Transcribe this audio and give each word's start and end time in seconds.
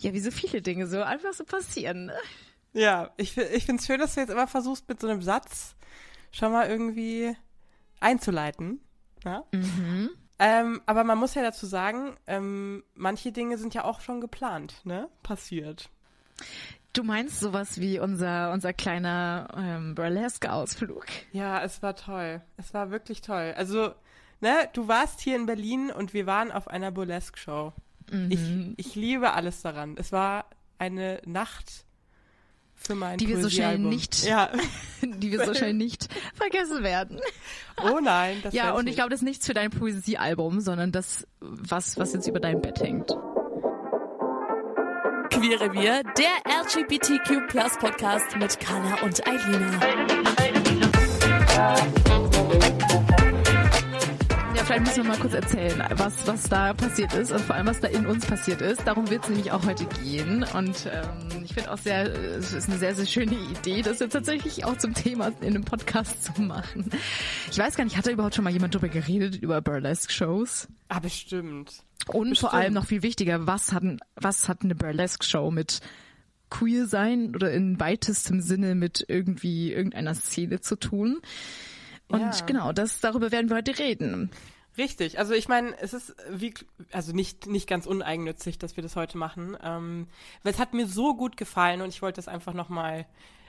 Ja, 0.00 0.12
wie 0.12 0.20
so 0.20 0.30
viele 0.30 0.62
Dinge 0.62 0.86
so 0.86 1.02
einfach 1.02 1.32
so 1.32 1.44
passieren. 1.44 2.06
Ne? 2.06 2.14
Ja, 2.72 3.10
ich, 3.16 3.36
ich 3.36 3.66
finde 3.66 3.80
es 3.80 3.86
schön, 3.86 4.00
dass 4.00 4.14
du 4.14 4.20
jetzt 4.20 4.30
immer 4.30 4.46
versuchst, 4.46 4.88
mit 4.88 5.00
so 5.00 5.08
einem 5.08 5.22
Satz 5.22 5.74
schon 6.32 6.52
mal 6.52 6.68
irgendwie 6.68 7.36
einzuleiten. 8.00 8.80
Ja? 9.24 9.44
Mhm. 9.52 10.10
Ähm, 10.38 10.80
aber 10.86 11.04
man 11.04 11.18
muss 11.18 11.34
ja 11.34 11.42
dazu 11.42 11.66
sagen, 11.66 12.16
ähm, 12.26 12.82
manche 12.94 13.30
Dinge 13.30 13.58
sind 13.58 13.74
ja 13.74 13.84
auch 13.84 14.00
schon 14.00 14.22
geplant, 14.22 14.80
ne? 14.84 15.10
Passiert. 15.22 15.90
Du 16.94 17.02
meinst 17.04 17.40
sowas 17.40 17.78
wie 17.78 18.00
unser, 18.00 18.50
unser 18.52 18.72
kleiner 18.72 19.48
ähm, 19.54 19.94
Burlesque-Ausflug? 19.94 21.04
Ja, 21.32 21.62
es 21.62 21.82
war 21.82 21.94
toll. 21.94 22.40
Es 22.56 22.72
war 22.72 22.90
wirklich 22.90 23.20
toll. 23.20 23.54
Also, 23.56 23.94
ne, 24.40 24.68
du 24.72 24.88
warst 24.88 25.20
hier 25.20 25.36
in 25.36 25.44
Berlin 25.44 25.90
und 25.90 26.14
wir 26.14 26.26
waren 26.26 26.50
auf 26.50 26.68
einer 26.68 26.90
Burlesque-Show. 26.90 27.74
Mhm. 28.10 28.74
Ich, 28.76 28.86
ich 28.88 28.94
liebe 28.94 29.32
alles 29.32 29.62
daran. 29.62 29.94
Es 29.98 30.12
war 30.12 30.46
eine 30.78 31.20
Nacht 31.26 31.84
für 32.74 32.94
mein 32.94 33.18
Die 33.18 33.28
wir 33.28 33.40
so 33.42 33.50
schnell 33.50 33.78
nicht- 33.78 34.24
Ja. 34.24 34.50
Die 35.02 35.30
wir 35.30 35.44
so 35.44 35.52
schnell 35.54 35.74
nicht 35.74 36.08
vergessen 36.34 36.82
werden. 36.82 37.20
Oh 37.82 38.00
nein, 38.02 38.38
das 38.42 38.54
Ja, 38.54 38.72
und 38.72 38.80
ich 38.80 38.84
nicht. 38.86 38.94
glaube, 38.96 39.10
das 39.10 39.20
ist 39.20 39.24
nichts 39.26 39.46
für 39.46 39.52
dein 39.54 39.70
Poesiealbum, 39.70 40.60
sondern 40.60 40.90
das, 40.92 41.26
was, 41.40 41.98
was 41.98 42.12
jetzt 42.14 42.26
über 42.26 42.40
deinem 42.40 42.62
Bett 42.62 42.80
hängt. 42.80 43.08
Queere 45.30 45.72
Wir, 45.74 46.02
der 46.02 46.62
LGBTQ 46.62 47.48
Plus 47.48 47.76
Podcast 47.78 48.36
mit 48.36 48.58
Carla 48.60 49.02
und 49.02 49.26
Eilina. 49.26 49.80
Vielleicht 54.70 54.86
müssen 54.86 55.02
wir 55.02 55.10
mal 55.10 55.18
kurz 55.18 55.34
erzählen, 55.34 55.82
was, 55.96 56.28
was 56.28 56.44
da 56.44 56.72
passiert 56.72 57.12
ist 57.14 57.32
und 57.32 57.40
vor 57.40 57.56
allem, 57.56 57.66
was 57.66 57.80
da 57.80 57.88
in 57.88 58.06
uns 58.06 58.24
passiert 58.24 58.60
ist. 58.60 58.86
Darum 58.86 59.10
wird 59.10 59.24
es 59.24 59.28
nämlich 59.28 59.50
auch 59.50 59.66
heute 59.66 59.84
gehen. 60.00 60.44
Und 60.54 60.88
ähm, 60.88 61.42
ich 61.44 61.54
finde 61.54 61.72
auch 61.72 61.78
sehr, 61.78 62.04
es 62.04 62.52
ist 62.52 62.68
eine 62.68 62.78
sehr, 62.78 62.94
sehr 62.94 63.06
schöne 63.06 63.34
Idee, 63.34 63.82
das 63.82 63.98
jetzt 63.98 64.12
tatsächlich 64.12 64.64
auch 64.64 64.78
zum 64.78 64.94
Thema 64.94 65.32
in 65.40 65.48
einem 65.48 65.64
Podcast 65.64 66.22
zu 66.22 66.40
machen. 66.40 66.88
Ich 67.50 67.58
weiß 67.58 67.74
gar 67.76 67.82
nicht, 67.82 67.96
hat 67.96 68.06
da 68.06 68.12
überhaupt 68.12 68.36
schon 68.36 68.44
mal 68.44 68.52
jemand 68.52 68.72
drüber 68.72 68.88
geredet, 68.88 69.42
über 69.42 69.60
Burlesque-Shows? 69.60 70.68
Ah, 70.86 71.00
bestimmt. 71.00 71.82
Und 72.06 72.38
vor 72.38 72.50
Bestimmt. 72.50 72.52
allem 72.52 72.74
noch 72.74 72.86
viel 72.86 73.02
wichtiger, 73.02 73.48
was 73.48 73.72
hat, 73.72 73.82
was 74.14 74.48
hat 74.48 74.62
eine 74.62 74.76
Burlesque-Show 74.76 75.50
mit 75.50 75.80
queer 76.48 76.86
sein 76.86 77.34
oder 77.34 77.50
in 77.50 77.80
weitestem 77.80 78.40
Sinne 78.40 78.76
mit 78.76 79.04
irgendwie 79.08 79.72
irgendeiner 79.72 80.14
Szene 80.14 80.60
zu 80.60 80.76
tun? 80.76 81.18
Und 82.06 82.20
Ja. 82.20 82.30
genau, 82.46 82.72
das, 82.72 83.00
darüber 83.00 83.32
werden 83.32 83.50
wir 83.50 83.56
heute 83.56 83.76
reden. 83.76 84.30
Richtig, 84.78 85.18
also 85.18 85.34
ich 85.34 85.48
meine, 85.48 85.76
es 85.80 85.92
ist 85.92 86.14
wie, 86.30 86.54
also 86.92 87.12
nicht, 87.12 87.46
nicht 87.46 87.68
ganz 87.68 87.86
uneigennützig, 87.86 88.58
dass 88.58 88.76
wir 88.76 88.82
das 88.82 88.96
heute 88.96 89.18
machen, 89.18 89.56
ähm, 89.62 90.06
weil 90.42 90.52
es 90.52 90.58
hat 90.58 90.74
mir 90.74 90.86
so 90.86 91.14
gut 91.16 91.36
gefallen 91.36 91.82
und 91.82 91.88
ich 91.88 92.02
wollte 92.02 92.16
das 92.16 92.28
einfach 92.28 92.54
nochmal 92.54 93.06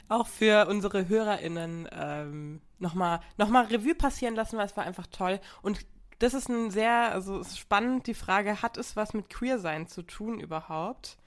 auch 0.10 0.28
für 0.28 0.68
unsere 0.68 1.08
HörerInnen 1.08 1.88
ähm, 1.92 2.62
nochmal 2.80 3.22
noch 3.38 3.50
mal 3.50 3.66
Revue 3.66 3.96
passieren 3.96 4.36
lassen, 4.36 4.58
weil 4.58 4.66
es 4.66 4.76
war 4.76 4.84
einfach 4.84 5.08
toll. 5.08 5.40
Und 5.62 5.86
das 6.20 6.34
ist 6.34 6.50
ein 6.50 6.70
sehr, 6.70 7.14
also 7.14 7.40
ist 7.40 7.58
spannend, 7.58 8.08
die 8.08 8.14
Frage, 8.14 8.62
hat 8.62 8.78
es 8.78 8.96
was 8.96 9.14
mit 9.14 9.30
Queer-Sein 9.30 9.88
zu 9.88 10.02
tun 10.04 10.40
überhaupt? 10.40 11.18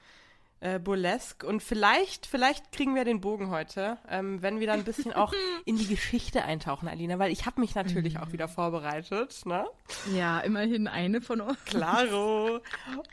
Äh, 0.65 0.79
Burlesque 0.79 1.47
und 1.47 1.63
vielleicht, 1.63 2.25
vielleicht 2.25 2.73
kriegen 2.73 2.95
wir 2.95 3.05
den 3.05 3.21
Bogen 3.21 3.51
heute, 3.51 3.99
ähm, 4.09 4.41
wenn 4.41 4.61
wir 4.61 4.67
dann 4.67 4.79
ein 4.79 4.85
bisschen 4.85 5.13
auch 5.13 5.31
in 5.67 5.77
die 5.77 5.87
Geschichte 5.87 6.43
eintauchen, 6.43 6.89
Alina, 6.89 7.19
weil 7.19 7.31
ich 7.33 7.45
habe 7.45 7.61
mich 7.61 7.75
natürlich 7.75 8.19
auch 8.19 8.33
wieder 8.33 8.49
vorbereitet, 8.49 9.43
ne? 9.45 9.67
Ja, 10.15 10.41
immerhin 10.41 10.89
eine 10.89 11.21
von 11.21 11.43
uns. 11.43 11.63
Claro. 11.67 12.61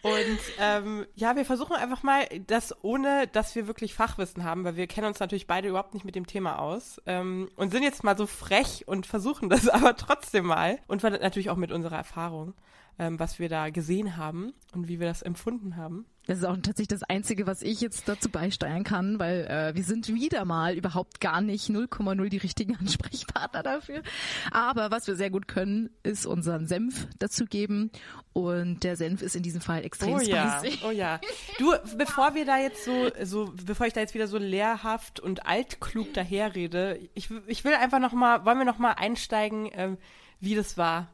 Und 0.02 0.40
ähm, 0.60 1.06
ja, 1.16 1.36
wir 1.36 1.44
versuchen 1.44 1.76
einfach 1.76 2.04
mal 2.04 2.26
das, 2.48 2.74
ohne 2.86 3.28
dass 3.28 3.54
wir 3.54 3.68
wirklich 3.68 3.96
Fachwissen 3.96 4.46
haben, 4.46 4.64
weil 4.64 4.78
wir 4.78 4.88
kennen 4.88 5.08
uns 5.08 5.20
natürlich 5.20 5.46
beide 5.46 5.68
überhaupt 5.68 5.94
nicht 5.94 6.06
mit 6.06 6.16
dem 6.16 6.28
Thema 6.28 6.58
aus 6.58 7.02
ähm, 7.06 7.50
und 7.58 7.74
sind 7.74 7.84
jetzt 7.84 8.06
mal 8.06 8.18
so 8.18 8.28
frech 8.28 8.88
und 8.88 9.06
versuchen 9.06 9.50
das 9.50 9.68
aber 9.68 9.98
trotzdem 9.98 10.46
mal 10.46 10.80
und 10.88 11.04
natürlich 11.04 11.50
auch 11.50 11.58
mit 11.58 11.74
unserer 11.74 11.98
Erfahrung, 11.98 12.54
ähm, 12.98 13.20
was 13.20 13.40
wir 13.40 13.50
da 13.50 13.72
gesehen 13.72 14.16
haben 14.16 14.54
und 14.74 14.88
wie 14.88 15.02
wir 15.02 15.08
das 15.08 15.22
empfunden 15.22 15.76
haben. 15.76 16.06
Das 16.32 16.40
ist 16.40 16.46
auch 16.46 16.56
tatsächlich 16.56 16.88
das 16.88 17.04
Einzige, 17.04 17.46
was 17.46 17.62
ich 17.62 17.82
jetzt 17.82 18.08
dazu 18.08 18.30
beisteuern 18.30 18.86
kann, 18.86 19.20
weil 19.20 19.42
äh, 19.48 19.76
wir 19.76 19.84
sind 19.84 20.08
wieder 20.08 20.46
mal 20.46 20.76
überhaupt 20.78 21.20
gar 21.20 21.42
nicht 21.42 21.70
0,0 21.70 22.30
die 22.30 22.38
richtigen 22.38 22.74
Ansprechpartner 22.80 23.64
dafür. 23.64 24.02
Aber 24.50 24.92
was 24.92 25.08
wir 25.08 25.18
sehr 25.18 25.30
gut 25.30 25.50
können, 25.50 25.90
ist 26.04 26.26
unseren 26.26 26.68
Senf 26.68 27.10
dazugeben. 27.20 27.92
Und 28.32 28.86
der 28.86 28.96
Senf 28.96 29.22
ist 29.22 29.36
in 29.36 29.44
diesem 29.44 29.60
Fall 29.60 29.84
extrem 29.84 30.14
Oh 30.14 30.20
ja, 30.22 30.60
spicy. 30.60 30.80
oh 30.86 30.92
ja. 30.92 31.20
Du, 31.60 31.74
bevor 31.98 32.34
wir 32.34 32.46
da 32.46 32.60
jetzt 32.60 32.86
so, 32.86 33.10
so, 33.26 33.54
bevor 33.66 33.88
ich 33.88 33.92
da 33.92 34.00
jetzt 34.00 34.14
wieder 34.14 34.28
so 34.28 34.38
lehrhaft 34.38 35.20
und 35.20 35.46
altklug 35.46 36.14
daherrede, 36.14 36.98
ich, 37.14 37.28
ich 37.48 37.66
will 37.66 37.74
einfach 37.74 38.00
noch 38.00 38.14
mal, 38.14 38.46
wollen 38.46 38.58
wir 38.58 38.64
noch 38.64 38.80
mal 38.80 38.94
einsteigen, 38.94 39.70
ähm, 39.74 39.98
wie 40.40 40.56
das 40.56 40.78
war, 40.78 41.10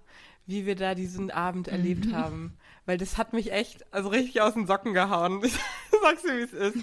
wie 0.46 0.68
wir 0.68 0.76
da 0.76 0.94
diesen 0.94 1.32
Abend 1.32 1.70
erlebt 1.70 2.14
haben, 2.14 2.56
weil 2.88 2.98
das 2.98 3.18
hat 3.18 3.34
mich 3.34 3.52
echt, 3.52 3.86
also 3.94 4.10
richtig 4.10 4.42
aus 4.42 4.54
den 4.56 4.66
Socken 4.66 4.94
gehauen. 4.94 5.44
Ich 5.92 6.02
sag's 6.04 6.22
dir, 6.22 6.38
wie 6.38 6.44
es 6.44 6.54
ist. 6.54 6.78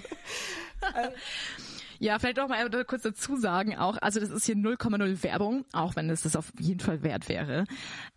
Ja, 1.99 2.19
vielleicht 2.19 2.39
auch 2.39 2.49
mal 2.49 2.69
kurz 2.85 3.03
dazu 3.03 3.37
sagen 3.37 3.75
auch, 3.77 3.97
also 4.01 4.19
das 4.19 4.29
ist 4.29 4.45
hier 4.45 4.55
0,0 4.55 5.23
Werbung, 5.23 5.65
auch 5.71 5.95
wenn 5.95 6.09
es 6.09 6.23
das 6.23 6.35
auf 6.35 6.51
jeden 6.59 6.79
Fall 6.79 7.03
wert 7.03 7.29
wäre. 7.29 7.65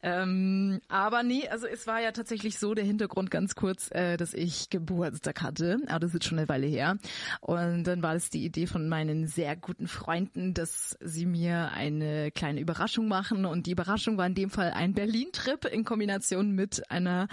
Ähm, 0.02 0.80
aber 0.88 1.22
nee, 1.22 1.48
also 1.48 1.66
es 1.66 1.86
war 1.86 2.00
ja 2.00 2.12
tatsächlich 2.12 2.58
so, 2.58 2.74
der 2.74 2.84
Hintergrund 2.84 3.30
ganz 3.30 3.54
kurz, 3.54 3.90
äh, 3.92 4.16
dass 4.16 4.34
ich 4.34 4.70
Geburtstag 4.70 5.42
hatte, 5.42 5.78
aber 5.86 6.00
das 6.00 6.14
ist 6.14 6.24
schon 6.24 6.38
eine 6.38 6.48
Weile 6.48 6.66
her. 6.66 6.98
Und 7.40 7.84
dann 7.84 8.02
war 8.02 8.14
es 8.14 8.30
die 8.30 8.44
Idee 8.44 8.66
von 8.66 8.88
meinen 8.88 9.26
sehr 9.26 9.56
guten 9.56 9.88
Freunden, 9.88 10.54
dass 10.54 10.96
sie 11.00 11.26
mir 11.26 11.70
eine 11.72 12.30
kleine 12.30 12.60
Überraschung 12.60 13.08
machen. 13.08 13.44
Und 13.44 13.66
die 13.66 13.72
Überraschung 13.72 14.18
war 14.18 14.26
in 14.26 14.34
dem 14.34 14.50
Fall 14.50 14.72
ein 14.72 14.94
Berlin-Trip 14.94 15.64
in 15.66 15.84
Kombination 15.84 16.52
mit 16.52 16.90
einer 16.90 17.28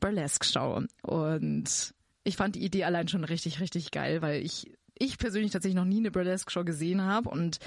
Burlesque-Show. 0.00 0.82
Und 1.02 1.94
ich 2.24 2.36
fand 2.36 2.56
die 2.56 2.64
Idee 2.64 2.84
allein 2.84 3.08
schon 3.08 3.24
richtig, 3.24 3.60
richtig 3.60 3.90
geil, 3.90 4.22
weil 4.22 4.42
ich 4.42 4.72
ich 4.98 5.18
persönlich 5.18 5.52
tatsächlich 5.52 5.76
noch 5.76 5.84
nie 5.84 5.98
eine 5.98 6.10
Burlesque-Show 6.10 6.64
gesehen 6.64 7.02
habe 7.02 7.28
und 7.28 7.58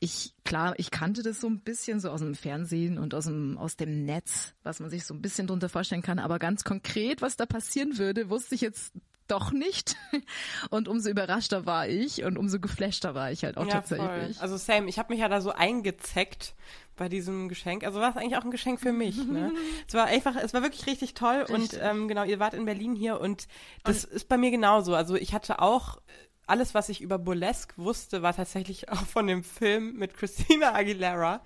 ich, 0.00 0.34
klar, 0.44 0.74
ich 0.76 0.90
kannte 0.90 1.22
das 1.22 1.40
so 1.40 1.48
ein 1.48 1.60
bisschen 1.60 1.98
so 1.98 2.10
aus 2.10 2.20
dem 2.20 2.34
Fernsehen 2.36 2.98
und 2.98 3.14
aus 3.14 3.24
dem, 3.24 3.58
aus 3.58 3.76
dem 3.76 4.04
Netz, 4.04 4.54
was 4.62 4.78
man 4.78 4.90
sich 4.90 5.04
so 5.04 5.12
ein 5.12 5.20
bisschen 5.22 5.48
drunter 5.48 5.68
vorstellen 5.68 6.02
kann, 6.02 6.20
aber 6.20 6.38
ganz 6.38 6.62
konkret, 6.62 7.20
was 7.20 7.36
da 7.36 7.46
passieren 7.46 7.98
würde, 7.98 8.30
wusste 8.30 8.54
ich 8.54 8.60
jetzt 8.60 8.92
doch 9.26 9.52
nicht. 9.52 9.96
Und 10.70 10.88
umso 10.88 11.10
überraschter 11.10 11.66
war 11.66 11.86
ich 11.86 12.24
und 12.24 12.38
umso 12.38 12.58
geflashter 12.60 13.14
war 13.14 13.30
ich 13.30 13.44
halt 13.44 13.58
auch 13.58 13.66
Ja, 13.66 13.82
voll. 13.82 13.98
tatsächlich. 13.98 14.40
Also 14.40 14.56
Sam, 14.56 14.88
ich 14.88 14.98
habe 14.98 15.12
mich 15.12 15.20
ja 15.20 15.28
da 15.28 15.42
so 15.42 15.52
eingezeckt 15.52 16.54
bei 16.96 17.10
diesem 17.10 17.48
Geschenk. 17.50 17.84
Also 17.84 18.00
war 18.00 18.10
es 18.10 18.16
eigentlich 18.16 18.38
auch 18.38 18.44
ein 18.44 18.50
Geschenk 18.50 18.80
für 18.80 18.92
mich. 18.92 19.16
Ne? 19.16 19.52
es 19.86 19.92
war 19.92 20.06
einfach, 20.06 20.34
es 20.36 20.54
war 20.54 20.62
wirklich 20.62 20.86
richtig 20.86 21.12
toll 21.12 21.44
und 21.46 21.60
Richtig. 21.60 21.80
ähm, 21.82 22.08
genau, 22.08 22.24
ihr 22.24 22.40
wart 22.40 22.54
in 22.54 22.64
Berlin 22.64 22.94
hier 22.94 23.20
und 23.20 23.48
das 23.84 24.04
ist 24.04 24.28
bei 24.28 24.38
mir 24.38 24.50
genauso. 24.50 24.94
Also 24.94 25.14
ich 25.14 25.34
hatte 25.34 25.60
auch 25.60 26.00
alles, 26.48 26.74
was 26.74 26.88
ich 26.88 27.00
über 27.00 27.18
Burlesque 27.18 27.74
wusste, 27.76 28.22
war 28.22 28.34
tatsächlich 28.34 28.88
auch 28.88 29.06
von 29.06 29.26
dem 29.26 29.44
Film 29.44 29.96
mit 29.96 30.14
Christina 30.14 30.74
Aguilera. 30.74 31.42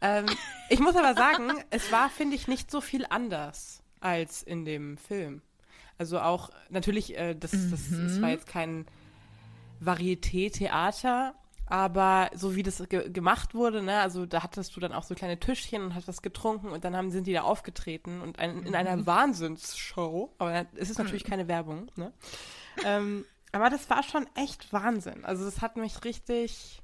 Ähm, 0.00 0.26
ich 0.68 0.80
muss 0.80 0.96
aber 0.96 1.14
sagen, 1.14 1.52
es 1.70 1.90
war, 1.90 2.08
finde 2.10 2.36
ich, 2.36 2.46
nicht 2.46 2.70
so 2.70 2.80
viel 2.80 3.04
anders 3.08 3.82
als 4.00 4.42
in 4.42 4.64
dem 4.64 4.96
Film. 4.96 5.42
Also 5.98 6.20
auch, 6.20 6.50
natürlich, 6.68 7.18
äh, 7.18 7.34
das, 7.34 7.50
das, 7.50 7.90
das 7.90 8.22
war 8.22 8.30
jetzt 8.30 8.46
kein 8.46 8.86
Varieté-Theater, 9.80 11.34
aber 11.66 12.30
so 12.34 12.54
wie 12.54 12.62
das 12.62 12.82
ge 12.88 13.10
gemacht 13.10 13.54
wurde, 13.54 13.82
ne, 13.82 14.00
also 14.00 14.24
da 14.24 14.42
hattest 14.42 14.74
du 14.74 14.80
dann 14.80 14.92
auch 14.92 15.02
so 15.02 15.14
kleine 15.14 15.38
Tischchen 15.38 15.82
und 15.82 15.94
hast 15.94 16.08
was 16.08 16.22
getrunken 16.22 16.68
und 16.68 16.84
dann 16.84 16.96
haben, 16.96 17.10
sind 17.10 17.26
die 17.26 17.32
da 17.32 17.42
aufgetreten 17.42 18.22
und 18.22 18.38
ein, 18.38 18.62
in 18.62 18.74
einer 18.74 19.06
Wahnsinnsshow, 19.06 20.32
aber 20.38 20.66
es 20.76 20.88
ist 20.90 20.98
natürlich 20.98 21.24
keine 21.24 21.48
Werbung, 21.48 21.90
ne? 21.96 22.12
ähm, 22.84 23.24
aber 23.52 23.70
das 23.70 23.88
war 23.90 24.02
schon 24.02 24.26
echt 24.34 24.72
Wahnsinn. 24.72 25.24
Also 25.24 25.44
das 25.44 25.60
hat 25.60 25.76
mich 25.76 26.04
richtig 26.04 26.82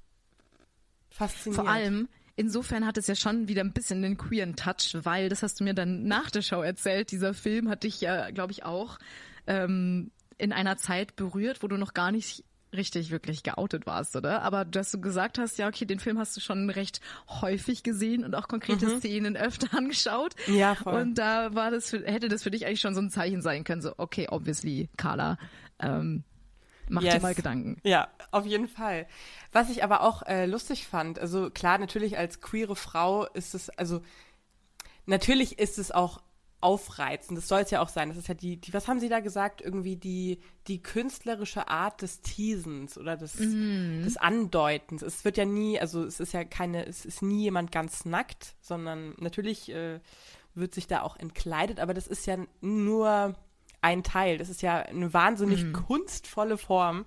fasziniert. 1.10 1.62
Vor 1.62 1.70
allem, 1.70 2.08
insofern 2.36 2.86
hat 2.86 2.96
es 2.98 3.06
ja 3.06 3.14
schon 3.14 3.48
wieder 3.48 3.62
ein 3.62 3.72
bisschen 3.72 4.02
den 4.02 4.16
queeren 4.16 4.56
Touch, 4.56 4.96
weil, 5.02 5.28
das 5.28 5.42
hast 5.42 5.60
du 5.60 5.64
mir 5.64 5.74
dann 5.74 6.04
nach 6.04 6.30
der 6.30 6.42
Show 6.42 6.62
erzählt, 6.62 7.10
dieser 7.10 7.34
Film 7.34 7.68
hat 7.68 7.84
dich 7.84 8.00
ja, 8.00 8.30
glaube 8.30 8.52
ich, 8.52 8.64
auch 8.64 8.98
ähm, 9.46 10.10
in 10.38 10.52
einer 10.52 10.76
Zeit 10.76 11.16
berührt, 11.16 11.62
wo 11.62 11.68
du 11.68 11.76
noch 11.76 11.94
gar 11.94 12.10
nicht 12.10 12.44
richtig 12.74 13.10
wirklich 13.10 13.42
geoutet 13.42 13.86
warst, 13.86 14.16
oder? 14.16 14.42
Aber 14.42 14.64
dass 14.64 14.90
du 14.90 15.00
gesagt 15.00 15.38
hast, 15.38 15.58
ja, 15.58 15.68
okay, 15.68 15.84
den 15.84 16.00
Film 16.00 16.18
hast 16.18 16.36
du 16.36 16.40
schon 16.40 16.68
recht 16.70 17.00
häufig 17.28 17.82
gesehen 17.82 18.24
und 18.24 18.34
auch 18.34 18.48
konkrete 18.48 18.86
mhm. 18.86 18.98
Szenen 18.98 19.36
öfter 19.36 19.68
angeschaut. 19.76 20.34
Ja, 20.48 20.74
voll. 20.74 21.00
Und 21.00 21.14
da 21.18 21.54
war 21.54 21.70
das 21.70 21.90
für, 21.90 22.04
hätte 22.04 22.28
das 22.28 22.42
für 22.42 22.50
dich 22.50 22.66
eigentlich 22.66 22.80
schon 22.80 22.94
so 22.94 23.00
ein 23.00 23.10
Zeichen 23.10 23.42
sein 23.42 23.64
können, 23.64 23.80
so, 23.80 23.94
okay, 23.96 24.26
obviously, 24.28 24.88
Carla, 24.96 25.38
ähm, 25.78 26.24
Mach 26.88 27.02
yes. 27.02 27.14
dir 27.14 27.20
mal 27.20 27.34
Gedanken. 27.34 27.78
Ja, 27.82 28.08
auf 28.30 28.46
jeden 28.46 28.68
Fall. 28.68 29.06
Was 29.52 29.70
ich 29.70 29.82
aber 29.84 30.02
auch 30.02 30.22
äh, 30.22 30.46
lustig 30.46 30.86
fand, 30.86 31.18
also 31.18 31.50
klar, 31.50 31.78
natürlich 31.78 32.18
als 32.18 32.40
queere 32.40 32.76
Frau 32.76 33.26
ist 33.26 33.54
es, 33.54 33.70
also 33.70 34.02
natürlich 35.06 35.58
ist 35.58 35.78
es 35.78 35.90
auch 35.90 36.22
aufreizend. 36.64 37.36
Das 37.36 37.46
soll 37.46 37.60
es 37.60 37.70
ja 37.70 37.82
auch 37.82 37.90
sein. 37.90 38.08
Das 38.08 38.16
ist 38.16 38.28
ja 38.28 38.34
die, 38.34 38.56
die, 38.56 38.72
was 38.72 38.88
haben 38.88 38.98
Sie 38.98 39.10
da 39.10 39.20
gesagt? 39.20 39.60
Irgendwie 39.60 39.96
die, 39.96 40.40
die 40.66 40.82
künstlerische 40.82 41.68
Art 41.68 42.00
des 42.00 42.22
Teasens 42.22 42.96
oder 42.96 43.18
des, 43.18 43.38
mm. 43.38 44.02
des 44.02 44.16
Andeutens. 44.16 45.02
Es 45.02 45.26
wird 45.26 45.36
ja 45.36 45.44
nie, 45.44 45.78
also 45.78 46.02
es 46.04 46.20
ist 46.20 46.32
ja 46.32 46.42
keine, 46.44 46.86
es 46.86 47.04
ist 47.04 47.20
nie 47.20 47.42
jemand 47.42 47.70
ganz 47.70 48.06
nackt, 48.06 48.54
sondern 48.62 49.14
natürlich 49.18 49.70
äh, 49.70 50.00
wird 50.54 50.74
sich 50.74 50.86
da 50.86 51.02
auch 51.02 51.16
entkleidet, 51.16 51.80
aber 51.80 51.92
das 51.92 52.06
ist 52.06 52.26
ja 52.26 52.38
nur 52.62 53.34
ein 53.84 54.02
Teil. 54.02 54.38
Das 54.38 54.48
ist 54.48 54.62
ja 54.62 54.78
eine 54.80 55.12
wahnsinnig 55.12 55.62
mhm. 55.62 55.74
kunstvolle 55.74 56.56
Form 56.56 57.04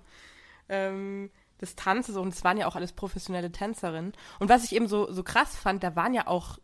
ähm, 0.68 1.30
des 1.60 1.74
Tanzes 1.74 2.16
und 2.16 2.32
es 2.32 2.44
waren 2.44 2.56
ja 2.56 2.68
auch 2.68 2.76
alles 2.76 2.92
professionelle 2.92 3.50
Tänzerinnen. 3.50 4.12
Und 4.38 4.48
was 4.48 4.64
ich 4.64 4.74
eben 4.74 4.86
so, 4.86 5.12
so 5.12 5.24
krass 5.24 5.56
fand, 5.56 5.82
da 5.82 5.96
waren 5.96 6.14
ja 6.14 6.28
auch, 6.28 6.58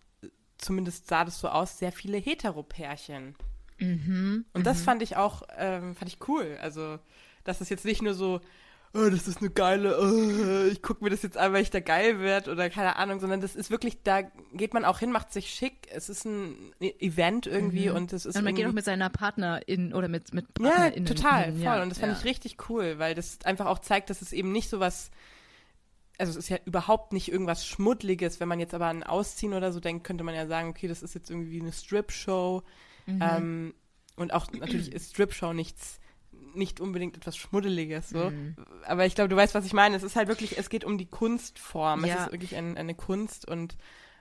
zumindest 0.56 1.08
sah 1.08 1.24
das 1.24 1.40
so 1.40 1.48
aus, 1.48 1.78
sehr 1.78 1.90
viele 1.90 2.16
Heteropärchen. 2.16 3.34
Mhm. 3.78 4.44
Und 4.52 4.64
das 4.64 4.80
mhm. 4.80 4.84
fand 4.84 5.02
ich 5.02 5.16
auch, 5.16 5.42
ähm, 5.58 5.96
fand 5.96 6.08
ich 6.08 6.28
cool. 6.28 6.58
Also, 6.62 7.00
dass 7.42 7.60
es 7.60 7.68
jetzt 7.68 7.84
nicht 7.84 8.00
nur 8.00 8.14
so 8.14 8.40
oh, 8.94 9.10
das 9.10 9.26
ist 9.26 9.38
eine 9.38 9.50
geile, 9.50 9.98
oh, 10.00 10.70
ich 10.70 10.80
gucke 10.80 11.02
mir 11.02 11.10
das 11.10 11.22
jetzt 11.22 11.36
an, 11.36 11.52
weil 11.52 11.62
ich 11.62 11.70
da 11.70 11.80
geil 11.80 12.20
werde 12.20 12.50
oder 12.50 12.70
keine 12.70 12.96
Ahnung, 12.96 13.18
sondern 13.20 13.40
das 13.40 13.56
ist 13.56 13.70
wirklich, 13.70 14.02
da 14.02 14.22
geht 14.52 14.72
man 14.72 14.84
auch 14.84 15.00
hin, 15.00 15.10
macht 15.10 15.32
sich 15.32 15.50
schick. 15.50 15.88
Es 15.90 16.08
ist 16.08 16.24
ein 16.24 16.72
e-, 16.80 16.94
Event 17.00 17.46
irgendwie 17.46 17.88
mhm. 17.88 17.96
und 17.96 18.12
es 18.12 18.24
ist. 18.24 18.36
Und 18.36 18.44
man 18.44 18.54
geht 18.54 18.66
auch 18.66 18.72
mit 18.72 18.84
seiner 18.84 19.10
Partnerin 19.10 19.92
oder 19.92 20.08
mit, 20.08 20.32
mit 20.32 20.46
Ja, 20.60 20.90
total, 20.90 21.46
hin, 21.46 21.54
voll. 21.56 21.64
Ja, 21.64 21.82
und 21.82 21.90
das 21.90 21.98
fand 21.98 22.12
ja. 22.12 22.18
ich 22.18 22.24
richtig 22.24 22.56
cool, 22.68 22.98
weil 22.98 23.14
das 23.14 23.38
einfach 23.44 23.66
auch 23.66 23.80
zeigt, 23.80 24.10
dass 24.10 24.22
es 24.22 24.32
eben 24.32 24.52
nicht 24.52 24.70
so 24.70 24.80
was 24.80 25.10
also 26.16 26.30
es 26.30 26.36
ist 26.36 26.48
ja 26.48 26.58
überhaupt 26.64 27.12
nicht 27.12 27.30
irgendwas 27.30 27.66
Schmuddliges. 27.66 28.38
Wenn 28.38 28.46
man 28.46 28.60
jetzt 28.60 28.72
aber 28.72 28.86
an 28.86 29.02
Ausziehen 29.02 29.52
oder 29.52 29.72
so 29.72 29.80
denkt, 29.80 30.06
könnte 30.06 30.22
man 30.22 30.34
ja 30.34 30.46
sagen, 30.46 30.68
okay, 30.68 30.86
das 30.86 31.02
ist 31.02 31.14
jetzt 31.14 31.28
irgendwie 31.28 31.60
eine 31.60 31.72
Strip-Show. 31.72 32.62
Mhm. 33.06 33.20
Ähm, 33.20 33.74
und 34.14 34.32
auch 34.32 34.46
natürlich 34.52 34.92
ist 34.92 35.10
Strip-Show 35.10 35.52
nichts 35.52 35.98
nicht 36.56 36.80
unbedingt 36.80 37.16
etwas 37.16 37.36
Schmuddeliges, 37.36 38.10
so. 38.10 38.30
Mhm. 38.30 38.56
Aber 38.86 39.06
ich 39.06 39.14
glaube, 39.14 39.28
du 39.28 39.36
weißt, 39.36 39.54
was 39.54 39.66
ich 39.66 39.72
meine. 39.72 39.96
Es 39.96 40.02
ist 40.02 40.16
halt 40.16 40.28
wirklich, 40.28 40.58
es 40.58 40.68
geht 40.68 40.84
um 40.84 40.98
die 40.98 41.06
Kunstform. 41.06 42.04
Ja. 42.04 42.14
Es 42.14 42.20
ist 42.22 42.32
wirklich 42.32 42.56
ein, 42.56 42.76
eine 42.76 42.94
Kunst 42.94 43.48
und 43.48 43.76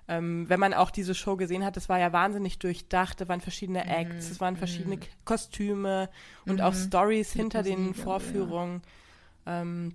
ähm, 0.08 0.50
wenn 0.50 0.60
man 0.60 0.74
auch 0.74 0.92
diese 0.92 1.16
Show 1.16 1.38
gesehen 1.38 1.64
hat, 1.64 1.78
das 1.78 1.88
war 1.88 2.00
ja 2.00 2.12
wahnsinnig 2.12 2.60
durchdacht. 2.60 3.22
Da 3.22 3.28
waren 3.28 3.42
verschiedene 3.42 3.84
mhm. 3.84 3.90
Acts, 3.90 4.32
es 4.32 4.42
waren 4.42 4.58
verschiedene 4.58 4.98
mhm. 4.98 5.02
Kostüme 5.24 6.10
und 6.46 6.62
auch 6.62 6.74
mhm. 6.74 6.88
Stories 6.88 7.32
hinter 7.32 7.64
den 7.64 7.94
Vorführungen. 7.94 8.82
Ja. 9.46 9.62
Ähm, 9.62 9.94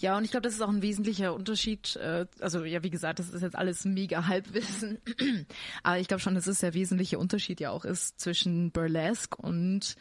ja, 0.00 0.16
und 0.16 0.24
ich 0.24 0.30
glaube, 0.30 0.42
das 0.42 0.54
ist 0.54 0.62
auch 0.62 0.68
ein 0.68 0.80
wesentlicher 0.80 1.34
Unterschied. 1.34 1.96
Äh, 1.96 2.26
also 2.40 2.64
ja, 2.64 2.82
wie 2.82 2.90
gesagt, 2.90 3.18
das 3.18 3.28
ist 3.28 3.42
jetzt 3.42 3.56
alles 3.56 3.84
mega 3.84 4.26
Halbwissen. 4.26 4.98
Aber 5.82 5.98
ich 5.98 6.08
glaube 6.08 6.22
schon, 6.22 6.34
dass 6.34 6.46
es 6.46 6.60
der 6.60 6.72
wesentliche 6.72 7.18
Unterschied 7.18 7.60
ja 7.60 7.70
auch 7.70 7.84
ist 7.84 8.18
zwischen 8.20 8.70
Burlesque 8.70 9.36
und 9.36 9.96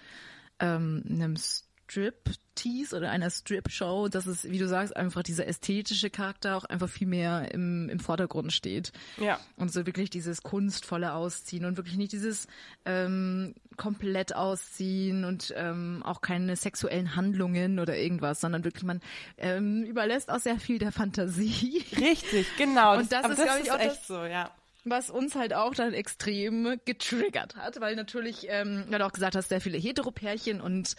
ähm, 0.59 1.03
einem 1.09 1.35
Strip-Tease 1.87 2.97
oder 2.97 3.11
einer 3.11 3.29
Strip-Show, 3.29 4.07
dass 4.07 4.25
es, 4.25 4.49
wie 4.49 4.57
du 4.57 4.67
sagst, 4.67 4.95
einfach 4.95 5.23
dieser 5.23 5.47
ästhetische 5.47 6.09
Charakter 6.09 6.57
auch 6.57 6.65
einfach 6.65 6.89
viel 6.89 7.07
mehr 7.07 7.51
im, 7.53 7.89
im 7.89 7.99
Vordergrund 7.99 8.53
steht. 8.53 8.91
Ja. 9.17 9.39
Und 9.55 9.71
so 9.71 9.85
wirklich 9.85 10.09
dieses 10.09 10.41
kunstvolle 10.41 11.13
Ausziehen 11.13 11.65
und 11.65 11.77
wirklich 11.77 11.97
nicht 11.97 12.11
dieses 12.11 12.47
ähm, 12.85 13.53
komplett 13.77 14.35
ausziehen 14.35 15.25
und 15.25 15.53
ähm, 15.55 16.01
auch 16.03 16.21
keine 16.21 16.55
sexuellen 16.55 17.15
Handlungen 17.15 17.79
oder 17.79 17.97
irgendwas, 17.97 18.41
sondern 18.41 18.63
wirklich 18.63 18.83
man 18.83 19.01
ähm, 19.37 19.83
überlässt 19.83 20.31
auch 20.31 20.39
sehr 20.39 20.59
viel 20.59 20.79
der 20.79 20.91
Fantasie. 20.91 21.83
Richtig, 21.97 22.47
genau. 22.57 22.97
Und 22.97 23.11
das, 23.11 23.21
das 23.23 23.39
ist, 23.39 23.43
glaube 23.43 23.61
ich, 23.63 23.71
auch 23.71 23.79
echt 23.79 24.01
das, 24.01 24.07
so, 24.07 24.25
ja 24.25 24.51
was 24.85 25.09
uns 25.09 25.35
halt 25.35 25.53
auch 25.53 25.73
dann 25.73 25.93
extrem 25.93 26.79
getriggert 26.85 27.55
hat, 27.55 27.81
weil 27.81 27.95
natürlich, 27.95 28.45
ähm, 28.49 28.85
weil 28.89 28.99
du 28.99 29.05
auch 29.05 29.11
gesagt 29.11 29.35
hast, 29.35 29.49
sehr 29.49 29.61
viele 29.61 29.77
Heteropärchen 29.77 30.61
und 30.61 30.95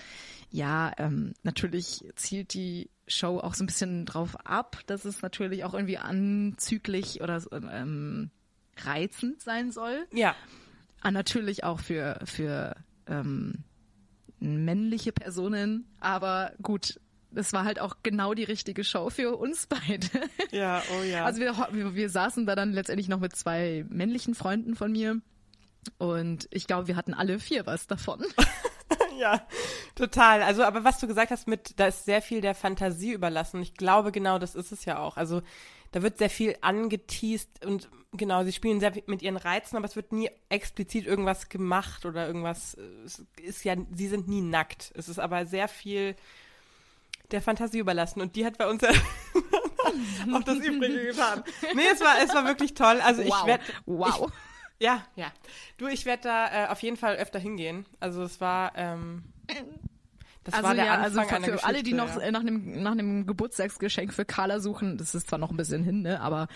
ja, 0.50 0.92
ähm, 0.98 1.34
natürlich 1.44 2.04
zielt 2.16 2.52
die 2.54 2.90
Show 3.06 3.38
auch 3.38 3.54
so 3.54 3.62
ein 3.62 3.68
bisschen 3.68 4.04
drauf 4.04 4.36
ab, 4.44 4.80
dass 4.86 5.04
es 5.04 5.22
natürlich 5.22 5.64
auch 5.64 5.74
irgendwie 5.74 5.98
anzüglich 5.98 7.20
oder 7.20 7.40
ähm, 7.52 8.30
reizend 8.78 9.40
sein 9.40 9.70
soll. 9.70 10.06
Ja. 10.12 10.34
Ah, 11.00 11.12
natürlich 11.12 11.62
auch 11.62 11.78
für, 11.78 12.18
für 12.24 12.74
ähm, 13.06 13.64
männliche 14.40 15.12
Personen, 15.12 15.86
aber 16.00 16.52
gut, 16.60 17.00
das 17.36 17.52
war 17.52 17.64
halt 17.64 17.80
auch 17.80 17.96
genau 18.02 18.34
die 18.34 18.44
richtige 18.44 18.82
Show 18.82 19.10
für 19.10 19.36
uns 19.36 19.66
beide. 19.66 20.08
Ja, 20.50 20.82
oh 20.98 21.02
ja. 21.02 21.24
Also 21.24 21.40
wir, 21.40 21.54
wir, 21.70 21.94
wir 21.94 22.10
saßen 22.10 22.46
da 22.46 22.54
dann 22.54 22.72
letztendlich 22.72 23.08
noch 23.08 23.20
mit 23.20 23.36
zwei 23.36 23.84
männlichen 23.88 24.34
Freunden 24.34 24.74
von 24.74 24.90
mir 24.90 25.20
und 25.98 26.48
ich 26.50 26.66
glaube, 26.66 26.88
wir 26.88 26.96
hatten 26.96 27.14
alle 27.14 27.38
vier 27.38 27.66
was 27.66 27.86
davon. 27.86 28.24
ja, 29.18 29.46
total. 29.94 30.42
Also, 30.42 30.64
aber 30.64 30.84
was 30.84 30.98
du 30.98 31.06
gesagt 31.06 31.30
hast 31.30 31.46
mit, 31.46 31.78
da 31.78 31.86
ist 31.86 32.04
sehr 32.04 32.22
viel 32.22 32.40
der 32.40 32.54
Fantasie 32.54 33.12
überlassen. 33.12 33.60
Ich 33.60 33.74
glaube, 33.74 34.12
genau 34.12 34.38
das 34.38 34.54
ist 34.54 34.72
es 34.72 34.84
ja 34.84 34.98
auch. 34.98 35.16
Also, 35.16 35.42
da 35.92 36.02
wird 36.02 36.18
sehr 36.18 36.30
viel 36.30 36.56
angeteased 36.62 37.64
und 37.64 37.88
genau, 38.12 38.44
sie 38.44 38.52
spielen 38.52 38.80
sehr 38.80 38.92
mit 39.06 39.22
ihren 39.22 39.36
Reizen, 39.36 39.76
aber 39.76 39.86
es 39.86 39.96
wird 39.96 40.12
nie 40.12 40.30
explizit 40.48 41.06
irgendwas 41.06 41.48
gemacht 41.48 42.04
oder 42.06 42.26
irgendwas. 42.26 42.76
Es 43.04 43.22
ist 43.42 43.64
ja, 43.64 43.76
sie 43.94 44.08
sind 44.08 44.28
nie 44.28 44.40
nackt. 44.40 44.92
Es 44.94 45.08
ist 45.08 45.18
aber 45.18 45.46
sehr 45.46 45.68
viel 45.68 46.16
der 47.30 47.42
Fantasie 47.42 47.78
überlassen. 47.78 48.20
Und 48.20 48.36
die 48.36 48.44
hat 48.44 48.58
bei 48.58 48.68
uns 48.68 48.82
ja 48.82 48.90
auch 50.34 50.42
das 50.42 50.58
Übrige 50.58 51.06
getan. 51.06 51.42
Nee, 51.74 51.82
es 51.92 52.00
war, 52.00 52.14
es 52.22 52.34
war 52.34 52.44
wirklich 52.44 52.74
toll. 52.74 53.00
Also 53.02 53.24
wow. 53.24 53.28
ich 53.28 53.46
werde. 53.46 53.64
Wow. 53.86 54.32
Ich, 54.78 54.84
ja, 54.86 55.02
ja. 55.16 55.32
Du, 55.78 55.86
ich 55.86 56.04
werde 56.06 56.22
da 56.24 56.64
äh, 56.64 56.68
auf 56.68 56.82
jeden 56.82 56.96
Fall 56.96 57.16
öfter 57.16 57.38
hingehen. 57.38 57.86
Also 58.00 58.22
es 58.22 58.40
war. 58.40 58.72
Ähm, 58.76 59.24
das 60.44 60.54
also 60.54 60.68
war 60.68 60.74
der 60.76 60.84
ja, 60.84 60.94
also 61.00 61.20
Anfang 61.20 61.42
also 61.42 61.52
für, 61.52 61.58
für 61.58 61.64
alle, 61.64 61.82
die 61.82 61.92
noch 61.92 62.20
ja. 62.20 62.30
nach 62.30 62.40
einem 62.40 62.82
nach 62.82 62.92
einem 62.92 63.26
Geburtstagsgeschenk 63.26 64.14
für 64.14 64.24
Carla 64.24 64.60
suchen, 64.60 64.96
das 64.96 65.14
ist 65.16 65.28
zwar 65.28 65.40
noch 65.40 65.50
ein 65.50 65.56
bisschen 65.56 65.82
hin, 65.82 66.02
ne, 66.02 66.20
aber 66.20 66.46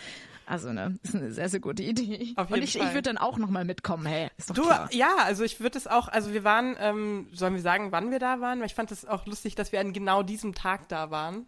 also, 0.50 0.72
ne, 0.72 0.98
ist 1.04 1.14
eine 1.14 1.30
sehr, 1.32 1.48
sehr 1.48 1.60
gute 1.60 1.84
Idee. 1.84 2.32
Auf 2.34 2.48
jeden 2.48 2.60
Und 2.60 2.64
ich, 2.64 2.76
Fall. 2.76 2.88
ich 2.88 2.94
würde 2.94 3.02
dann 3.02 3.18
auch 3.18 3.38
nochmal 3.38 3.64
mitkommen, 3.64 4.04
hey, 4.04 4.30
ist 4.36 4.50
doch 4.50 4.54
du, 4.56 4.62
klar. 4.62 4.88
Ja, 4.92 5.16
also 5.18 5.44
ich 5.44 5.60
würde 5.60 5.78
es 5.78 5.86
auch, 5.86 6.08
also 6.08 6.32
wir 6.32 6.42
waren, 6.42 6.76
ähm, 6.80 7.28
sollen 7.32 7.54
wir 7.54 7.62
sagen, 7.62 7.92
wann 7.92 8.10
wir 8.10 8.18
da 8.18 8.40
waren? 8.40 8.58
Weil 8.58 8.66
ich 8.66 8.74
fand 8.74 8.90
es 8.90 9.04
auch 9.04 9.26
lustig, 9.26 9.54
dass 9.54 9.70
wir 9.70 9.78
an 9.78 9.92
genau 9.92 10.24
diesem 10.24 10.52
Tag 10.54 10.88
da 10.88 11.12
waren. 11.12 11.46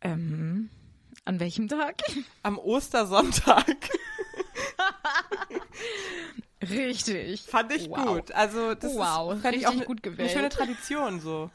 Ähm, 0.00 0.68
an 1.24 1.38
welchem 1.38 1.68
Tag? 1.68 2.02
Am 2.42 2.58
Ostersonntag. 2.58 3.76
Richtig. 6.60 7.42
Fand 7.42 7.72
ich 7.72 7.88
wow. 7.88 8.04
gut. 8.04 8.32
Also 8.32 8.74
das 8.74 8.94
wow. 8.94 9.32
ist, 9.32 9.42
fand 9.42 9.54
Richtig 9.54 9.60
ich 9.60 9.66
auch 9.68 9.84
gut 9.84 10.02
gewählt. 10.02 10.20
eine 10.20 10.30
schöne 10.30 10.48
Tradition 10.48 11.20
so. 11.20 11.50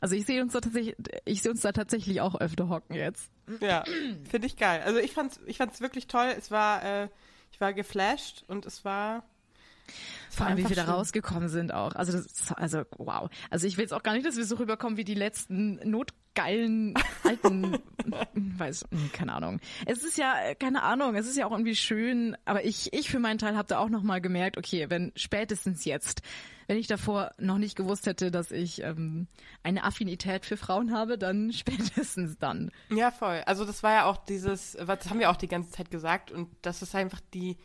Also 0.00 0.14
ich 0.14 0.24
sehe 0.24 0.42
uns 0.42 0.52
da 0.54 0.60
tatsächlich, 0.60 0.96
ich 1.24 1.42
sehe 1.42 1.50
uns 1.50 1.60
da 1.60 1.72
tatsächlich 1.72 2.20
auch 2.20 2.40
öfter 2.40 2.68
hocken 2.68 2.94
jetzt. 2.94 3.30
Ja, 3.60 3.84
finde 4.30 4.46
ich 4.46 4.56
geil. 4.56 4.82
Also 4.84 4.98
ich 4.98 5.12
fand's, 5.12 5.40
ich 5.46 5.58
fand's 5.58 5.80
wirklich 5.80 6.06
toll. 6.06 6.34
Es 6.36 6.50
war, 6.50 6.82
äh, 6.82 7.08
ich 7.52 7.60
war 7.60 7.72
geflasht 7.72 8.44
und 8.48 8.64
es 8.66 8.84
war 8.84 9.24
vor 10.30 10.46
allem, 10.46 10.58
wie 10.58 10.68
wir 10.68 10.76
da 10.76 10.84
rausgekommen 10.84 11.48
sind 11.48 11.74
auch. 11.74 11.94
Also, 11.94 12.12
das, 12.12 12.52
also 12.52 12.82
wow. 12.98 13.28
Also 13.50 13.66
ich 13.66 13.76
will 13.76 13.82
jetzt 13.82 13.92
auch 13.92 14.02
gar 14.02 14.14
nicht, 14.14 14.24
dass 14.24 14.36
wir 14.36 14.44
so 14.44 14.56
rüberkommen 14.56 14.96
wie 14.96 15.04
die 15.04 15.14
letzten 15.14 15.80
notgeilen 15.88 16.94
alten, 17.24 17.78
weiß, 18.34 18.84
hm, 18.90 19.12
keine 19.12 19.32
Ahnung. 19.34 19.60
Es 19.86 20.04
ist 20.04 20.18
ja, 20.18 20.54
keine 20.54 20.82
Ahnung, 20.82 21.14
es 21.16 21.26
ist 21.26 21.36
ja 21.36 21.46
auch 21.46 21.50
irgendwie 21.50 21.74
schön, 21.74 22.36
aber 22.44 22.64
ich, 22.64 22.92
ich 22.92 23.10
für 23.10 23.18
meinen 23.18 23.38
Teil 23.38 23.56
habe 23.56 23.66
da 23.68 23.78
auch 23.78 23.88
nochmal 23.88 24.20
gemerkt, 24.20 24.56
okay, 24.56 24.86
wenn 24.88 25.12
spätestens 25.16 25.84
jetzt, 25.84 26.22
wenn 26.68 26.76
ich 26.76 26.86
davor 26.86 27.32
noch 27.38 27.58
nicht 27.58 27.74
gewusst 27.74 28.06
hätte, 28.06 28.30
dass 28.30 28.52
ich 28.52 28.82
ähm, 28.82 29.26
eine 29.64 29.82
Affinität 29.82 30.46
für 30.46 30.56
Frauen 30.56 30.92
habe, 30.92 31.18
dann 31.18 31.52
spätestens 31.52 32.38
dann. 32.38 32.70
Ja, 32.90 33.10
voll. 33.10 33.42
Also 33.46 33.64
das 33.64 33.82
war 33.82 33.92
ja 33.92 34.04
auch 34.04 34.16
dieses, 34.16 34.76
was 34.80 35.10
haben 35.10 35.18
wir 35.18 35.30
auch 35.30 35.36
die 35.36 35.48
ganze 35.48 35.72
Zeit 35.72 35.90
gesagt 35.90 36.30
und 36.30 36.48
das 36.62 36.82
ist 36.82 36.94
einfach 36.94 37.20
die 37.34 37.56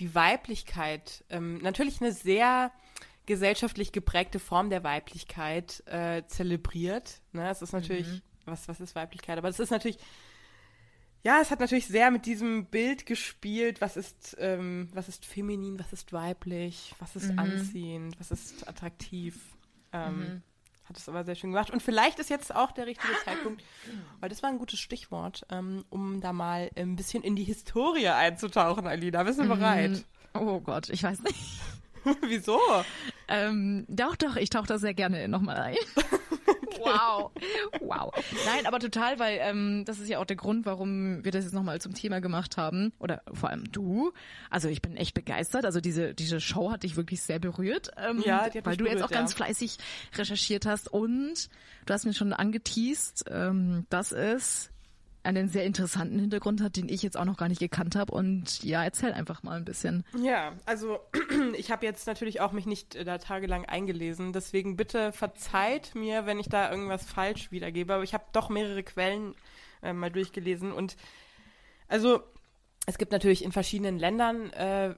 die 0.00 0.14
Weiblichkeit, 0.14 1.24
ähm, 1.30 1.58
natürlich 1.58 2.00
eine 2.00 2.12
sehr 2.12 2.70
gesellschaftlich 3.26 3.92
geprägte 3.92 4.38
Form 4.38 4.70
der 4.70 4.84
Weiblichkeit 4.84 5.82
äh, 5.86 6.22
zelebriert. 6.26 7.20
Ne? 7.32 7.50
Es 7.50 7.60
ist 7.62 7.72
natürlich, 7.72 8.06
mhm. 8.06 8.22
was, 8.44 8.68
was 8.68 8.80
ist 8.80 8.94
Weiblichkeit? 8.94 9.36
Aber 9.38 9.48
es 9.48 9.58
ist 9.58 9.70
natürlich, 9.70 9.98
ja, 11.24 11.40
es 11.40 11.50
hat 11.50 11.58
natürlich 11.58 11.88
sehr 11.88 12.10
mit 12.12 12.24
diesem 12.24 12.66
Bild 12.66 13.04
gespielt, 13.04 13.80
was 13.80 13.96
ist, 13.96 14.36
ähm, 14.38 14.88
was 14.92 15.08
ist 15.08 15.24
feminin, 15.26 15.78
was 15.78 15.92
ist 15.92 16.12
weiblich, 16.12 16.94
was 17.00 17.16
ist 17.16 17.32
Mhm. 17.32 17.38
anziehend, 17.38 18.20
was 18.20 18.30
ist 18.30 18.68
attraktiv. 18.68 19.36
Ähm, 19.92 20.18
Mhm. 20.18 20.42
Hat 20.88 20.96
es 20.96 21.08
aber 21.08 21.24
sehr 21.24 21.34
schön 21.34 21.50
gemacht. 21.50 21.70
Und 21.70 21.82
vielleicht 21.82 22.18
ist 22.20 22.30
jetzt 22.30 22.54
auch 22.54 22.70
der 22.72 22.86
richtige 22.86 23.12
Zeitpunkt, 23.24 23.62
weil 24.20 24.28
das 24.28 24.42
war 24.42 24.50
ein 24.50 24.58
gutes 24.58 24.78
Stichwort, 24.78 25.44
ähm, 25.50 25.84
um 25.90 26.20
da 26.20 26.32
mal 26.32 26.70
ein 26.76 26.94
bisschen 26.96 27.22
in 27.24 27.34
die 27.34 27.42
Historie 27.44 28.08
einzutauchen, 28.08 28.86
Alina. 28.86 29.22
Bist 29.24 29.38
du 29.40 29.44
Mhm. 29.44 29.48
bereit? 29.48 30.04
Oh 30.34 30.60
Gott, 30.60 30.88
ich 30.90 31.02
weiß 31.02 31.22
nicht. 31.22 31.60
Wieso? 32.22 32.60
Ähm, 33.26 33.84
doch, 33.88 34.14
doch, 34.14 34.36
ich 34.36 34.50
tauche 34.50 34.66
da 34.68 34.78
sehr 34.78 34.94
gerne 34.94 35.26
nochmal 35.28 35.56
ein. 35.56 35.76
Wow. 36.86 37.32
Wow. 37.80 38.12
Nein, 38.44 38.66
aber 38.66 38.78
total, 38.78 39.18
weil 39.18 39.38
ähm, 39.40 39.84
das 39.84 40.00
ist 40.00 40.08
ja 40.08 40.18
auch 40.18 40.24
der 40.24 40.36
Grund, 40.36 40.66
warum 40.66 41.24
wir 41.24 41.30
das 41.30 41.44
jetzt 41.44 41.52
nochmal 41.52 41.80
zum 41.80 41.94
Thema 41.94 42.20
gemacht 42.20 42.56
haben. 42.56 42.92
Oder 42.98 43.22
vor 43.32 43.50
allem 43.50 43.70
du. 43.70 44.12
Also 44.50 44.68
ich 44.68 44.82
bin 44.82 44.96
echt 44.96 45.14
begeistert. 45.14 45.64
Also 45.64 45.80
diese, 45.80 46.14
diese 46.14 46.40
Show 46.40 46.70
hat 46.70 46.82
dich 46.82 46.96
wirklich 46.96 47.22
sehr 47.22 47.38
berührt. 47.38 47.90
Ähm, 47.96 48.22
Ja, 48.24 48.48
die 48.48 48.58
hat 48.58 48.66
weil 48.66 48.76
du 48.76 48.84
jetzt 48.84 48.94
berührt, 48.94 49.04
auch 49.04 49.10
ganz 49.10 49.32
ja. 49.32 49.36
fleißig 49.36 49.78
recherchiert 50.16 50.66
hast. 50.66 50.88
Und 50.92 51.48
du 51.84 51.94
hast 51.94 52.04
mir 52.06 52.14
schon 52.14 52.32
angeteased, 52.32 53.24
ähm, 53.30 53.86
dass 53.88 54.12
es 54.12 54.70
einen 55.26 55.48
sehr 55.48 55.64
interessanten 55.64 56.18
Hintergrund 56.18 56.62
hat, 56.62 56.76
den 56.76 56.88
ich 56.88 57.02
jetzt 57.02 57.16
auch 57.16 57.24
noch 57.24 57.36
gar 57.36 57.48
nicht 57.48 57.58
gekannt 57.58 57.96
habe. 57.96 58.12
Und 58.12 58.62
ja, 58.62 58.82
erzähl 58.84 59.12
einfach 59.12 59.42
mal 59.42 59.56
ein 59.56 59.64
bisschen. 59.64 60.04
Ja, 60.22 60.52
also 60.64 61.00
ich 61.56 61.70
habe 61.70 61.84
jetzt 61.84 62.06
natürlich 62.06 62.40
auch 62.40 62.52
mich 62.52 62.66
nicht 62.66 62.94
äh, 62.94 63.04
da 63.04 63.18
tagelang 63.18 63.64
eingelesen, 63.64 64.32
deswegen 64.32 64.76
bitte 64.76 65.12
verzeiht 65.12 65.94
mir, 65.94 66.26
wenn 66.26 66.38
ich 66.38 66.48
da 66.48 66.70
irgendwas 66.70 67.04
falsch 67.04 67.50
wiedergebe, 67.50 67.94
aber 67.94 68.04
ich 68.04 68.14
habe 68.14 68.24
doch 68.32 68.48
mehrere 68.48 68.82
Quellen 68.82 69.34
äh, 69.82 69.92
mal 69.92 70.10
durchgelesen 70.10 70.72
und 70.72 70.96
also 71.88 72.20
es 72.86 72.98
gibt 72.98 73.12
natürlich 73.12 73.44
in 73.44 73.52
verschiedenen 73.52 73.98
Ländern 73.98 74.50
äh, 74.52 74.94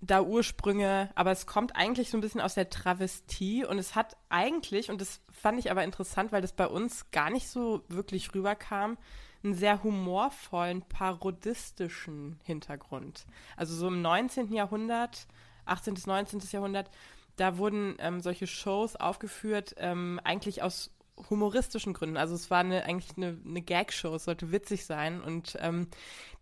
da 0.00 0.22
Ursprünge, 0.22 1.10
aber 1.14 1.32
es 1.32 1.46
kommt 1.46 1.74
eigentlich 1.74 2.10
so 2.10 2.16
ein 2.16 2.20
bisschen 2.20 2.40
aus 2.40 2.54
der 2.54 2.70
Travestie 2.70 3.64
und 3.64 3.78
es 3.78 3.94
hat 3.94 4.16
eigentlich, 4.28 4.90
und 4.90 5.00
das 5.00 5.20
fand 5.30 5.58
ich 5.58 5.70
aber 5.70 5.82
interessant, 5.84 6.30
weil 6.30 6.42
das 6.42 6.52
bei 6.52 6.66
uns 6.66 7.10
gar 7.10 7.30
nicht 7.30 7.48
so 7.48 7.82
wirklich 7.88 8.32
rüberkam, 8.34 8.96
einen 9.42 9.54
sehr 9.54 9.82
humorvollen, 9.82 10.82
parodistischen 10.82 12.40
Hintergrund. 12.42 13.26
Also 13.56 13.74
so 13.74 13.88
im 13.88 14.02
19. 14.02 14.52
Jahrhundert, 14.52 15.26
18. 15.64 15.94
bis 15.94 16.06
19. 16.06 16.40
Jahrhundert, 16.50 16.90
da 17.36 17.56
wurden 17.56 17.96
ähm, 18.00 18.20
solche 18.20 18.46
Shows 18.46 18.96
aufgeführt, 18.96 19.74
ähm, 19.78 20.20
eigentlich 20.24 20.62
aus 20.62 20.90
humoristischen 21.30 21.94
Gründen. 21.94 22.16
Also 22.16 22.34
es 22.34 22.50
war 22.50 22.60
eine, 22.60 22.84
eigentlich 22.84 23.16
eine, 23.16 23.38
eine 23.44 23.62
Gag-Show, 23.62 24.14
es 24.14 24.24
sollte 24.24 24.52
witzig 24.52 24.86
sein. 24.86 25.20
Und 25.20 25.56
ähm, 25.60 25.88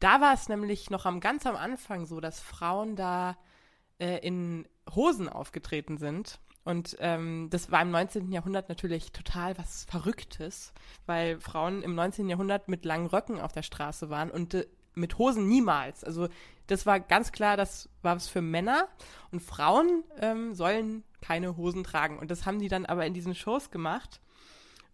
da 0.00 0.20
war 0.20 0.34
es 0.34 0.48
nämlich 0.48 0.90
noch 0.90 1.06
am 1.06 1.20
ganz 1.20 1.46
am 1.46 1.56
Anfang 1.56 2.06
so, 2.06 2.20
dass 2.20 2.40
Frauen 2.40 2.96
da 2.96 3.36
äh, 3.98 4.18
in 4.18 4.66
Hosen 4.94 5.28
aufgetreten 5.28 5.98
sind. 5.98 6.38
Und 6.66 6.96
ähm, 6.99 7.46
das 7.49 7.70
war 7.70 7.80
im 7.82 7.92
19. 7.92 8.32
Jahrhundert 8.32 8.68
natürlich 8.68 9.12
total 9.12 9.56
was 9.56 9.85
Verrücktes, 9.85 10.73
weil 11.06 11.38
Frauen 11.38 11.85
im 11.85 11.94
19. 11.94 12.28
Jahrhundert 12.28 12.66
mit 12.66 12.85
langen 12.85 13.06
Röcken 13.06 13.40
auf 13.40 13.52
der 13.52 13.62
Straße 13.62 14.11
waren 14.11 14.32
und 14.32 14.52
äh, 14.52 14.66
mit 14.96 15.16
Hosen 15.16 15.46
niemals. 15.46 16.02
Also 16.02 16.28
das 16.66 16.85
war 16.85 16.99
ganz 16.99 17.30
klar, 17.30 17.56
das 17.56 17.88
war 18.02 18.16
was 18.16 18.26
für 18.26 18.42
Männer 18.42 18.88
und 19.30 19.44
Frauen 19.44 20.02
ähm, 20.18 20.54
sollen 20.54 21.04
keine 21.20 21.56
Hosen 21.56 21.85
tragen. 21.85 22.18
Und 22.18 22.32
das 22.32 22.46
haben 22.46 22.58
die 22.58 22.68
dann 22.68 22.85
aber 22.85 23.06
in 23.06 23.14
diesen 23.14 23.37
Shows 23.37 23.70
gemacht. 23.70 24.20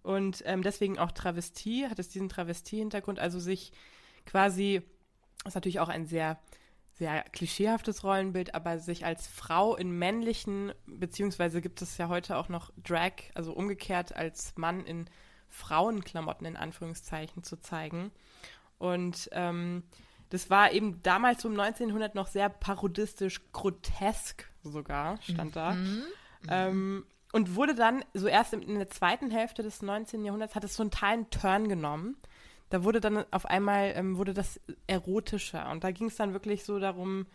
Und 0.03 0.43
ähm, 0.45 0.63
deswegen 0.63 0.99
auch 0.99 1.13
Travestie, 1.13 1.89
hat 1.89 1.99
es 1.99 2.11
diesen 2.11 2.29
Travestie-Hintergrund, 2.29 3.19
also 3.19 3.41
sich 3.41 3.73
quasi, 4.27 4.83
ist 5.47 5.55
natürlich 5.55 5.81
auch 5.81 5.89
ein 5.89 6.05
sehr, 6.05 6.39
sehr 7.03 7.25
klischeehaftes 7.33 8.05
Rollenbild, 8.05 8.55
aber 8.55 8.79
sich 8.79 9.05
als 9.05 9.27
Frau 9.27 9.75
in 9.75 9.91
männlichen, 9.91 10.73
beziehungsweise 10.87 11.61
gibt 11.61 11.83
es 11.83 11.99
ja 11.99 12.09
heute 12.09 12.37
auch 12.37 12.49
noch 12.49 12.71
Drag, 12.77 13.15
also 13.35 13.53
umgekehrt 13.53 14.15
als 14.15 14.53
Mann 14.57 14.87
in 14.87 15.11
Frauenklamotten 15.49 16.47
in 16.47 16.57
Anführungszeichen 16.57 17.43
zu 17.43 17.57
zeigen. 17.57 18.13
Und 18.79 19.29
ähm, 19.33 19.83
das 20.31 20.49
war 20.49 20.71
eben 20.71 21.03
damals 21.03 21.43
so 21.43 21.49
um 21.49 21.59
1900 21.59 22.15
noch 22.15 22.29
sehr 22.29 22.49
parodistisch, 22.49 23.41
grotesk 23.51 24.49
sogar, 24.63 25.21
stand 25.23 25.57
da. 25.57 25.77
Ähm, 26.49 27.05
und 27.33 27.57
wurde 27.57 27.75
dann, 27.75 28.05
so 28.15 28.29
erst 28.29 28.53
in, 28.53 28.63
in 28.63 28.77
der 28.77 28.91
zweiten 28.91 29.33
Hälfte 29.33 29.65
des 29.65 29.83
19. 29.83 30.25
Jahrhunderts, 30.25 30.55
hat 30.55 30.63
es 30.63 30.77
so 30.77 30.85
einen 30.85 30.93
totalen 30.93 31.31
Turn 31.31 31.69
genommen. 31.69 32.17
Da 32.73 32.85
wurde 32.85 33.03
dann 33.03 33.27
auf 33.31 33.45
einmal, 33.45 33.93
ähm, 33.95 34.17
wurde 34.17 34.33
das 34.33 34.59
erotischer. 34.87 35.71
Und 35.71 35.85
da 35.85 35.91
ging 35.91 36.07
es 36.07 36.17
dann 36.17 36.33
wirklich 36.33 36.65
so 36.65 36.79
darum, 36.79 37.27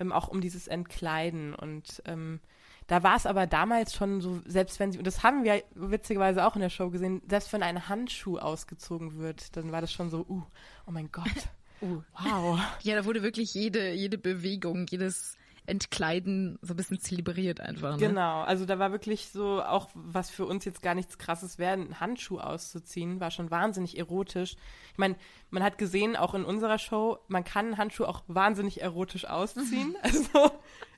ähm, 0.00 0.10
auch 0.10 0.28
um 0.28 0.40
dieses 0.40 0.68
Entkleiden. 0.68 1.54
Und 1.54 2.02
ähm, 2.06 2.40
da 2.86 3.02
war 3.02 3.14
es 3.14 3.26
aber 3.26 3.46
damals 3.46 3.94
schon 3.94 4.22
so, 4.22 4.40
selbst 4.46 4.80
wenn 4.80 4.92
sie, 4.92 4.98
und 4.98 5.06
das 5.06 5.22
haben 5.22 5.44
wir 5.44 5.62
witzigerweise 5.74 6.46
auch 6.46 6.54
in 6.54 6.62
der 6.62 6.70
Show 6.70 6.88
gesehen, 6.88 7.20
selbst 7.28 7.52
wenn 7.52 7.62
ein 7.62 7.90
Handschuh 7.90 8.38
ausgezogen 8.38 9.18
wird, 9.18 9.54
dann 9.54 9.70
war 9.70 9.82
das 9.82 9.92
schon 9.92 10.08
so, 10.08 10.24
uh, 10.30 10.42
oh 10.86 10.90
mein 10.90 11.12
Gott. 11.12 11.26
Uh. 11.82 12.00
Wow. 12.18 12.58
Ja, 12.84 12.96
da 12.96 13.04
wurde 13.04 13.22
wirklich 13.22 13.52
jede, 13.52 13.92
jede 13.92 14.16
Bewegung, 14.16 14.86
jedes 14.88 15.36
Entkleiden 15.66 16.58
so 16.62 16.74
ein 16.74 16.76
bisschen 16.76 17.00
zelebriert 17.00 17.60
einfach. 17.60 17.92
Ne? 17.92 18.08
Genau, 18.08 18.42
also 18.42 18.64
da 18.66 18.78
war 18.78 18.92
wirklich 18.92 19.28
so, 19.28 19.62
auch 19.62 19.88
was 19.94 20.30
für 20.30 20.46
uns 20.46 20.64
jetzt 20.64 20.82
gar 20.82 20.94
nichts 20.94 21.18
krasses 21.18 21.58
wäre, 21.58 21.72
einen 21.72 22.00
Handschuh 22.00 22.38
auszuziehen, 22.38 23.20
war 23.20 23.30
schon 23.30 23.50
wahnsinnig 23.50 23.98
erotisch. 23.98 24.56
Ich 24.92 24.98
meine, 24.98 25.16
man 25.50 25.62
hat 25.62 25.78
gesehen, 25.78 26.16
auch 26.16 26.34
in 26.34 26.44
unserer 26.44 26.78
Show, 26.78 27.18
man 27.28 27.44
kann 27.44 27.66
einen 27.66 27.78
Handschuh 27.78 28.04
auch 28.04 28.22
wahnsinnig 28.28 28.80
erotisch 28.82 29.24
ausziehen. 29.26 29.96
Also, 30.02 30.50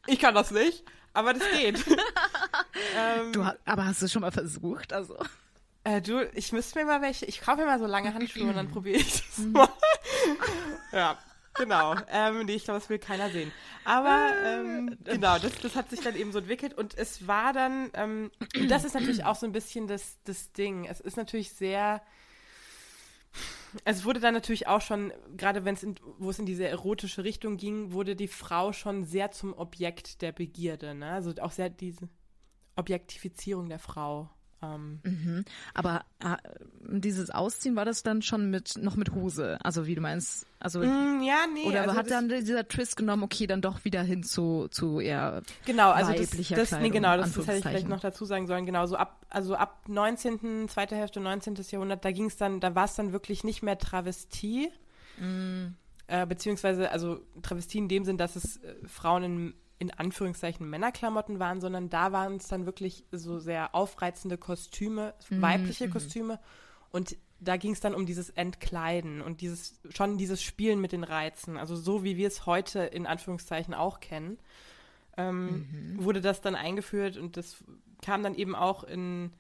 ich 0.07 0.19
kann 0.19 0.35
das 0.35 0.51
nicht, 0.51 0.85
aber 1.13 1.33
das 1.35 1.43
geht. 1.53 1.85
ähm, 2.97 3.33
Du, 3.33 3.43
aber 3.43 3.87
hast 3.87 4.01
du 4.03 4.07
es 4.07 4.13
schon 4.13 4.23
mal 4.23 4.31
versucht? 4.33 4.93
Also. 4.93 5.17
äh, 5.85 6.01
du, 6.01 6.25
ich 6.35 6.53
müsste 6.53 6.79
mir 6.79 6.85
mal 6.87 7.03
welche, 7.03 7.27
ich 7.27 7.41
kaufe 7.41 7.61
mir 7.61 7.67
mal 7.67 7.79
so 7.79 7.87
lange 7.87 8.15
Handschuhe 8.15 8.49
und 8.49 8.57
dann 8.57 8.69
probiere 8.73 8.99
ich 8.99 9.23
das 9.23 9.39
mal. 9.47 9.69
ja. 10.93 11.19
Genau, 11.59 11.95
ähm, 12.11 12.47
nee, 12.47 12.55
ich 12.55 12.65
glaube, 12.65 12.81
das 12.81 12.88
will 12.88 12.99
keiner 12.99 13.31
sehen. 13.31 13.53
Aber 13.85 14.33
ähm, 14.45 14.97
genau, 15.05 15.38
das, 15.38 15.59
das 15.61 15.75
hat 15.77 15.91
sich 15.91 16.00
dann 16.00 16.17
eben 16.17 16.33
so 16.33 16.38
entwickelt 16.38 16.75
und 16.75 16.97
es 16.97 17.27
war 17.27 17.53
dann, 17.53 17.91
ähm, 17.95 18.31
das 18.69 18.85
ist 18.85 18.95
natürlich 18.95 19.25
auch 19.25 19.35
so 19.35 19.47
ein 19.47 19.53
bisschen 19.53 19.87
das, 19.87 20.19
das 20.25 20.53
Ding. 20.53 20.85
Es 20.85 21.00
ist 21.00 21.17
natürlich 21.17 21.53
sehr, 21.53 22.03
es 23.85 24.05
wurde 24.05 24.21
dann 24.21 24.35
natürlich 24.35 24.67
auch 24.67 24.81
schon, 24.81 25.12
gerade 25.37 25.65
wenn 25.65 25.75
es 25.75 25.83
in, 25.83 25.97
wo 26.19 26.31
es 26.31 26.38
in 26.38 26.47
diese 26.47 26.67
erotische 26.67 27.25
Richtung 27.25 27.57
ging, 27.57 27.93
wurde 27.93 28.17
die 28.17 28.29
Frau 28.29 28.73
schon 28.73 29.05
sehr 29.05 29.31
zum 29.31 29.53
Objekt 29.55 30.23
der 30.23 30.33
Begierde, 30.33 30.95
ne? 30.95 31.12
Also 31.12 31.33
auch 31.41 31.53
sehr 31.53 31.69
diese 31.71 32.09
Objektifizierung 32.77 33.69
der 33.69 33.79
Frau. 33.79 34.31
Ähm, 34.62 35.00
Mhm. 35.05 35.45
Aber 35.75 36.05
äh, 36.19 36.37
dieses 36.83 37.31
Ausziehen 37.31 37.77
war 37.77 37.85
das 37.85 38.03
dann 38.03 38.23
schon 38.23 38.50
mit 38.50 38.77
noch 38.77 38.97
mit 38.97 39.12
Hose, 39.12 39.59
also 39.62 39.87
wie 39.87 39.95
du 39.95 40.00
meinst, 40.00 40.47
also 40.59 40.81
mm, 40.81 41.23
ja, 41.23 41.47
nee. 41.53 41.65
oder 41.65 41.83
also 41.83 41.95
hat 41.95 42.11
dann 42.11 42.29
dieser 42.29 42.67
Twist 42.67 42.97
genommen, 42.97 43.23
okay, 43.23 43.47
dann 43.47 43.61
doch 43.61 43.85
wieder 43.85 44.03
hin 44.03 44.25
zu 44.25 44.67
zu 44.71 44.99
eher 44.99 45.43
Genau, 45.65 45.91
also 45.91 46.12
das, 46.12 46.21
weiblicher 46.23 46.57
das 46.57 46.73
nee, 46.73 46.79
Kleidung, 46.79 46.93
genau, 46.93 47.17
das, 47.17 47.33
das 47.35 47.47
hätte 47.47 47.59
ich 47.59 47.65
vielleicht 47.65 47.88
noch 47.88 48.00
dazu 48.00 48.25
sagen 48.25 48.47
sollen. 48.49 48.67
Genau, 48.67 48.87
so 48.87 48.97
ab, 48.97 49.25
also 49.31 49.55
ab 49.55 49.85
19., 49.87 50.69
zweite 50.69 50.97
Hälfte 50.97 51.21
19. 51.21 51.55
Jahrhundert, 51.71 52.05
da 52.05 52.11
ging 52.11 52.27
es 52.27 52.37
dann, 52.37 52.59
da 52.59 52.75
war 52.75 52.87
es 52.87 52.95
dann 52.97 53.12
wirklich 53.12 53.45
nicht 53.45 53.62
mehr 53.62 53.79
Travestie, 53.79 54.71
Mm. 55.21 55.75
äh, 56.07 56.27
beziehungsweise, 56.27 56.91
also 56.93 57.21
Travestie 57.43 57.79
in 57.79 57.88
dem 57.88 58.05
Sinn, 58.05 58.17
dass 58.19 58.37
es 58.37 58.59
äh, 58.59 58.75
Frauen 58.87 59.23
in, 59.25 59.55
in 59.78 59.92
Anführungszeichen 59.92 60.68
Männerklamotten 60.68 61.38
waren, 61.38 61.61
sondern 61.61 61.88
da 61.88 62.12
waren 62.12 62.37
es 62.37 62.49
dann 62.49 62.66
wirklich 62.66 63.04
so 63.12 63.38
sehr 63.38 63.75
aufreizende 63.75 64.37
Kostüme, 64.37 65.14
Mhm, 65.28 65.42
weibliche 65.42 65.88
Kostüme. 65.88 66.40
Und 66.90 67.16
da 67.40 67.56
ging 67.56 67.73
es 67.73 67.80
dann 67.80 67.94
um 67.94 68.04
dieses 68.04 68.30
Entkleiden 68.30 69.23
und 69.23 69.40
dieses, 69.40 69.80
schon 69.90 70.18
dieses 70.18 70.42
Spielen 70.42 70.80
mit 70.80 70.90
den 70.90 71.04
Reizen, 71.04 71.56
also 71.56 71.76
so 71.76 72.02
wie 72.02 72.16
wir 72.16 72.26
es 72.26 72.47
heute 72.47 72.80
in 72.80 73.06
Anführungszeichen 73.06 73.75
auch 73.75 74.00
kennen 74.00 74.38
ähm, 75.18 75.66
wurde 75.99 76.20
das 76.20 76.40
dann 76.40 76.54
eingeführt 76.54 77.16
und 77.16 77.37
das 77.37 77.62
kam 78.00 78.23
dann 78.23 78.35
eben 78.35 78.54
auch 78.54 78.85
in, 78.85 79.32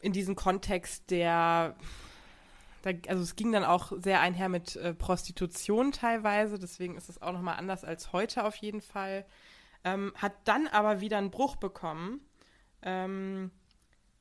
in 0.00 0.12
diesen 0.12 0.36
Kontext 0.36 1.10
der, 1.10 1.74
da, 2.92 2.98
also 3.08 3.22
es 3.22 3.36
ging 3.36 3.52
dann 3.52 3.64
auch 3.64 3.92
sehr 3.96 4.20
einher 4.20 4.48
mit 4.48 4.76
äh, 4.76 4.94
Prostitution 4.94 5.92
teilweise, 5.92 6.58
deswegen 6.58 6.96
ist 6.96 7.08
es 7.08 7.20
auch 7.20 7.32
nochmal 7.32 7.56
anders 7.56 7.84
als 7.84 8.12
heute 8.12 8.44
auf 8.44 8.56
jeden 8.56 8.80
Fall. 8.80 9.26
Ähm, 9.84 10.12
hat 10.16 10.34
dann 10.44 10.66
aber 10.66 11.00
wieder 11.00 11.18
einen 11.18 11.30
Bruch 11.30 11.56
bekommen. 11.56 12.20
Ähm, 12.82 13.50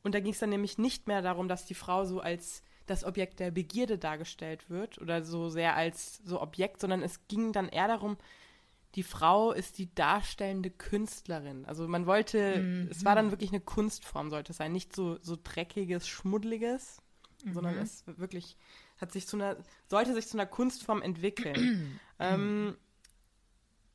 und 0.04 0.16
da 0.16 0.20
ging 0.20 0.34
es 0.34 0.40
dann 0.40 0.52
nämlich 0.52 0.78
nicht 0.78 1.08
mehr 1.08 1.22
darum, 1.22 1.48
dass 1.48 1.66
die 1.66 1.74
Frau 1.74 2.06
so 2.06 2.20
als 2.22 2.64
das 2.86 3.04
Objekt 3.04 3.40
der 3.40 3.52
Begierde 3.52 3.98
dargestellt 3.98 4.70
wird 4.70 5.00
oder 5.00 5.24
so 5.24 5.50
sehr 5.50 5.76
als 5.76 6.22
so 6.24 6.42
Objekt, 6.42 6.80
sondern 6.80 7.02
es 7.04 7.28
ging 7.28 7.52
dann 7.52 7.68
eher 7.68 7.88
darum, 7.88 8.18
die 8.96 9.04
Frau 9.04 9.52
ist 9.52 9.78
die 9.78 9.94
darstellende 9.94 10.72
Künstlerin. 10.72 11.66
Also 11.66 11.88
man 11.88 12.06
wollte, 12.06 12.88
es 12.90 13.04
war 13.04 13.16
dann 13.16 13.32
wirklich 13.32 13.52
eine 13.52 13.60
Kunstform, 13.60 14.30
sollte 14.30 14.54
es 14.54 14.58
sein. 14.58 14.72
Nicht 14.72 14.96
so, 14.96 15.18
so 15.22 15.38
dreckiges, 15.42 16.08
schmuddliges, 17.42 17.54
sondern 17.54 17.78
es 18.16 18.20
wirklich 18.20 18.58
hat 19.00 19.12
sich 19.12 19.28
zu 19.28 19.38
einer, 19.38 19.58
sollte 19.88 20.14
sich 20.14 20.28
zu 20.28 20.38
einer 20.38 20.48
Kunstform 20.48 21.02
entwickeln. 21.02 22.00
ähm, 22.20 22.78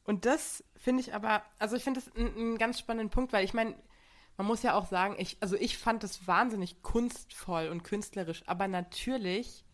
und 0.05 0.25
das 0.27 0.65
finde 0.77 1.03
ich 1.03 1.15
aber, 1.15 1.43
also 1.59 1.77
ich 1.77 1.85
finde 1.85 2.01
das 2.01 2.15
einen 2.17 2.59
ganz 2.59 2.79
spannenden 2.79 3.11
Punkt, 3.11 3.33
weil 3.33 3.45
ich 3.45 3.55
meine, 3.55 3.77
man 4.37 4.47
muss 4.47 4.63
ja 4.63 4.75
auch 4.75 4.89
sagen, 4.89 5.17
ich, 5.19 5.37
also 5.41 5.57
ich 5.57 5.79
fand 5.79 6.03
das 6.03 6.27
wahnsinnig 6.27 6.83
kunstvoll 6.83 7.69
und 7.69 7.85
künstlerisch, 7.85 8.43
aber 8.47 8.67
natürlich 8.67 9.65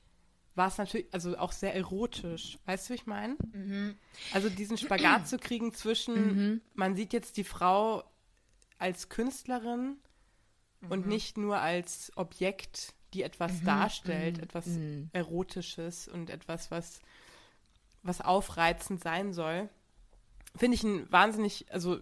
war 0.54 0.68
es 0.68 0.76
natürlich, 0.76 1.06
also 1.12 1.38
auch 1.38 1.52
sehr 1.52 1.74
erotisch. 1.74 2.58
Weißt 2.66 2.88
du, 2.88 2.90
wie 2.90 2.96
ich 2.96 3.06
meine? 3.06 3.36
Mhm. 3.52 3.96
Also 4.34 4.50
diesen 4.50 4.76
Spagat 4.76 5.28
zu 5.28 5.38
kriegen 5.38 5.72
zwischen, 5.72 6.14
mhm. 6.14 6.60
man 6.74 6.96
sieht 6.96 7.12
jetzt 7.12 7.36
die 7.36 7.44
Frau 7.44 8.02
als 8.78 9.08
Künstlerin 9.08 9.98
mhm. 10.80 10.90
und 10.90 11.06
nicht 11.06 11.38
nur 11.38 11.58
als 11.58 12.12
Objekt, 12.16 12.94
die 13.14 13.22
etwas 13.22 13.60
mhm. 13.60 13.64
darstellt, 13.64 14.36
mhm. 14.38 14.42
etwas 14.42 14.66
mhm. 14.66 15.10
Erotisches 15.12 16.08
und 16.08 16.30
etwas, 16.30 16.70
was, 16.70 17.00
was 18.02 18.20
aufreizend 18.20 19.02
sein 19.02 19.32
soll. 19.32 19.68
Finde 20.56 20.76
ich 20.76 20.82
ein 20.82 21.10
wahnsinnig, 21.10 21.66
also 21.70 21.98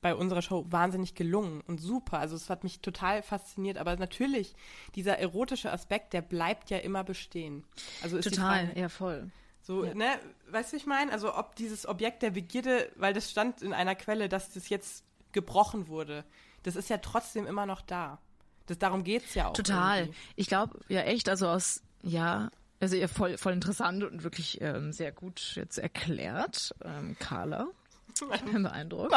bei 0.00 0.14
unserer 0.14 0.42
Show 0.42 0.66
wahnsinnig 0.68 1.14
gelungen 1.14 1.62
und 1.62 1.80
super. 1.80 2.18
Also 2.18 2.36
es 2.36 2.48
hat 2.50 2.64
mich 2.64 2.80
total 2.80 3.22
fasziniert. 3.22 3.78
Aber 3.78 3.96
natürlich, 3.96 4.54
dieser 4.94 5.18
erotische 5.18 5.72
Aspekt, 5.72 6.12
der 6.12 6.22
bleibt 6.22 6.70
ja 6.70 6.78
immer 6.78 7.02
bestehen. 7.02 7.64
Also 8.02 8.20
total, 8.20 8.66
Frage, 8.66 8.80
ja 8.80 8.88
voll. 8.88 9.30
So, 9.62 9.84
ja. 9.84 9.94
ne, 9.94 10.20
weißt 10.50 10.72
du, 10.72 10.76
ich 10.76 10.86
meine? 10.86 11.10
Also 11.10 11.34
ob 11.36 11.56
dieses 11.56 11.86
Objekt 11.86 12.22
der 12.22 12.30
Begierde, 12.30 12.92
weil 12.94 13.14
das 13.14 13.30
stand 13.30 13.62
in 13.62 13.72
einer 13.72 13.96
Quelle, 13.96 14.28
dass 14.28 14.52
das 14.52 14.68
jetzt 14.68 15.04
gebrochen 15.32 15.88
wurde, 15.88 16.24
das 16.62 16.76
ist 16.76 16.88
ja 16.88 16.98
trotzdem 16.98 17.46
immer 17.46 17.66
noch 17.66 17.80
da. 17.80 18.20
Das, 18.66 18.78
darum 18.78 19.04
geht 19.04 19.24
es 19.24 19.34
ja 19.34 19.48
auch. 19.48 19.52
Total. 19.52 20.00
Irgendwie. 20.00 20.18
Ich 20.36 20.46
glaube, 20.46 20.78
ja 20.88 21.00
echt, 21.02 21.28
also 21.28 21.48
aus, 21.48 21.82
ja, 22.02 22.50
also 22.80 22.96
ihr 22.96 23.08
voll, 23.08 23.38
voll 23.38 23.52
interessant 23.52 24.04
und 24.04 24.22
wirklich 24.22 24.60
ähm, 24.60 24.92
sehr 24.92 25.12
gut 25.12 25.52
jetzt 25.54 25.78
erklärt, 25.78 26.74
ähm, 26.84 27.16
Carla. 27.18 27.68
Beeindruckt. 28.52 29.14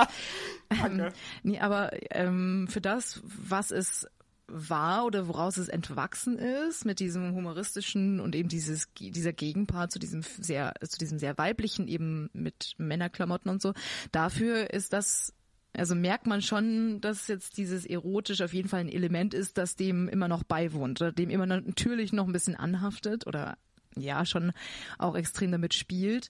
Ähm, 0.70 1.12
nee, 1.44 1.60
aber 1.60 1.92
ähm, 2.12 2.68
für 2.70 2.82
das, 2.82 3.22
was 3.24 3.72
es 3.72 4.08
war 4.52 5.06
oder 5.06 5.28
woraus 5.28 5.58
es 5.58 5.70
entwachsen 5.70 6.38
ist 6.38 6.86
mit 6.86 7.00
diesem 7.00 7.34
humoristischen 7.36 8.20
und 8.20 8.36
eben 8.36 8.50
dieses 8.50 8.88
dieser 8.98 9.34
Gegenpart 9.34 9.92
zu 9.92 10.00
diesem 10.00 10.24
sehr 10.24 10.74
zu 10.82 10.98
diesem 10.98 11.20
sehr 11.20 11.38
weiblichen 11.38 11.88
eben 11.88 12.30
mit 12.34 12.74
Männerklamotten 12.78 13.52
und 13.52 13.62
so 13.62 13.74
dafür 14.12 14.74
ist 14.74 14.92
das 14.94 15.34
also 15.74 15.96
merkt 15.96 16.28
man 16.28 16.42
schon, 16.42 17.00
dass 17.02 17.28
jetzt 17.28 17.58
dieses 17.58 17.86
erotisch 17.86 18.42
auf 18.42 18.54
jeden 18.54 18.70
Fall 18.70 18.82
ein 18.82 18.90
Element 18.90 19.34
ist, 19.34 19.58
das 19.58 19.76
dem 19.76 20.08
immer 20.08 20.28
noch 20.28 20.44
beiwohnt 20.44 21.02
oder 21.02 21.12
dem 21.12 21.30
immer 21.30 21.46
natürlich 21.46 22.12
noch 22.12 22.26
ein 22.26 22.34
bisschen 22.34 22.56
anhaftet 22.56 23.28
oder 23.28 23.58
ja 23.96 24.26
schon 24.26 24.52
auch 24.98 25.16
extrem 25.16 25.52
damit 25.52 25.74
spielt. 25.74 26.30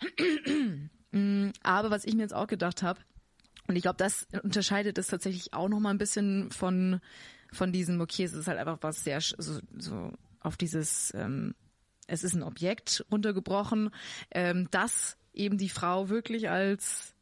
Mm, 1.16 1.50
aber 1.62 1.92
was 1.92 2.04
ich 2.04 2.16
mir 2.16 2.22
jetzt 2.22 2.34
auch 2.34 2.48
gedacht 2.48 2.82
habe, 2.82 2.98
und 3.68 3.76
ich 3.76 3.82
glaube, 3.82 3.98
das 3.98 4.26
unterscheidet 4.42 4.98
es 4.98 5.06
tatsächlich 5.06 5.54
auch 5.54 5.68
noch 5.68 5.78
mal 5.78 5.90
ein 5.90 5.98
bisschen 5.98 6.50
von 6.50 7.00
von 7.54 7.72
diesem, 7.72 8.00
okay, 8.00 8.24
es 8.24 8.34
ist 8.34 8.48
halt 8.48 8.58
einfach 8.58 8.78
was 8.82 9.04
sehr 9.04 9.20
so, 9.20 9.60
so 9.78 10.12
auf 10.40 10.56
dieses, 10.56 11.12
ähm, 11.14 11.54
es 12.06 12.24
ist 12.24 12.34
ein 12.34 12.42
Objekt 12.42 13.06
runtergebrochen, 13.10 13.90
ähm, 14.30 14.68
dass 14.70 15.16
eben 15.32 15.56
die 15.56 15.70
Frau 15.70 16.10
wirklich 16.10 16.50
als 16.50 17.13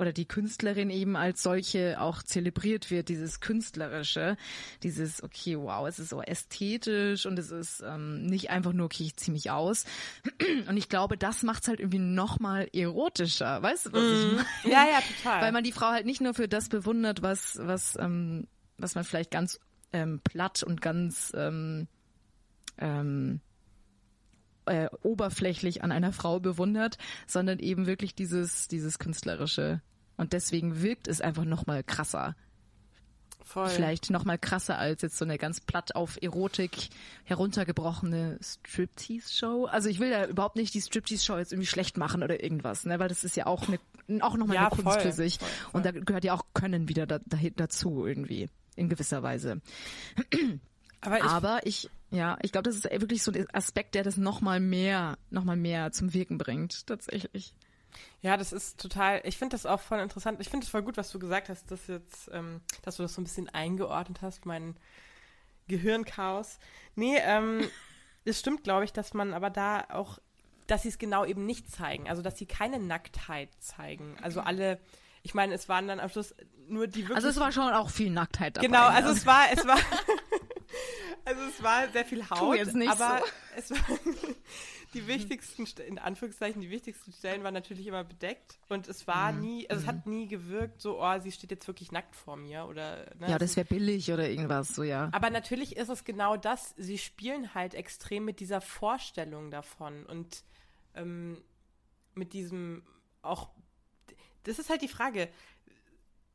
oder 0.00 0.14
die 0.14 0.24
Künstlerin 0.24 0.88
eben 0.88 1.14
als 1.14 1.42
solche 1.42 2.00
auch 2.00 2.22
zelebriert 2.22 2.90
wird, 2.90 3.10
dieses 3.10 3.40
Künstlerische, 3.40 4.38
dieses, 4.82 5.22
okay, 5.22 5.58
wow, 5.58 5.86
es 5.86 5.98
ist 5.98 6.08
so 6.08 6.22
ästhetisch 6.22 7.26
und 7.26 7.38
es 7.38 7.50
ist 7.50 7.82
ähm, 7.86 8.24
nicht 8.24 8.48
einfach 8.48 8.72
nur, 8.72 8.86
okay, 8.86 9.04
ich 9.04 9.16
ziehe 9.16 9.34
mich 9.34 9.50
aus. 9.50 9.84
Und 10.68 10.76
ich 10.76 10.88
glaube, 10.88 11.18
das 11.18 11.42
macht 11.42 11.62
es 11.62 11.68
halt 11.68 11.80
irgendwie 11.80 11.98
nochmal 11.98 12.68
erotischer, 12.72 13.62
weißt 13.62 13.86
du, 13.86 13.92
was 13.92 14.02
mm. 14.02 14.06
ich 14.06 14.24
mhm. 14.24 14.36
meine? 14.36 14.46
Ja, 14.64 14.84
ja, 14.90 15.00
total. 15.00 15.42
Weil 15.42 15.52
man 15.52 15.64
die 15.64 15.72
Frau 15.72 15.88
halt 15.88 16.06
nicht 16.06 16.20
nur 16.20 16.32
für 16.32 16.48
das 16.48 16.68
bewundert, 16.68 17.22
was, 17.22 17.58
was, 17.60 17.96
ähm, 17.96 18.46
was 18.78 18.94
man 18.94 19.04
vielleicht 19.04 19.30
ganz 19.30 19.60
ähm, 19.92 20.20
platt 20.24 20.62
und 20.62 20.80
ganz 20.80 21.32
ähm, 21.36 21.88
ähm, 22.78 23.40
äh, 24.66 24.88
oberflächlich 25.02 25.82
an 25.82 25.92
einer 25.92 26.12
Frau 26.12 26.40
bewundert, 26.40 26.96
sondern 27.26 27.58
eben 27.58 27.86
wirklich 27.86 28.14
dieses, 28.14 28.68
dieses 28.68 28.98
künstlerische 28.98 29.82
und 30.20 30.34
deswegen 30.34 30.82
wirkt 30.82 31.08
es 31.08 31.22
einfach 31.22 31.46
noch 31.46 31.66
mal 31.66 31.82
krasser. 31.82 32.36
Voll. 33.42 33.70
Vielleicht 33.70 34.10
noch 34.10 34.26
mal 34.26 34.36
krasser 34.36 34.78
als 34.78 35.00
jetzt 35.00 35.16
so 35.16 35.24
eine 35.24 35.38
ganz 35.38 35.60
platt 35.60 35.96
auf 35.96 36.18
Erotik 36.20 36.90
heruntergebrochene 37.24 38.38
Striptease-Show. 38.40 39.64
Also 39.64 39.88
ich 39.88 39.98
will 39.98 40.10
ja 40.10 40.26
überhaupt 40.26 40.56
nicht 40.56 40.74
die 40.74 40.82
Striptease-Show 40.82 41.38
jetzt 41.38 41.52
irgendwie 41.52 41.66
schlecht 41.66 41.96
machen 41.96 42.22
oder 42.22 42.42
irgendwas, 42.44 42.84
ne? 42.84 42.98
weil 42.98 43.08
das 43.08 43.24
ist 43.24 43.34
ja 43.34 43.46
auch 43.46 43.66
eine, 43.66 43.80
auch 44.22 44.36
nochmal 44.36 44.56
ja, 44.56 44.66
eine 44.66 44.70
Kunst 44.70 44.92
voll, 44.92 45.00
für 45.00 45.12
sich. 45.12 45.38
Voll, 45.38 45.48
voll. 45.48 45.70
Und 45.72 45.86
da 45.86 45.90
gehört 45.90 46.24
ja 46.24 46.34
auch 46.34 46.44
Können 46.52 46.88
wieder 46.88 47.06
da, 47.06 47.18
da, 47.24 47.38
dazu 47.56 48.06
irgendwie, 48.06 48.50
in 48.76 48.90
gewisser 48.90 49.22
Weise. 49.22 49.62
Aber 51.00 51.16
ich, 51.16 51.24
Aber 51.24 51.66
ich 51.66 51.90
ja, 52.10 52.36
ich 52.42 52.52
glaube, 52.52 52.64
das 52.68 52.76
ist 52.76 52.84
wirklich 52.84 53.22
so 53.22 53.32
ein 53.32 53.46
Aspekt, 53.54 53.94
der 53.94 54.02
das 54.02 54.18
nochmal 54.18 54.60
mehr, 54.60 55.16
noch 55.30 55.44
mal 55.44 55.56
mehr 55.56 55.92
zum 55.92 56.12
Wirken 56.12 56.36
bringt, 56.38 56.86
tatsächlich. 56.86 57.54
Ja, 58.22 58.36
das 58.36 58.52
ist 58.52 58.80
total, 58.80 59.20
ich 59.24 59.38
finde 59.38 59.54
das 59.54 59.66
auch 59.66 59.80
voll 59.80 59.98
interessant. 60.00 60.40
Ich 60.40 60.48
finde 60.48 60.64
es 60.64 60.70
voll 60.70 60.82
gut, 60.82 60.96
was 60.96 61.10
du 61.10 61.18
gesagt 61.18 61.48
hast, 61.48 61.70
dass 61.70 61.86
jetzt, 61.86 62.30
ähm, 62.32 62.60
dass 62.82 62.96
du 62.96 63.02
das 63.02 63.14
so 63.14 63.20
ein 63.20 63.24
bisschen 63.24 63.48
eingeordnet 63.48 64.20
hast, 64.22 64.46
mein 64.46 64.76
Gehirnchaos. 65.68 66.58
Nee, 66.94 67.16
ähm, 67.18 67.68
es 68.24 68.40
stimmt, 68.40 68.64
glaube 68.64 68.84
ich, 68.84 68.92
dass 68.92 69.14
man 69.14 69.32
aber 69.32 69.50
da 69.50 69.84
auch, 69.90 70.18
dass 70.66 70.82
sie 70.82 70.88
es 70.88 70.98
genau 70.98 71.24
eben 71.24 71.46
nicht 71.46 71.70
zeigen. 71.70 72.08
Also, 72.08 72.22
dass 72.22 72.38
sie 72.38 72.46
keine 72.46 72.78
Nacktheit 72.78 73.50
zeigen. 73.58 74.16
Also 74.22 74.40
alle, 74.40 74.78
ich 75.22 75.34
meine, 75.34 75.54
es 75.54 75.68
waren 75.68 75.88
dann 75.88 76.00
am 76.00 76.08
Schluss 76.08 76.34
nur 76.68 76.86
die 76.86 77.02
wirklich. 77.02 77.16
Also 77.16 77.28
es 77.28 77.40
war 77.40 77.52
schon 77.52 77.72
auch 77.72 77.90
viel 77.90 78.10
Nacktheit 78.10 78.56
dabei. 78.56 78.66
Genau, 78.66 78.86
also 78.86 79.08
ja. 79.08 79.14
es 79.14 79.26
war, 79.26 79.52
es 79.52 79.66
war, 79.66 79.78
also 81.24 81.40
es 81.42 81.62
war 81.62 81.88
sehr 81.88 82.04
viel 82.04 82.28
Haut, 82.30 82.56
jetzt 82.56 82.74
nicht 82.74 82.90
aber 82.90 83.18
so. 83.18 83.56
es 83.56 83.70
war 83.70 83.98
die 84.94 85.06
wichtigsten, 85.06 85.66
in 85.86 85.98
Anführungszeichen, 85.98 86.60
die 86.60 86.70
wichtigsten 86.70 87.12
Stellen 87.12 87.44
waren 87.44 87.54
natürlich 87.54 87.86
immer 87.86 88.04
bedeckt 88.04 88.58
und 88.68 88.88
es 88.88 89.06
war 89.06 89.32
mhm. 89.32 89.40
nie, 89.40 89.70
also 89.70 89.82
es 89.82 89.88
hat 89.88 90.06
nie 90.06 90.26
gewirkt, 90.26 90.80
so, 90.80 91.02
oh, 91.02 91.18
sie 91.20 91.30
steht 91.30 91.50
jetzt 91.50 91.66
wirklich 91.68 91.92
nackt 91.92 92.16
vor 92.16 92.36
mir 92.36 92.66
oder. 92.66 93.06
Ne, 93.18 93.30
ja, 93.30 93.38
das 93.38 93.56
wäre 93.56 93.66
billig 93.66 94.12
oder 94.12 94.28
irgendwas, 94.28 94.74
so, 94.74 94.82
ja. 94.82 95.08
Aber 95.12 95.30
natürlich 95.30 95.76
ist 95.76 95.88
es 95.88 96.04
genau 96.04 96.36
das, 96.36 96.74
sie 96.76 96.98
spielen 96.98 97.54
halt 97.54 97.74
extrem 97.74 98.24
mit 98.24 98.40
dieser 98.40 98.60
Vorstellung 98.60 99.50
davon 99.50 100.04
und 100.06 100.42
ähm, 100.94 101.38
mit 102.14 102.32
diesem 102.32 102.82
auch, 103.22 103.50
das 104.44 104.58
ist 104.58 104.70
halt 104.70 104.82
die 104.82 104.88
Frage, 104.88 105.28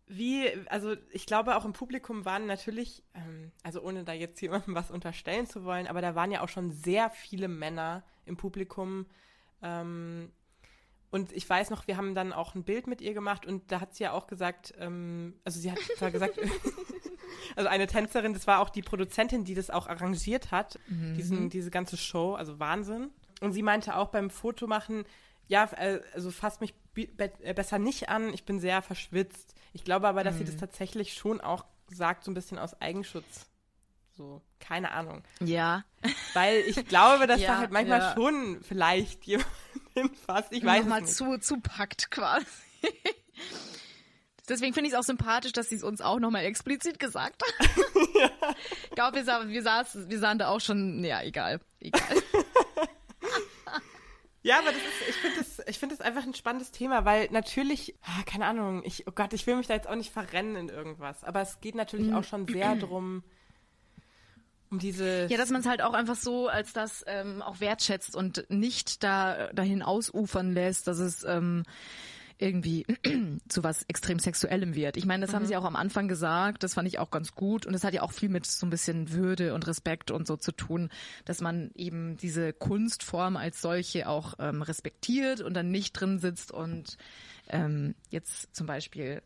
wie, 0.07 0.47
also 0.69 0.95
ich 1.11 1.25
glaube 1.25 1.55
auch 1.55 1.65
im 1.65 1.73
Publikum 1.73 2.25
waren 2.25 2.45
natürlich, 2.45 3.03
ähm, 3.15 3.51
also 3.63 3.81
ohne 3.81 4.03
da 4.03 4.13
jetzt 4.13 4.39
jemandem 4.41 4.75
was 4.75 4.91
unterstellen 4.91 5.47
zu 5.47 5.63
wollen, 5.63 5.87
aber 5.87 6.01
da 6.01 6.13
waren 6.13 6.31
ja 6.31 6.41
auch 6.41 6.49
schon 6.49 6.71
sehr 6.71 7.09
viele 7.09 7.47
Männer 7.47 8.03
im 8.25 8.37
Publikum. 8.37 9.07
Ähm, 9.61 10.31
und 11.09 11.31
ich 11.31 11.49
weiß 11.49 11.69
noch, 11.71 11.87
wir 11.87 11.97
haben 11.97 12.13
dann 12.13 12.33
auch 12.33 12.55
ein 12.55 12.63
Bild 12.63 12.87
mit 12.87 13.01
ihr 13.01 13.13
gemacht 13.13 13.45
und 13.45 13.71
da 13.71 13.79
hat 13.79 13.95
sie 13.95 14.03
ja 14.03 14.11
auch 14.11 14.27
gesagt, 14.27 14.73
ähm, 14.77 15.33
also 15.43 15.59
sie 15.59 15.71
hat 15.71 15.79
zwar 15.97 16.11
gesagt, 16.11 16.37
also 17.55 17.69
eine 17.69 17.87
Tänzerin, 17.87 18.33
das 18.33 18.45
war 18.45 18.59
auch 18.59 18.69
die 18.69 18.83
Produzentin, 18.83 19.43
die 19.43 19.55
das 19.55 19.71
auch 19.71 19.87
arrangiert 19.87 20.51
hat, 20.51 20.79
mhm. 20.87 21.15
diesen, 21.15 21.49
diese 21.49 21.71
ganze 21.71 21.97
Show, 21.97 22.35
also 22.35 22.59
Wahnsinn. 22.59 23.09
Und 23.41 23.53
sie 23.53 23.63
meinte 23.63 23.95
auch 23.95 24.09
beim 24.09 24.29
Fotomachen, 24.29 25.05
ja, 25.47 25.65
äh, 25.73 26.01
also 26.13 26.31
fasst 26.31 26.61
mich 26.61 26.73
äh, 26.95 27.53
besser 27.53 27.79
nicht 27.79 28.09
an, 28.09 28.33
ich 28.33 28.45
bin 28.45 28.59
sehr 28.59 28.81
verschwitzt. 28.81 29.53
Ich 29.73 29.83
glaube 29.83 30.07
aber, 30.07 30.23
dass 30.23 30.35
mhm. 30.35 30.39
sie 30.39 30.45
das 30.45 30.55
mhm. 30.55 30.59
tatsächlich 30.59 31.13
schon 31.13 31.41
auch 31.41 31.65
sagt, 31.89 32.23
so 32.23 32.31
ein 32.31 32.33
bisschen 32.33 32.57
aus 32.57 32.79
Eigenschutz. 32.81 33.47
So, 34.17 34.41
keine 34.59 34.91
Ahnung. 34.91 35.23
Ja. 35.41 35.83
Weil 36.33 36.59
ich 36.59 36.85
glaube, 36.87 37.27
dass 37.27 37.41
ja, 37.41 37.47
da 37.47 37.57
halt 37.59 37.71
manchmal 37.71 37.99
ja. 37.99 38.13
schon 38.13 38.63
vielleicht 38.63 39.25
jemand 39.25 39.49
hinfasst. 39.93 40.51
Ich 40.51 40.63
weiß 40.63 40.83
Nochmal 40.83 41.05
zu, 41.05 41.37
zu 41.37 41.59
packt 41.59 42.09
quasi. 42.11 42.45
Deswegen 44.47 44.73
finde 44.73 44.87
ich 44.87 44.93
es 44.93 44.99
auch 44.99 45.03
sympathisch, 45.03 45.53
dass 45.53 45.69
sie 45.69 45.75
es 45.75 45.83
uns 45.83 46.01
auch 46.01 46.19
nochmal 46.19 46.45
explizit 46.45 46.99
gesagt 46.99 47.41
hat. 47.43 47.69
ja. 48.13 48.29
Ich 48.83 48.91
glaube, 48.91 49.17
wir, 49.17 49.25
wir, 49.25 49.63
wir 49.63 50.19
sahen 50.19 50.37
da 50.37 50.49
auch 50.49 50.61
schon, 50.61 51.03
ja, 51.03 51.21
egal. 51.23 51.59
Egal. 51.79 52.23
Ja, 54.45 54.59
aber 54.59 54.67
das 54.67 54.77
ist, 54.77 55.09
ich 55.09 55.15
finde 55.15 55.37
das, 55.39 55.61
ich 55.67 55.79
finde 55.79 55.95
das 55.95 56.05
einfach 56.05 56.23
ein 56.23 56.35
spannendes 56.35 56.69
Thema, 56.69 57.03
weil 57.03 57.29
natürlich, 57.31 57.95
ah, 58.03 58.21
keine 58.27 58.45
Ahnung, 58.45 58.83
ich, 58.85 59.07
oh 59.07 59.11
Gott, 59.11 59.33
ich 59.33 59.47
will 59.47 59.55
mich 59.55 59.65
da 59.65 59.73
jetzt 59.73 59.89
auch 59.89 59.95
nicht 59.95 60.13
verrennen 60.13 60.55
in 60.55 60.69
irgendwas, 60.69 61.23
aber 61.23 61.41
es 61.41 61.61
geht 61.61 61.73
natürlich 61.73 62.13
auch 62.13 62.23
schon 62.23 62.47
sehr 62.47 62.75
drum, 62.75 63.23
um 64.69 64.77
diese. 64.77 65.25
Ja, 65.31 65.37
dass 65.39 65.49
man 65.49 65.61
es 65.61 65.67
halt 65.67 65.81
auch 65.81 65.93
einfach 65.93 66.15
so 66.15 66.47
als 66.47 66.73
das 66.73 67.03
ähm, 67.07 67.41
auch 67.41 67.59
wertschätzt 67.59 68.15
und 68.15 68.45
nicht 68.49 69.03
da 69.03 69.51
dahin 69.51 69.81
ausufern 69.81 70.53
lässt, 70.53 70.85
dass 70.85 70.99
es 70.99 71.23
ähm, 71.23 71.63
irgendwie 72.37 72.85
zu 73.47 73.63
was 73.63 73.83
extrem 73.83 74.19
Sexuellem 74.19 74.75
wird. 74.75 74.97
Ich 74.97 75.05
meine, 75.05 75.25
das 75.25 75.33
haben 75.33 75.45
sie 75.45 75.55
auch 75.55 75.63
am 75.63 75.75
Anfang 75.75 76.07
gesagt, 76.07 76.63
das 76.63 76.73
fand 76.73 76.87
ich 76.87 76.99
auch 76.99 77.11
ganz 77.11 77.33
gut 77.33 77.65
und 77.65 77.73
das 77.73 77.83
hat 77.83 77.93
ja 77.93 78.01
auch 78.01 78.11
viel 78.11 78.29
mit 78.29 78.45
so 78.45 78.65
ein 78.65 78.69
bisschen 78.69 79.11
Würde 79.11 79.53
und 79.53 79.67
Respekt 79.67 80.11
und 80.11 80.27
so 80.27 80.35
zu 80.35 80.51
tun, 80.51 80.89
dass 81.23 81.41
man 81.41 81.71
eben 81.75 82.17
diese 82.17 82.53
Kunstform 82.53 83.37
als 83.37 83.61
solche 83.61 84.09
auch 84.09 84.35
ähm, 84.39 84.61
respektiert 84.61 85.41
und 85.41 85.53
dann 85.53 85.71
nicht 85.71 85.93
drin 85.93 86.19
sitzt 86.19 86.51
und 86.51 86.97
ähm, 87.47 87.95
jetzt 88.09 88.55
zum 88.55 88.67
Beispiel 88.67 89.21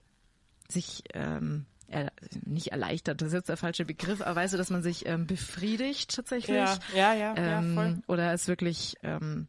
sich 0.68 1.04
ähm, 1.14 1.66
er, 1.88 2.12
nicht 2.46 2.72
erleichtert, 2.72 3.22
das 3.22 3.30
ist 3.30 3.34
jetzt 3.34 3.50
der 3.50 3.58
falsche 3.58 3.86
Begriff, 3.86 4.22
aber 4.22 4.36
weißt 4.36 4.54
du, 4.54 4.58
dass 4.58 4.70
man 4.70 4.84
sich 4.84 5.08
ähm, 5.08 5.26
befriedigt 5.26 6.16
tatsächlich. 6.16 6.56
Ja, 6.56 6.78
ja, 6.94 7.14
ja, 7.14 7.36
ja 7.36 7.60
ähm, 7.60 7.74
voll. 7.74 7.98
Oder 8.08 8.34
es 8.34 8.48
wirklich 8.48 8.96
ähm, 9.02 9.48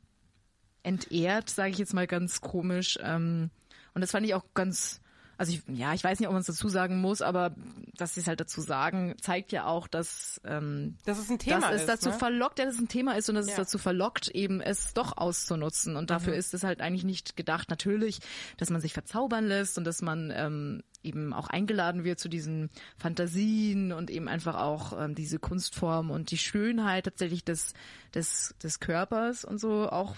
entehrt, 0.83 1.51
sage 1.51 1.71
ich 1.71 1.79
jetzt 1.79 1.95
mal 1.95 2.07
ganz 2.07 2.41
komisch. 2.41 2.99
Ähm, 3.03 3.51
und 3.95 4.01
das 4.01 4.11
fand 4.13 4.25
ich 4.27 4.35
auch 4.35 4.45
ganz, 4.55 5.01
also 5.37 5.53
ich, 5.53 5.63
ja, 5.69 5.95
ich 5.95 6.05
weiß 6.05 6.21
nicht, 6.21 6.29
ob 6.29 6.33
man 6.33 6.41
es 6.41 6.47
dazu 6.47 6.69
sagen 6.69 7.01
muss, 7.01 7.23
aber 7.23 7.55
dass 7.97 8.15
sie 8.15 8.21
es 8.21 8.27
halt 8.27 8.41
dazu 8.41 8.61
sagen, 8.61 9.17
zeigt 9.21 9.53
ja 9.53 9.67
auch, 9.67 9.89
dass 9.89 10.41
ähm, 10.45 10.97
Dass 11.05 11.19
es 11.19 11.31
ein 11.31 11.39
Thema 11.39 11.61
dass 11.61 11.71
es 11.71 11.83
ist, 11.83 11.89
dazu 11.89 12.09
ne? 12.11 12.15
verlockt, 12.19 12.59
ja, 12.59 12.67
dass 12.67 12.75
es 12.75 12.81
ein 12.81 12.89
Thema 12.89 13.15
ist 13.17 13.29
und 13.29 13.35
dass 13.35 13.47
es 13.47 13.53
Ja. 13.53 13.59
dazu 13.59 13.79
verlockt, 13.79 14.29
eben 14.29 14.61
es 14.61 14.95
doch 14.95 15.17
auszunutzen. 15.17 15.97
Und 15.97 16.05
Mhm. 16.05 16.07
dafür 16.09 16.35
ist 16.35 16.55
es 16.55 16.63
halt 16.63 16.81
eigentlich 16.81 17.05
nicht 17.05 17.37
gedacht, 17.37 17.69
natürlich, 17.71 18.21
dass 18.59 18.71
man 18.71 18.81
sich 18.81 18.93
verzaubern 18.93 19.47
lässt 19.47 19.77
und 19.77 19.85
dass 19.85 20.03
man 20.03 20.33
ähm, 20.35 20.83
eben 21.03 21.33
auch 21.33 21.49
eingeladen 21.49 22.05
wird 22.05 22.19
zu 22.21 22.29
diesen 22.29 22.69
Fantasien 22.99 23.93
und 23.93 24.11
eben 24.11 24.29
einfach 24.29 24.57
auch 24.57 24.93
ähm, 25.03 25.15
diese 25.15 25.39
Kunstform 25.39 26.11
und 26.11 26.31
die 26.31 26.39
Schönheit 26.39 27.05
tatsächlich 27.05 27.45
des, 27.45 27.73
des, 28.15 28.55
des 28.63 28.81
Körpers 28.81 29.45
und 29.45 29.59
so 29.59 29.89
auch 29.91 30.17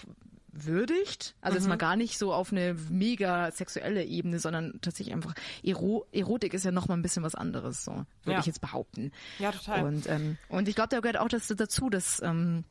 würdigt. 0.53 1.35
Also 1.41 1.55
Mhm. 1.55 1.61
jetzt 1.61 1.67
mal 1.69 1.77
gar 1.77 1.95
nicht 1.95 2.17
so 2.17 2.33
auf 2.33 2.51
eine 2.51 2.75
mega 2.89 3.49
sexuelle 3.51 4.03
Ebene, 4.05 4.39
sondern 4.39 4.79
tatsächlich 4.81 5.13
einfach 5.13 5.33
Ero 5.63 6.05
Erotik 6.11 6.53
ist 6.53 6.63
ja 6.63 6.71
noch 6.71 6.87
mal 6.87 6.93
ein 6.95 7.01
bisschen 7.01 7.23
was 7.23 7.35
anderes, 7.35 7.83
so 7.83 7.91
würde 8.23 8.33
Ja. 8.33 8.39
ich 8.39 8.45
jetzt 8.45 8.61
behaupten. 8.61 9.11
Ja, 9.39 9.51
total. 9.51 9.83
Und, 9.85 10.07
ähm, 10.07 10.37
und 10.49 10.67
ich 10.67 10.75
glaube, 10.75 10.89
da 10.89 10.99
gehört 10.99 11.17
auch 11.17 11.27
das 11.27 11.47
dazu, 11.47 11.89
dass, 11.89 12.21
ähm, 12.21 12.63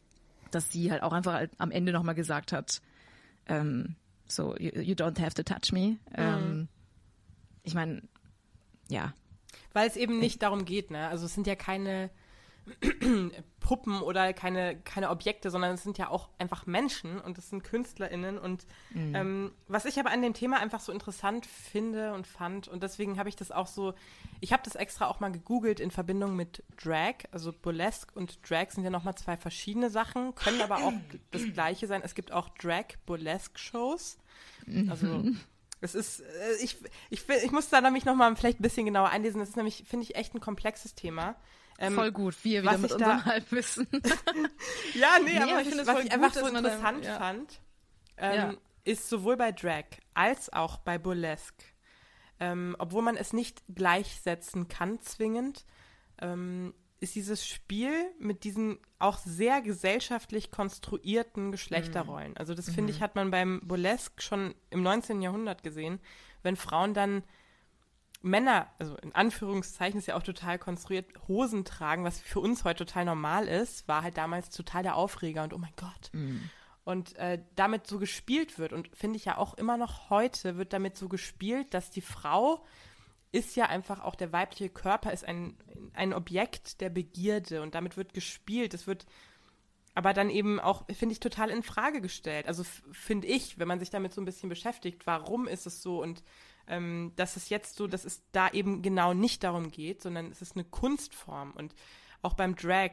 dass 0.52 0.70
sie 0.70 0.90
halt 0.92 1.02
auch 1.02 1.12
einfach 1.12 1.32
halt 1.34 1.50
am 1.58 1.70
Ende 1.70 1.92
nochmal 1.92 2.14
gesagt 2.14 2.52
hat, 2.52 2.80
ähm, 3.46 3.96
so, 4.28 4.56
you, 4.58 4.70
you 4.80 4.94
don't 4.94 5.20
have 5.20 5.34
to 5.34 5.42
touch 5.42 5.72
me. 5.72 5.98
Ähm, 6.14 6.68
ich 7.64 7.74
meine, 7.74 8.02
ja. 8.88 9.12
Weil 9.72 9.88
es 9.88 9.96
eben 9.96 10.18
nicht 10.20 10.42
darum 10.42 10.64
geht, 10.64 10.90
ne? 10.90 11.08
Also 11.08 11.26
es 11.26 11.34
sind 11.34 11.46
ja 11.46 11.54
keine 11.56 12.10
Puppen 13.62 14.02
oder 14.02 14.32
keine, 14.32 14.76
keine 14.76 15.10
Objekte, 15.10 15.50
sondern 15.50 15.74
es 15.74 15.82
sind 15.82 15.96
ja 15.96 16.08
auch 16.08 16.28
einfach 16.38 16.66
Menschen 16.66 17.20
und 17.20 17.38
es 17.38 17.48
sind 17.48 17.64
KünstlerInnen. 17.64 18.38
Und 18.38 18.66
ähm, 18.94 19.52
was 19.68 19.84
ich 19.84 19.98
aber 19.98 20.10
an 20.10 20.20
dem 20.20 20.34
Thema 20.34 20.58
einfach 20.58 20.80
so 20.80 20.92
interessant 20.92 21.46
finde 21.46 22.12
und 22.12 22.26
fand, 22.26 22.68
und 22.68 22.82
deswegen 22.82 23.18
habe 23.18 23.28
ich 23.28 23.36
das 23.36 23.50
auch 23.50 23.66
so, 23.66 23.94
ich 24.40 24.52
habe 24.52 24.62
das 24.64 24.74
extra 24.74 25.06
auch 25.06 25.20
mal 25.20 25.30
gegoogelt 25.30 25.80
in 25.80 25.90
Verbindung 25.90 26.36
mit 26.36 26.62
Drag, 26.82 27.14
also 27.30 27.52
Burlesque 27.52 28.12
und 28.14 28.38
Drag 28.48 28.70
sind 28.70 28.84
ja 28.84 28.90
nochmal 28.90 29.14
zwei 29.14 29.36
verschiedene 29.36 29.88
Sachen, 29.88 30.34
können 30.34 30.60
aber 30.60 30.78
auch 30.78 30.92
das 31.30 31.42
gleiche 31.52 31.86
sein. 31.86 32.02
Es 32.04 32.14
gibt 32.14 32.32
auch 32.32 32.48
Drag-Burlesque-Shows. 32.50 34.18
Also 34.90 35.24
es 35.80 35.94
ist, 35.94 36.20
äh, 36.20 36.54
ich, 36.62 36.78
ich, 37.10 37.28
ich 37.28 37.50
muss 37.50 37.68
da 37.68 37.80
nämlich 37.80 38.04
nochmal 38.04 38.34
vielleicht 38.36 38.60
ein 38.60 38.62
bisschen 38.62 38.86
genauer 38.86 39.10
einlesen. 39.10 39.40
Das 39.40 39.50
ist 39.50 39.56
nämlich, 39.56 39.84
finde 39.86 40.04
ich, 40.04 40.16
echt 40.16 40.34
ein 40.34 40.40
komplexes 40.40 40.94
Thema. 40.94 41.36
Ähm, 41.82 41.94
Voll 41.94 42.12
gut, 42.12 42.36
wir 42.44 42.62
wieder 42.62 42.72
was 42.72 42.80
mit 42.80 42.92
unserem 42.92 43.18
da- 43.18 43.24
Halbwissen. 43.24 43.86
Ja, 44.94 45.18
nee, 45.22 45.32
Nee, 45.32 45.38
aber 45.38 45.52
aber 45.52 45.54
was 45.56 45.62
ich 45.62 45.68
ich, 45.68 45.68
finde 45.74 45.82
es 45.82 45.86
was 45.88 45.94
voll 45.94 46.04
ich 46.04 46.10
gut, 46.10 46.22
einfach 46.22 46.34
so 46.34 46.40
da- 46.40 46.58
interessant 46.58 47.04
ja. 47.04 47.18
fand, 47.18 47.60
ähm, 48.18 48.34
Ja. 48.34 48.54
ist 48.84 49.08
sowohl 49.08 49.36
bei 49.36 49.52
Drag 49.52 49.84
als 50.14 50.52
auch 50.52 50.78
bei 50.78 50.98
Burlesque, 50.98 51.64
ähm, 52.40 52.76
obwohl 52.78 53.02
man 53.02 53.16
es 53.16 53.32
nicht 53.32 53.62
gleichsetzen 53.74 54.68
kann 54.68 55.00
zwingend, 55.00 55.64
ähm, 56.20 56.72
ist 57.00 57.16
dieses 57.16 57.44
Spiel 57.44 57.92
mit 58.20 58.44
diesen 58.44 58.78
auch 59.00 59.18
sehr 59.18 59.60
gesellschaftlich 59.60 60.52
konstruierten 60.52 61.50
Geschlechterrollen. 61.50 62.36
Also 62.36 62.54
das 62.54 62.70
finde 62.70 62.92
ich, 62.92 63.00
hat 63.02 63.16
man 63.16 63.32
beim 63.32 63.60
Burlesque 63.64 64.22
schon 64.22 64.54
im 64.70 64.82
19. 64.84 65.20
Jahrhundert 65.20 65.64
gesehen, 65.64 65.98
wenn 66.44 66.54
Frauen 66.54 66.94
dann 66.94 67.24
Männer, 68.22 68.68
also 68.78 68.96
in 68.98 69.14
Anführungszeichen 69.14 69.98
ist 69.98 70.06
ja 70.06 70.16
auch 70.16 70.22
total 70.22 70.58
konstruiert, 70.58 71.06
Hosen 71.28 71.64
tragen, 71.64 72.04
was 72.04 72.20
für 72.20 72.40
uns 72.40 72.64
heute 72.64 72.86
total 72.86 73.04
normal 73.04 73.48
ist, 73.48 73.88
war 73.88 74.02
halt 74.02 74.16
damals 74.16 74.50
total 74.50 74.82
der 74.82 74.96
Aufreger 74.96 75.42
und 75.42 75.52
oh 75.52 75.58
mein 75.58 75.74
Gott. 75.76 76.10
Und 76.84 77.16
äh, 77.16 77.40
damit 77.54 77.86
so 77.86 77.98
gespielt 77.98 78.58
wird 78.58 78.72
und 78.72 78.88
finde 78.96 79.16
ich 79.16 79.24
ja 79.24 79.38
auch 79.38 79.54
immer 79.54 79.76
noch 79.76 80.10
heute 80.10 80.56
wird 80.56 80.72
damit 80.72 80.96
so 80.96 81.08
gespielt, 81.08 81.74
dass 81.74 81.90
die 81.90 82.00
Frau 82.00 82.64
ist 83.32 83.56
ja 83.56 83.66
einfach 83.66 84.00
auch 84.00 84.14
der 84.14 84.32
weibliche 84.32 84.68
Körper 84.68 85.12
ist 85.12 85.24
ein, 85.24 85.56
ein 85.94 86.12
Objekt 86.12 86.80
der 86.80 86.90
Begierde 86.90 87.62
und 87.62 87.74
damit 87.74 87.96
wird 87.96 88.12
gespielt. 88.14 88.74
Es 88.74 88.86
wird 88.86 89.06
aber 89.94 90.12
dann 90.12 90.30
eben 90.30 90.60
auch, 90.60 90.86
finde 90.86 91.12
ich, 91.12 91.20
total 91.20 91.50
in 91.50 91.62
Frage 91.62 92.00
gestellt. 92.00 92.46
Also 92.46 92.64
finde 92.92 93.26
ich, 93.26 93.58
wenn 93.58 93.68
man 93.68 93.78
sich 93.78 93.90
damit 93.90 94.12
so 94.12 94.20
ein 94.20 94.24
bisschen 94.24 94.48
beschäftigt, 94.48 95.06
warum 95.06 95.46
ist 95.46 95.66
es 95.66 95.82
so 95.82 96.02
und 96.02 96.22
ähm, 96.66 97.12
dass 97.16 97.36
es 97.36 97.48
jetzt 97.48 97.76
so, 97.76 97.86
dass 97.86 98.04
es 98.04 98.22
da 98.32 98.48
eben 98.50 98.82
genau 98.82 99.14
nicht 99.14 99.44
darum 99.44 99.70
geht, 99.70 100.02
sondern 100.02 100.30
es 100.30 100.42
ist 100.42 100.56
eine 100.56 100.64
Kunstform 100.64 101.52
und 101.52 101.74
auch 102.22 102.34
beim 102.34 102.54
Drag, 102.54 102.92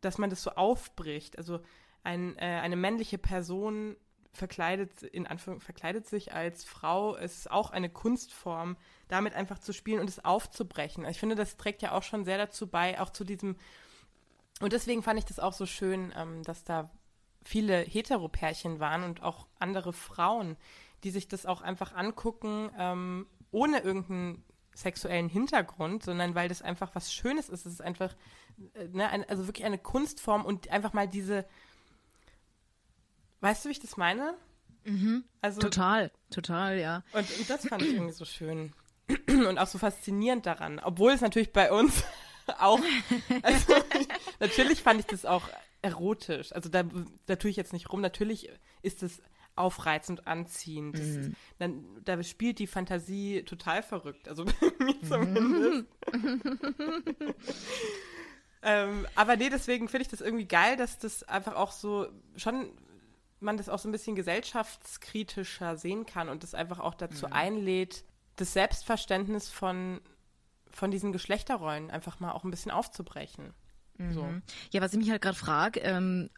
dass 0.00 0.18
man 0.18 0.30
das 0.30 0.42
so 0.42 0.50
aufbricht. 0.50 1.38
Also 1.38 1.60
ein, 2.02 2.36
äh, 2.38 2.60
eine 2.62 2.76
männliche 2.76 3.18
Person 3.18 3.96
verkleidet, 4.32 5.02
in 5.02 5.26
Anführung, 5.26 5.60
verkleidet 5.60 6.06
sich 6.06 6.32
als 6.32 6.64
Frau, 6.64 7.16
es 7.16 7.38
ist 7.38 7.50
auch 7.50 7.70
eine 7.70 7.90
Kunstform, 7.90 8.76
damit 9.08 9.34
einfach 9.34 9.58
zu 9.58 9.72
spielen 9.72 10.00
und 10.00 10.08
es 10.08 10.24
aufzubrechen. 10.24 11.04
Ich 11.06 11.18
finde, 11.18 11.34
das 11.34 11.56
trägt 11.56 11.82
ja 11.82 11.92
auch 11.92 12.04
schon 12.04 12.24
sehr 12.24 12.38
dazu 12.38 12.68
bei, 12.68 13.00
auch 13.00 13.10
zu 13.10 13.24
diesem 13.24 13.56
und 14.60 14.74
deswegen 14.74 15.02
fand 15.02 15.18
ich 15.18 15.24
das 15.24 15.40
auch 15.40 15.54
so 15.54 15.66
schön, 15.66 16.12
ähm, 16.14 16.42
dass 16.42 16.64
da 16.64 16.90
viele 17.42 17.80
Heteropärchen 17.80 18.78
waren 18.78 19.02
und 19.02 19.22
auch 19.22 19.46
andere 19.58 19.92
Frauen, 19.92 20.56
die 21.04 21.10
sich 21.10 21.28
das 21.28 21.46
auch 21.46 21.62
einfach 21.62 21.94
angucken, 21.94 22.70
ähm, 22.78 23.26
ohne 23.50 23.80
irgendeinen 23.80 24.44
sexuellen 24.74 25.28
Hintergrund, 25.28 26.04
sondern 26.04 26.34
weil 26.34 26.48
das 26.48 26.62
einfach 26.62 26.94
was 26.94 27.12
Schönes 27.12 27.48
ist. 27.48 27.66
Es 27.66 27.74
ist 27.74 27.82
einfach, 27.82 28.14
äh, 28.74 28.88
ne, 28.88 29.28
also 29.28 29.46
wirklich 29.46 29.66
eine 29.66 29.78
Kunstform 29.78 30.44
und 30.44 30.70
einfach 30.70 30.92
mal 30.92 31.08
diese, 31.08 31.44
weißt 33.40 33.64
du, 33.64 33.68
wie 33.68 33.72
ich 33.72 33.80
das 33.80 33.96
meine? 33.96 34.34
Also, 35.40 35.60
total, 35.60 36.10
total, 36.30 36.78
ja. 36.78 37.02
und, 37.12 37.38
und 37.38 37.50
das 37.50 37.66
fand 37.66 37.82
ich 37.82 37.94
irgendwie 37.94 38.12
so 38.12 38.24
schön. 38.24 38.72
Und 39.26 39.58
auch 39.58 39.66
so 39.66 39.78
faszinierend 39.78 40.46
daran. 40.46 40.78
Obwohl 40.78 41.10
es 41.10 41.20
natürlich 41.20 41.52
bei 41.52 41.72
uns 41.72 42.04
auch, 42.60 42.78
also, 43.42 43.74
natürlich 44.38 44.82
fand 44.82 45.00
ich 45.00 45.06
das 45.06 45.26
auch 45.26 45.48
erotisch. 45.82 46.52
Also 46.52 46.68
da, 46.68 46.84
da 47.26 47.36
tue 47.36 47.50
ich 47.50 47.56
jetzt 47.56 47.72
nicht 47.72 47.90
rum. 47.92 48.00
Natürlich 48.00 48.50
ist 48.82 49.02
es 49.02 49.20
aufreizend, 49.56 50.26
anziehend. 50.26 50.98
Das 50.98 51.06
ist, 51.06 51.30
dann, 51.58 51.84
da 52.04 52.22
spielt 52.22 52.58
die 52.58 52.66
Fantasie 52.66 53.42
total 53.44 53.82
verrückt. 53.82 54.28
Also 54.28 54.44
bei 54.78 54.84
mir 54.84 55.02
zumindest. 55.02 55.86
ähm, 58.62 59.06
aber 59.14 59.36
nee, 59.36 59.50
deswegen 59.50 59.88
finde 59.88 60.02
ich 60.02 60.08
das 60.08 60.20
irgendwie 60.20 60.46
geil, 60.46 60.76
dass 60.76 60.98
das 60.98 61.22
einfach 61.24 61.56
auch 61.56 61.72
so 61.72 62.08
schon 62.36 62.70
man 63.42 63.56
das 63.56 63.70
auch 63.70 63.78
so 63.78 63.88
ein 63.88 63.92
bisschen 63.92 64.16
gesellschaftskritischer 64.16 65.78
sehen 65.78 66.04
kann 66.04 66.28
und 66.28 66.42
das 66.42 66.54
einfach 66.54 66.78
auch 66.78 66.92
dazu 66.92 67.26
einlädt, 67.30 68.04
das 68.36 68.52
Selbstverständnis 68.52 69.48
von, 69.48 70.02
von 70.70 70.90
diesen 70.90 71.10
Geschlechterrollen 71.10 71.90
einfach 71.90 72.20
mal 72.20 72.32
auch 72.32 72.44
ein 72.44 72.50
bisschen 72.50 72.70
aufzubrechen. 72.70 73.54
So. 74.12 74.26
Ja, 74.72 74.80
was 74.80 74.92
ich 74.92 74.98
mich 74.98 75.10
halt 75.10 75.20
gerade 75.20 75.36
frage, 75.36 75.80
ähm, 75.80 76.30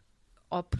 ob 0.49 0.77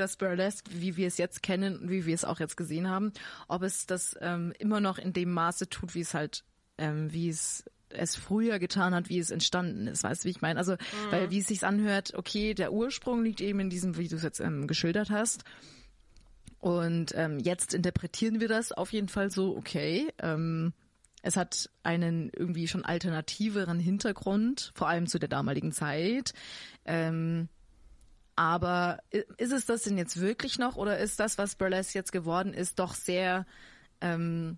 das 0.00 0.16
Burlesque, 0.16 0.70
wie 0.72 0.96
wir 0.96 1.06
es 1.06 1.18
jetzt 1.18 1.42
kennen 1.42 1.78
und 1.78 1.90
wie 1.90 2.06
wir 2.06 2.14
es 2.14 2.24
auch 2.24 2.40
jetzt 2.40 2.56
gesehen 2.56 2.88
haben, 2.88 3.12
ob 3.48 3.62
es 3.62 3.86
das 3.86 4.16
ähm, 4.20 4.52
immer 4.58 4.80
noch 4.80 4.98
in 4.98 5.12
dem 5.12 5.32
Maße 5.32 5.68
tut, 5.68 5.94
wie 5.94 6.00
es 6.00 6.14
halt, 6.14 6.44
ähm, 6.78 7.12
wie 7.12 7.28
es 7.28 7.64
es 7.90 8.16
früher 8.16 8.58
getan 8.58 8.94
hat, 8.94 9.08
wie 9.08 9.18
es 9.18 9.30
entstanden 9.30 9.86
ist. 9.88 10.04
Weißt 10.04 10.22
du, 10.22 10.26
wie 10.26 10.30
ich 10.30 10.40
meine? 10.40 10.58
Also, 10.58 10.76
weil 11.10 11.30
wie 11.30 11.40
es 11.40 11.48
sich 11.48 11.64
anhört, 11.64 12.14
okay, 12.14 12.54
der 12.54 12.72
Ursprung 12.72 13.24
liegt 13.24 13.40
eben 13.40 13.60
in 13.60 13.70
diesem, 13.70 13.96
wie 13.96 14.08
du 14.08 14.16
es 14.16 14.22
jetzt 14.22 14.40
ähm, 14.40 14.66
geschildert 14.66 15.10
hast. 15.10 15.44
Und 16.60 17.12
ähm, 17.16 17.38
jetzt 17.38 17.74
interpretieren 17.74 18.40
wir 18.40 18.48
das 18.48 18.70
auf 18.70 18.92
jeden 18.92 19.08
Fall 19.08 19.30
so, 19.30 19.56
okay. 19.56 20.08
Ähm, 20.22 20.72
es 21.22 21.36
hat 21.36 21.68
einen 21.82 22.30
irgendwie 22.34 22.68
schon 22.68 22.84
alternativeren 22.84 23.78
Hintergrund, 23.78 24.72
vor 24.74 24.88
allem 24.88 25.06
zu 25.06 25.18
der 25.18 25.28
damaligen 25.28 25.72
Zeit. 25.72 26.32
Ähm, 26.84 27.48
aber 28.40 29.00
ist 29.36 29.52
es 29.52 29.66
das 29.66 29.82
denn 29.82 29.98
jetzt 29.98 30.18
wirklich 30.18 30.58
noch 30.58 30.76
oder 30.76 30.96
ist 30.96 31.20
das, 31.20 31.36
was 31.36 31.56
Burlesque 31.56 31.94
jetzt 31.94 32.10
geworden 32.10 32.54
ist, 32.54 32.78
doch 32.78 32.94
sehr 32.94 33.44
ähm, 34.00 34.56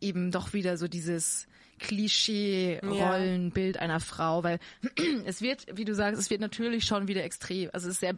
eben 0.00 0.30
doch 0.30 0.52
wieder 0.52 0.76
so 0.76 0.86
dieses 0.86 1.48
Klischee-Rollenbild 1.80 3.78
einer 3.78 3.98
Frau, 3.98 4.44
weil 4.44 4.60
es 5.24 5.42
wird, 5.42 5.76
wie 5.76 5.84
du 5.84 5.92
sagst, 5.92 6.20
es 6.20 6.30
wird 6.30 6.40
natürlich 6.40 6.84
schon 6.84 7.08
wieder 7.08 7.24
extrem, 7.24 7.68
also 7.72 7.88
es 7.88 7.94
ist 7.94 8.00
sehr 8.00 8.14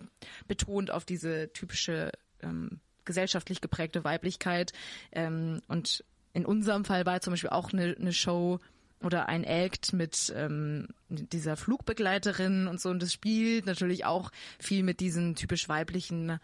betont 0.46 0.90
auf 0.90 1.06
diese 1.06 1.50
typische 1.54 2.12
ähm, 2.42 2.80
gesellschaftlich 3.06 3.62
geprägte 3.62 4.04
Weiblichkeit. 4.04 4.74
Ähm, 5.12 5.62
und 5.68 6.04
in 6.34 6.44
unserem 6.44 6.84
Fall 6.84 7.06
war 7.06 7.22
zum 7.22 7.32
Beispiel 7.32 7.48
auch 7.48 7.72
eine, 7.72 7.96
eine 7.98 8.12
Show 8.12 8.60
oder 9.04 9.28
ein 9.28 9.44
Act 9.44 9.92
mit 9.92 10.32
ähm, 10.36 10.88
dieser 11.08 11.56
Flugbegleiterin 11.56 12.66
und 12.66 12.80
so. 12.80 12.90
Und 12.90 13.02
das 13.02 13.12
spielt 13.12 13.66
natürlich 13.66 14.04
auch 14.04 14.30
viel 14.58 14.82
mit 14.82 15.00
diesen 15.00 15.34
typisch 15.34 15.68
weiblichen 15.68 16.38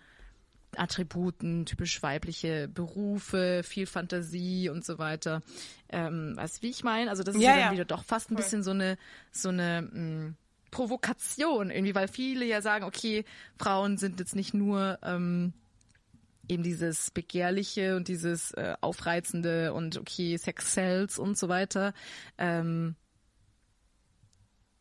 Attributen, 0.76 1.64
typisch 1.66 2.02
weibliche 2.02 2.68
Berufe, 2.68 3.62
viel 3.64 3.86
Fantasie 3.86 4.68
und 4.68 4.84
so 4.84 4.98
weiter. 4.98 5.42
Ähm, 5.88 6.36
weißt 6.36 6.58
du, 6.58 6.62
wie 6.62 6.70
ich 6.70 6.84
meine? 6.84 7.10
Also 7.10 7.22
das 7.22 7.34
ist 7.34 7.42
ja, 7.42 7.56
ja 7.56 7.64
dann 7.66 7.72
wieder 7.72 7.84
doch 7.84 8.04
fast 8.04 8.30
ein 8.30 8.34
Voll. 8.34 8.44
bisschen 8.44 8.62
so 8.62 8.70
eine 8.70 8.98
so 9.32 9.48
eine 9.48 9.82
mh, 9.82 10.00
mm, 10.00 10.36
Provokation 10.70 11.70
irgendwie, 11.70 11.94
weil 11.94 12.08
viele 12.08 12.44
ja 12.44 12.60
sagen, 12.60 12.84
okay, 12.84 13.24
Frauen 13.58 13.96
sind 13.96 14.20
jetzt 14.20 14.36
nicht 14.36 14.52
nur 14.52 14.98
ähm, 15.02 15.54
eben 16.48 16.62
dieses 16.62 17.10
Begehrliche 17.10 17.96
und 17.96 18.08
dieses 18.08 18.52
äh, 18.52 18.74
Aufreizende 18.80 19.72
und 19.72 19.96
okay, 19.98 20.36
Sex 20.36 20.74
sells 20.74 21.18
und 21.18 21.38
so 21.38 21.48
weiter. 21.48 21.92
Ähm, 22.38 22.96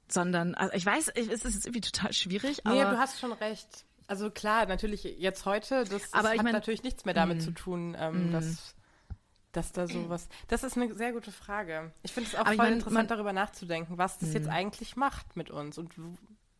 sondern, 0.09 0.55
also 0.55 0.73
ich 0.73 0.85
weiß, 0.85 1.09
es 1.09 1.43
ist 1.45 1.65
irgendwie 1.65 1.81
total 1.81 2.13
schwierig. 2.13 2.61
Nee, 2.65 2.81
aber 2.81 2.91
du 2.91 2.97
hast 2.97 3.19
schon 3.19 3.33
recht. 3.33 3.85
Also 4.07 4.31
klar, 4.31 4.65
natürlich 4.65 5.03
jetzt 5.03 5.45
heute, 5.45 5.83
das, 5.83 5.89
das 5.89 6.13
aber 6.13 6.29
hat 6.29 6.43
mein, 6.43 6.53
natürlich 6.53 6.83
nichts 6.83 7.03
mehr 7.03 7.13
damit 7.13 7.39
mm, 7.39 7.41
zu 7.41 7.51
tun, 7.51 7.95
ähm, 7.99 8.29
mm. 8.29 8.31
dass, 8.31 8.73
dass 9.51 9.73
da 9.73 9.85
sowas. 9.85 10.29
Das 10.47 10.63
ist 10.63 10.77
eine 10.77 10.93
sehr 10.93 11.11
gute 11.11 11.33
Frage. 11.33 11.91
Ich 12.03 12.13
finde 12.13 12.29
es 12.29 12.35
auch 12.35 12.39
aber 12.39 12.47
voll 12.47 12.53
ich 12.53 12.59
mein, 12.59 12.73
interessant, 12.73 12.93
man, 12.93 13.07
darüber 13.07 13.33
nachzudenken, 13.33 13.97
was 13.97 14.17
das 14.17 14.29
mm. 14.29 14.33
jetzt 14.33 14.47
eigentlich 14.47 14.95
macht 14.95 15.35
mit 15.35 15.51
uns 15.51 15.77
und 15.77 15.93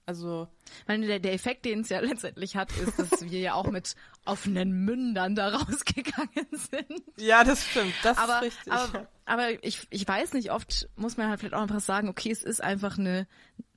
also. 0.08 0.48
Ich 0.66 0.88
meine, 0.88 1.06
der, 1.06 1.20
der 1.20 1.34
Effekt, 1.34 1.66
den 1.66 1.82
es 1.82 1.90
ja 1.90 2.00
letztendlich 2.02 2.56
hat, 2.56 2.72
ist, 2.78 2.98
dass 2.98 3.30
wir 3.30 3.40
ja 3.40 3.54
auch 3.54 3.70
mit 3.70 3.96
offenen 4.26 4.86
Mündern 4.86 5.36
da 5.36 5.50
rausgegangen 5.50 6.48
sind. 6.52 7.04
Ja, 7.18 7.44
das 7.44 7.66
stimmt. 7.66 7.94
Das 8.04 8.18
aber, 8.18 8.38
ist 8.38 8.58
richtig. 8.58 8.74
Aber, 8.74 9.08
aber 9.26 9.64
ich, 9.64 9.86
ich 9.90 10.08
weiß 10.08 10.34
nicht, 10.34 10.52
oft 10.52 10.90
muss 10.96 11.18
man 11.18 11.30
halt 11.30 11.40
vielleicht 11.40 11.56
auch 11.56 11.62
einfach 11.62 11.82
sagen, 11.82 12.08
okay, 12.08 12.32
es 12.32 12.44
ist 12.44 12.64
einfach 12.64 12.98
eine, 12.98 13.28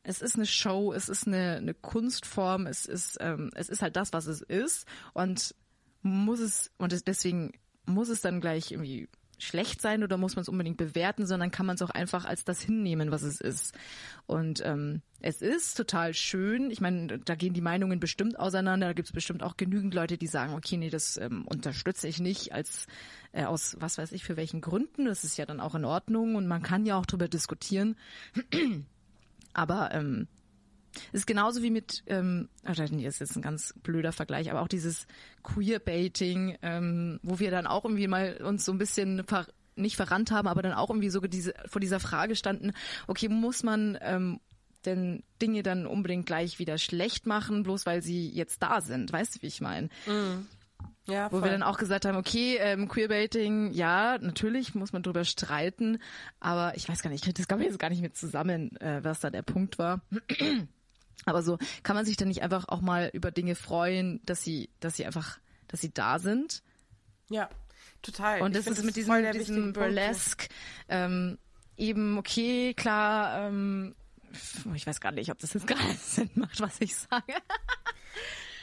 es 0.05 0.23
ist 0.23 0.37
eine 0.37 0.47
Show, 0.47 0.93
es 0.93 1.09
ist 1.09 1.27
eine, 1.27 1.57
eine 1.57 1.75
Kunstform, 1.75 2.67
es 2.67 2.87
ist, 2.87 3.19
ähm, 3.21 3.51
es 3.55 3.69
ist 3.69 3.83
halt 3.83 3.97
das, 3.97 4.13
was 4.13 4.27
es 4.27 4.41
ist 4.41 4.87
und 5.13 5.55
muss 6.03 6.41
es, 6.41 6.71
und 6.79 7.07
deswegen 7.07 7.53
muss 7.87 8.09
es 8.09 8.21
dann 8.21 8.41
gleich 8.41 8.71
irgendwie 8.71 9.09
schlecht 9.43 9.81
sein 9.81 10.03
oder 10.03 10.17
muss 10.17 10.37
man 10.37 10.43
es 10.43 10.49
unbedingt 10.49 10.77
bewerten, 10.77 11.27
sondern 11.27 11.51
kann 11.51 11.67
man 11.67 11.77
es 11.77 11.83
auch 11.83 11.91
einfach 11.91 12.25
als 12.25 12.45
das 12.45 12.61
hinnehmen, 12.61 13.11
was 13.11 13.23
es 13.23 13.41
ist. 13.41 13.75
Und 14.27 14.63
ähm, 14.65 15.03
es 15.21 15.43
ist 15.43 15.77
total 15.77 16.15
schön. 16.15 16.71
Ich 16.71 16.81
meine, 16.81 17.19
da 17.19 17.35
gehen 17.35 17.53
die 17.53 17.61
Meinungen 17.61 18.01
bestimmt 18.01 18.39
auseinander. 18.39 18.87
Da 18.89 18.93
gibt 18.93 19.09
es 19.09 19.13
bestimmt 19.13 19.43
auch 19.43 19.57
genügend 19.57 19.95
Leute, 19.95 20.19
die 20.19 20.27
sagen, 20.27 20.55
okay, 20.55 20.77
nee, 20.77 20.91
das 20.91 21.17
ähm, 21.17 21.47
unterstütze 21.47 22.09
ich 22.09 22.21
nicht 22.21 22.53
als 22.53 22.87
äh, 23.33 23.45
aus 23.45 23.77
was 23.81 23.99
weiß 23.99 24.13
ich 24.13 24.25
für 24.25 24.37
welchen 24.37 24.61
Gründen. 24.61 25.05
Das 25.05 25.25
ist 25.25 25.37
ja 25.37 25.47
dann 25.47 25.61
auch 25.61 25.75
in 25.75 25.85
Ordnung 25.85 26.37
und 26.37 26.47
man 26.47 26.63
kann 26.63 26.87
ja 26.87 26.97
auch 26.97 27.07
darüber 27.07 27.29
diskutieren. 27.29 27.97
Aber 29.53 29.93
ähm, 29.93 30.29
ist 31.13 31.27
genauso 31.27 31.63
wie 31.63 31.71
mit, 31.71 32.03
ähm, 32.07 32.49
oder 32.69 32.89
nee, 32.91 33.05
das 33.05 33.15
ist 33.15 33.21
jetzt 33.21 33.37
ein 33.37 33.43
ganz 33.43 33.75
blöder 33.83 34.13
Vergleich, 34.13 34.51
aber 34.51 34.61
auch 34.61 34.69
dieses 34.69 35.07
Queerbaiting, 35.43 36.59
ähm, 36.63 37.21
wo 37.23 37.39
wir 37.39 37.51
dann 37.51 37.67
auch 37.67 37.85
irgendwie 37.85 38.09
mal 38.09 38.37
uns 38.43 38.65
so 38.65 38.73
ein 38.73 38.79
bisschen 38.79 39.25
ver 39.25 39.47
nicht 39.77 39.97
verrannt 39.97 40.31
haben, 40.31 40.49
aber 40.49 40.63
dann 40.63 40.75
auch 40.75 40.91
irgendwie 40.91 41.11
so 41.11 41.21
diese, 41.21 41.55
vor 41.67 41.81
dieser 41.81 42.01
Frage 42.01 42.37
standen, 42.37 42.73
okay, 43.07 43.29
muss 43.29 43.63
man 43.63 43.97
ähm, 44.03 44.41
denn 44.85 45.23
Dinge 45.41 45.63
dann 45.63 45.87
unbedingt 45.87 46.27
gleich 46.27 46.59
wieder 46.59 46.79
schlecht 46.79 47.27
machen, 47.27 47.63
bloß 47.63 47.87
weil 47.87 48.03
sie 48.03 48.29
jetzt 48.29 48.63
da 48.63 48.81
sind? 48.81 49.13
Weißt 49.13 49.37
du, 49.37 49.43
wie 49.43 49.47
ich 49.47 49.61
meine? 49.61 49.89
Mm. 50.07 50.47
Ja, 51.07 51.27
Wo 51.27 51.39
voll. 51.39 51.45
wir 51.45 51.51
dann 51.51 51.63
auch 51.63 51.79
gesagt 51.79 52.05
haben, 52.05 52.17
okay, 52.17 52.57
ähm, 52.61 52.89
Queerbaiting, 52.89 53.73
ja, 53.73 54.19
natürlich 54.19 54.75
muss 54.75 54.93
man 54.93 55.03
drüber 55.03 55.25
streiten, 55.25 55.99
aber 56.39 56.77
ich 56.77 56.89
weiß 56.89 57.03
gar 57.03 57.11
nicht, 57.11 57.21
ich 57.21 57.25
kriege 57.25 57.37
das 57.37 57.49
glaube 57.49 57.63
ich 57.63 57.69
jetzt 57.69 57.79
gar 57.79 57.91
nicht 57.91 58.03
mit 58.03 58.17
zusammen, 58.17 58.77
äh, 58.77 59.03
was 59.03 59.21
da 59.21 59.31
der 59.31 59.43
Punkt 59.43 59.79
war. 59.79 60.03
Aber 61.27 61.43
so 61.43 61.59
kann 61.83 61.97
man 61.97 62.05
sich 62.05 62.17
dann 62.17 62.29
nicht 62.29 62.43
einfach 62.43 62.69
auch 62.69 62.81
mal 62.81 63.11
über 63.13 63.31
Dinge 63.31 63.55
freuen, 63.55 64.21
dass 64.25 64.43
sie, 64.43 64.71
dass 64.81 64.97
sie 64.97 65.07
einfach, 65.07 65.39
dass 65.69 65.81
sie 65.81 65.93
da 65.93 66.19
sind. 66.19 66.63
Ja, 67.29 67.49
total. 68.03 68.43
Und 68.43 68.57
das 68.57 68.67
ist 68.67 68.85
mit 68.85 68.97
diesem, 68.97 69.33
diesem 69.33 69.73
Burlesque 69.73 70.49
ähm, 70.89 71.39
eben 71.77 72.19
okay, 72.19 72.75
klar. 72.75 73.49
Ähm, 73.49 73.95
ich 74.75 74.87
weiß 74.87 75.01
gar 75.01 75.13
nicht, 75.13 75.31
ob 75.31 75.39
das 75.39 75.55
jetzt 75.55 75.67
gerade 75.67 75.95
Sinn 75.95 76.31
macht, 76.35 76.61
was 76.61 76.81
ich 76.81 76.95
sage. 76.97 77.35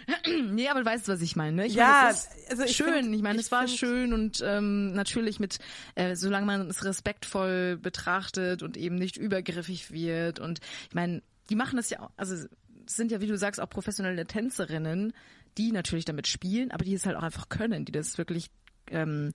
nee, 0.52 0.70
aber 0.70 0.82
du 0.82 0.86
weißt, 0.86 1.08
was 1.10 1.22
ich 1.22 1.36
meine. 1.36 1.58
Ne? 1.58 1.68
Ich 1.68 1.74
ja, 1.74 2.04
meine, 2.12 2.18
also 2.50 2.64
ich 2.64 2.76
schön. 2.76 2.94
Find, 2.94 3.16
ich 3.16 3.22
meine, 3.22 3.40
es 3.40 3.52
war 3.52 3.68
schön 3.68 4.14
und 4.14 4.42
ähm, 4.46 4.94
natürlich 4.94 5.40
mit, 5.40 5.60
äh, 5.96 6.16
solange 6.16 6.46
man 6.46 6.70
es 6.70 6.86
respektvoll 6.86 7.78
betrachtet 7.78 8.64
und 8.64 8.78
eben 8.78 8.96
nicht 8.96 9.18
übergriffig 9.18 9.92
wird. 9.92 10.40
Und 10.40 10.60
ich 10.90 10.96
meine, 10.96 11.22
die 11.50 11.56
machen 11.56 11.78
das 11.78 11.90
ja 11.90 12.02
auch, 12.02 12.12
also 12.18 12.48
sind 12.86 13.12
ja, 13.12 13.22
wie 13.22 13.28
du 13.28 13.38
sagst, 13.38 13.60
auch 13.60 13.70
professionelle 13.70 14.26
Tänzerinnen, 14.26 15.14
die 15.58 15.72
natürlich 15.72 16.06
damit 16.06 16.28
spielen, 16.28 16.72
aber 16.72 16.86
die 16.86 16.94
es 16.94 17.06
halt 17.06 17.18
auch 17.18 17.24
einfach 17.24 17.50
können, 17.50 17.86
die 17.86 17.92
das 17.92 18.18
wirklich, 18.18 18.50
ähm, 18.90 19.34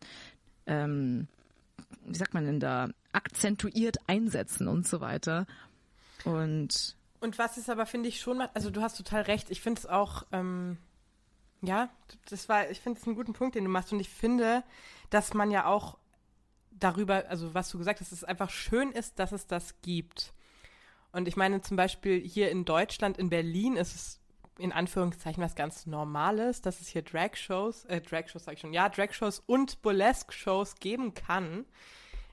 ähm, 0.67 1.29
wie 2.07 2.17
sagt 2.17 2.35
man 2.35 2.47
denn 2.47 2.61
da, 2.61 2.89
akzentuiert 3.13 3.99
einsetzen 4.07 4.69
und 4.69 4.87
so 4.87 5.01
weiter. 5.01 5.47
Und 6.25 6.97
und 7.23 7.39
was 7.39 7.57
ist 7.57 7.71
aber, 7.71 7.87
finde 7.87 8.09
ich, 8.09 8.21
schon 8.21 8.39
mal, 8.39 8.51
also 8.53 8.71
du 8.71 8.83
hast 8.83 8.97
total 8.97 9.23
recht, 9.23 9.49
ich 9.53 9.61
finde 9.61 9.79
es 9.79 9.87
auch, 9.87 10.27
ähm, 10.33 10.77
ja, 11.61 11.89
das 12.29 12.49
war, 12.49 12.69
ich 12.69 12.81
finde 12.81 12.99
es 12.99 13.07
einen 13.07 13.15
guten 13.15 13.33
Punkt, 13.33 13.55
den 13.55 13.63
du 13.63 13.71
machst. 13.71 13.93
Und 13.93 14.01
ich 14.01 14.09
finde, 14.09 14.65
dass 15.09 15.33
man 15.33 15.53
ja 15.53 15.67
auch 15.67 15.99
darüber, 16.73 17.25
also 17.29 17.55
was 17.55 17.71
du 17.71 17.79
gesagt 17.79 18.01
hast, 18.01 18.11
dass 18.11 18.19
es 18.19 18.25
einfach 18.25 18.51
schön 18.51 18.91
ist, 18.91 19.21
dass 19.21 19.31
es 19.31 19.47
das 19.47 19.81
gibt. 19.83 20.33
Und 21.13 21.29
ich 21.29 21.37
meine 21.37 21.61
zum 21.61 21.77
Beispiel 21.77 22.21
hier 22.21 22.51
in 22.51 22.65
Deutschland, 22.65 23.19
in 23.19 23.29
Berlin 23.29 23.77
ist 23.77 23.95
es 23.95 24.21
in 24.59 24.73
Anführungszeichen 24.73 25.43
was 25.43 25.55
ganz 25.55 25.87
Normales, 25.87 26.63
dass 26.63 26.81
es 26.81 26.89
hier 26.89 27.03
Drag-Shows, 27.03 27.85
äh, 27.87 28.01
Drag-Shows 28.01 28.45
sag 28.45 28.55
ich 28.55 28.61
schon, 28.61 28.73
ja, 28.73 28.89
Drag-Shows 28.89 29.43
und 29.47 29.83
Burlesque-Shows 29.83 30.77
geben 30.77 31.15
kann. 31.15 31.67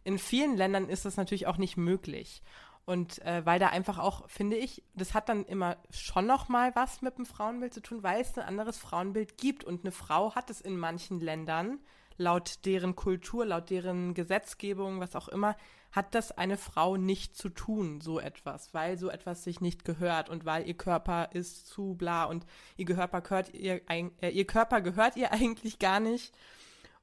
In 0.04 0.18
vielen 0.18 0.58
Ländern 0.58 0.90
ist 0.90 1.06
das 1.06 1.18
natürlich 1.18 1.48
auch 1.48 1.58
nicht 1.58 1.78
möglich. 1.78 2.42
Und 2.86 3.24
äh, 3.24 3.46
weil 3.46 3.60
da 3.60 3.68
einfach 3.68 4.00
auch, 4.00 4.28
finde 4.30 4.58
ich, 4.58 4.84
das 4.96 5.14
hat 5.14 5.30
dann 5.30 5.46
immer 5.46 5.78
schon 5.92 6.26
noch 6.26 6.50
mal 6.50 6.76
was 6.76 7.02
mit 7.02 7.18
dem 7.18 7.26
Frauenbild 7.26 7.74
zu 7.74 7.82
tun, 7.82 8.02
weil 8.02 8.22
es 8.22 8.38
ein 8.38 8.46
anderes 8.46 8.78
Frauenbild 8.78 9.38
gibt. 9.38 9.64
Und 9.64 9.84
eine 9.84 9.92
Frau 9.92 10.34
hat 10.34 10.50
es 10.50 10.60
in 10.60 10.78
manchen 10.78 11.20
Ländern, 11.20 11.80
laut 12.18 12.66
deren 12.66 12.96
Kultur, 12.96 13.46
laut 13.46 13.70
deren 13.70 14.14
Gesetzgebung, 14.14 15.00
was 15.00 15.16
auch 15.16 15.28
immer, 15.28 15.56
hat 15.92 16.14
das 16.16 16.32
eine 16.32 16.58
Frau 16.58 16.98
nicht 16.98 17.36
zu 17.36 17.50
tun, 17.50 18.02
so 18.02 18.20
etwas, 18.20 18.74
weil 18.74 18.98
so 18.98 19.10
etwas 19.10 19.44
sich 19.44 19.60
nicht 19.60 19.86
gehört 19.86 20.30
und 20.30 20.46
weil 20.46 20.68
ihr 20.68 20.78
Körper 20.78 21.30
ist 21.34 21.68
zu 21.68 21.96
bla 21.96 22.26
und 22.26 22.46
ihr 22.78 22.86
Körper 22.86 23.22
gehört 23.22 23.54
ihr, 23.54 23.82
äh, 23.90 24.30
ihr 24.30 24.46
Körper 24.46 24.82
gehört 24.82 25.16
ihr 25.18 25.32
eigentlich 25.32 25.80
gar 25.80 26.00
nicht. 26.00 26.34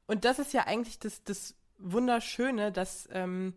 Und 0.07 0.25
das 0.25 0.39
ist 0.39 0.53
ja 0.53 0.67
eigentlich 0.67 0.99
das, 0.99 1.25
das 1.25 1.57
Wunderschöne, 1.79 2.71
dass 2.71 3.09
ähm, 3.13 3.55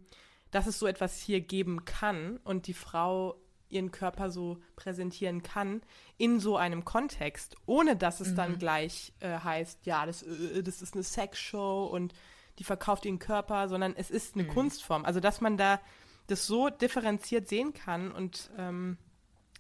dass 0.51 0.67
es 0.67 0.79
so 0.79 0.87
etwas 0.87 1.19
hier 1.19 1.41
geben 1.41 1.85
kann 1.85 2.37
und 2.43 2.67
die 2.67 2.73
Frau 2.73 3.35
ihren 3.69 3.91
Körper 3.91 4.31
so 4.31 4.57
präsentieren 4.75 5.43
kann 5.43 5.81
in 6.17 6.39
so 6.39 6.57
einem 6.57 6.85
Kontext, 6.85 7.55
ohne 7.67 7.95
dass 7.95 8.19
es 8.19 8.29
mhm. 8.29 8.35
dann 8.35 8.57
gleich 8.57 9.13
äh, 9.19 9.37
heißt, 9.39 9.85
ja, 9.85 10.07
das, 10.07 10.23
äh, 10.23 10.63
das 10.63 10.81
ist 10.81 10.95
eine 10.95 11.03
Sexshow 11.03 11.85
und 11.85 12.13
die 12.59 12.63
verkauft 12.63 13.05
ihren 13.05 13.19
Körper, 13.19 13.67
sondern 13.67 13.95
es 13.95 14.11
ist 14.11 14.35
eine 14.35 14.43
mhm. 14.43 14.49
Kunstform. 14.49 15.05
Also 15.05 15.19
dass 15.19 15.41
man 15.41 15.57
da 15.57 15.79
das 16.27 16.45
so 16.45 16.69
differenziert 16.69 17.47
sehen 17.47 17.73
kann 17.73 18.11
und 18.11 18.51
ähm, 18.57 18.97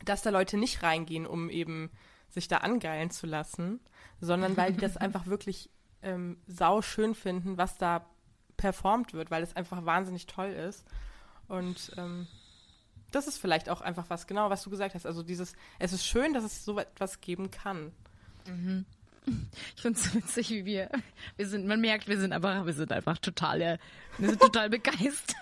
dass 0.05 0.21
da 0.21 0.29
Leute 0.29 0.57
nicht 0.57 0.83
reingehen, 0.83 1.25
um 1.25 1.49
eben 1.49 1.89
sich 2.29 2.47
da 2.47 2.57
angeilen 2.57 3.09
zu 3.09 3.25
lassen, 3.25 3.79
sondern 4.21 4.55
weil 4.55 4.73
die 4.73 4.79
das 4.79 4.97
einfach 4.97 5.25
wirklich 5.25 5.69
ähm, 6.03 6.37
sau 6.45 6.81
schön 6.81 7.15
finden, 7.15 7.57
was 7.57 7.77
da 7.77 8.05
performt 8.57 9.13
wird, 9.13 9.31
weil 9.31 9.41
es 9.41 9.55
einfach 9.55 9.85
wahnsinnig 9.85 10.27
toll 10.27 10.49
ist. 10.49 10.85
Und 11.47 11.91
ähm, 11.97 12.27
das 13.11 13.27
ist 13.27 13.37
vielleicht 13.37 13.69
auch 13.69 13.81
einfach 13.81 14.09
was, 14.09 14.27
genau, 14.27 14.49
was 14.49 14.63
du 14.63 14.69
gesagt 14.69 14.93
hast. 14.93 15.05
Also 15.05 15.23
dieses, 15.23 15.53
es 15.79 15.93
ist 15.93 16.05
schön, 16.05 16.33
dass 16.33 16.43
es 16.43 16.63
so 16.63 16.77
etwas 16.77 17.21
geben 17.21 17.49
kann. 17.49 17.91
Mhm. 18.47 18.85
Ich 19.75 19.81
finde 19.81 19.99
es 19.99 20.13
witzig, 20.15 20.49
wie 20.49 20.65
wir, 20.65 20.89
wir 21.37 21.47
sind, 21.47 21.67
man 21.67 21.81
merkt, 21.81 22.07
wir 22.07 22.19
sind 22.19 22.33
einfach, 22.33 22.65
wir 22.65 22.73
sind 22.73 22.91
einfach 22.91 23.17
total, 23.17 23.79
wir 24.17 24.29
sind 24.29 24.41
total 24.41 24.69
begeistert. 24.69 25.35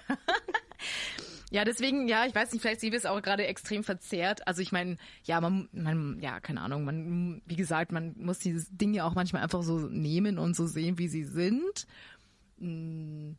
Ja, 1.50 1.64
deswegen, 1.64 2.10
ja, 2.10 2.26
ich 2.26 2.36
weiß 2.36 2.52
nicht, 2.52 2.62
vielleicht 2.62 2.82
sehen 2.82 2.92
wir 2.92 3.00
es 3.00 3.06
auch 3.06 3.22
gerade 3.22 3.48
extrem 3.48 3.84
verzerrt. 3.84 4.46
Also 4.48 4.62
ich 4.62 4.74
meine, 4.74 4.98
ja, 5.24 5.40
man, 5.40 5.70
man, 5.72 6.20
ja, 6.20 6.42
keine 6.42 6.62
Ahnung, 6.62 6.84
man, 6.84 7.42
wie 7.46 7.56
gesagt, 7.56 7.92
man 7.94 8.16
muss 8.18 8.40
diese 8.40 8.70
Dinge 8.74 9.06
auch 9.06 9.16
manchmal 9.16 9.44
einfach 9.44 9.64
so 9.64 9.80
nehmen 9.80 10.40
und 10.40 10.56
so 10.56 10.66
sehen, 10.66 10.98
wie 10.98 11.08
sie 11.08 11.24
sind. 11.24 11.88
Mm. 12.58 13.32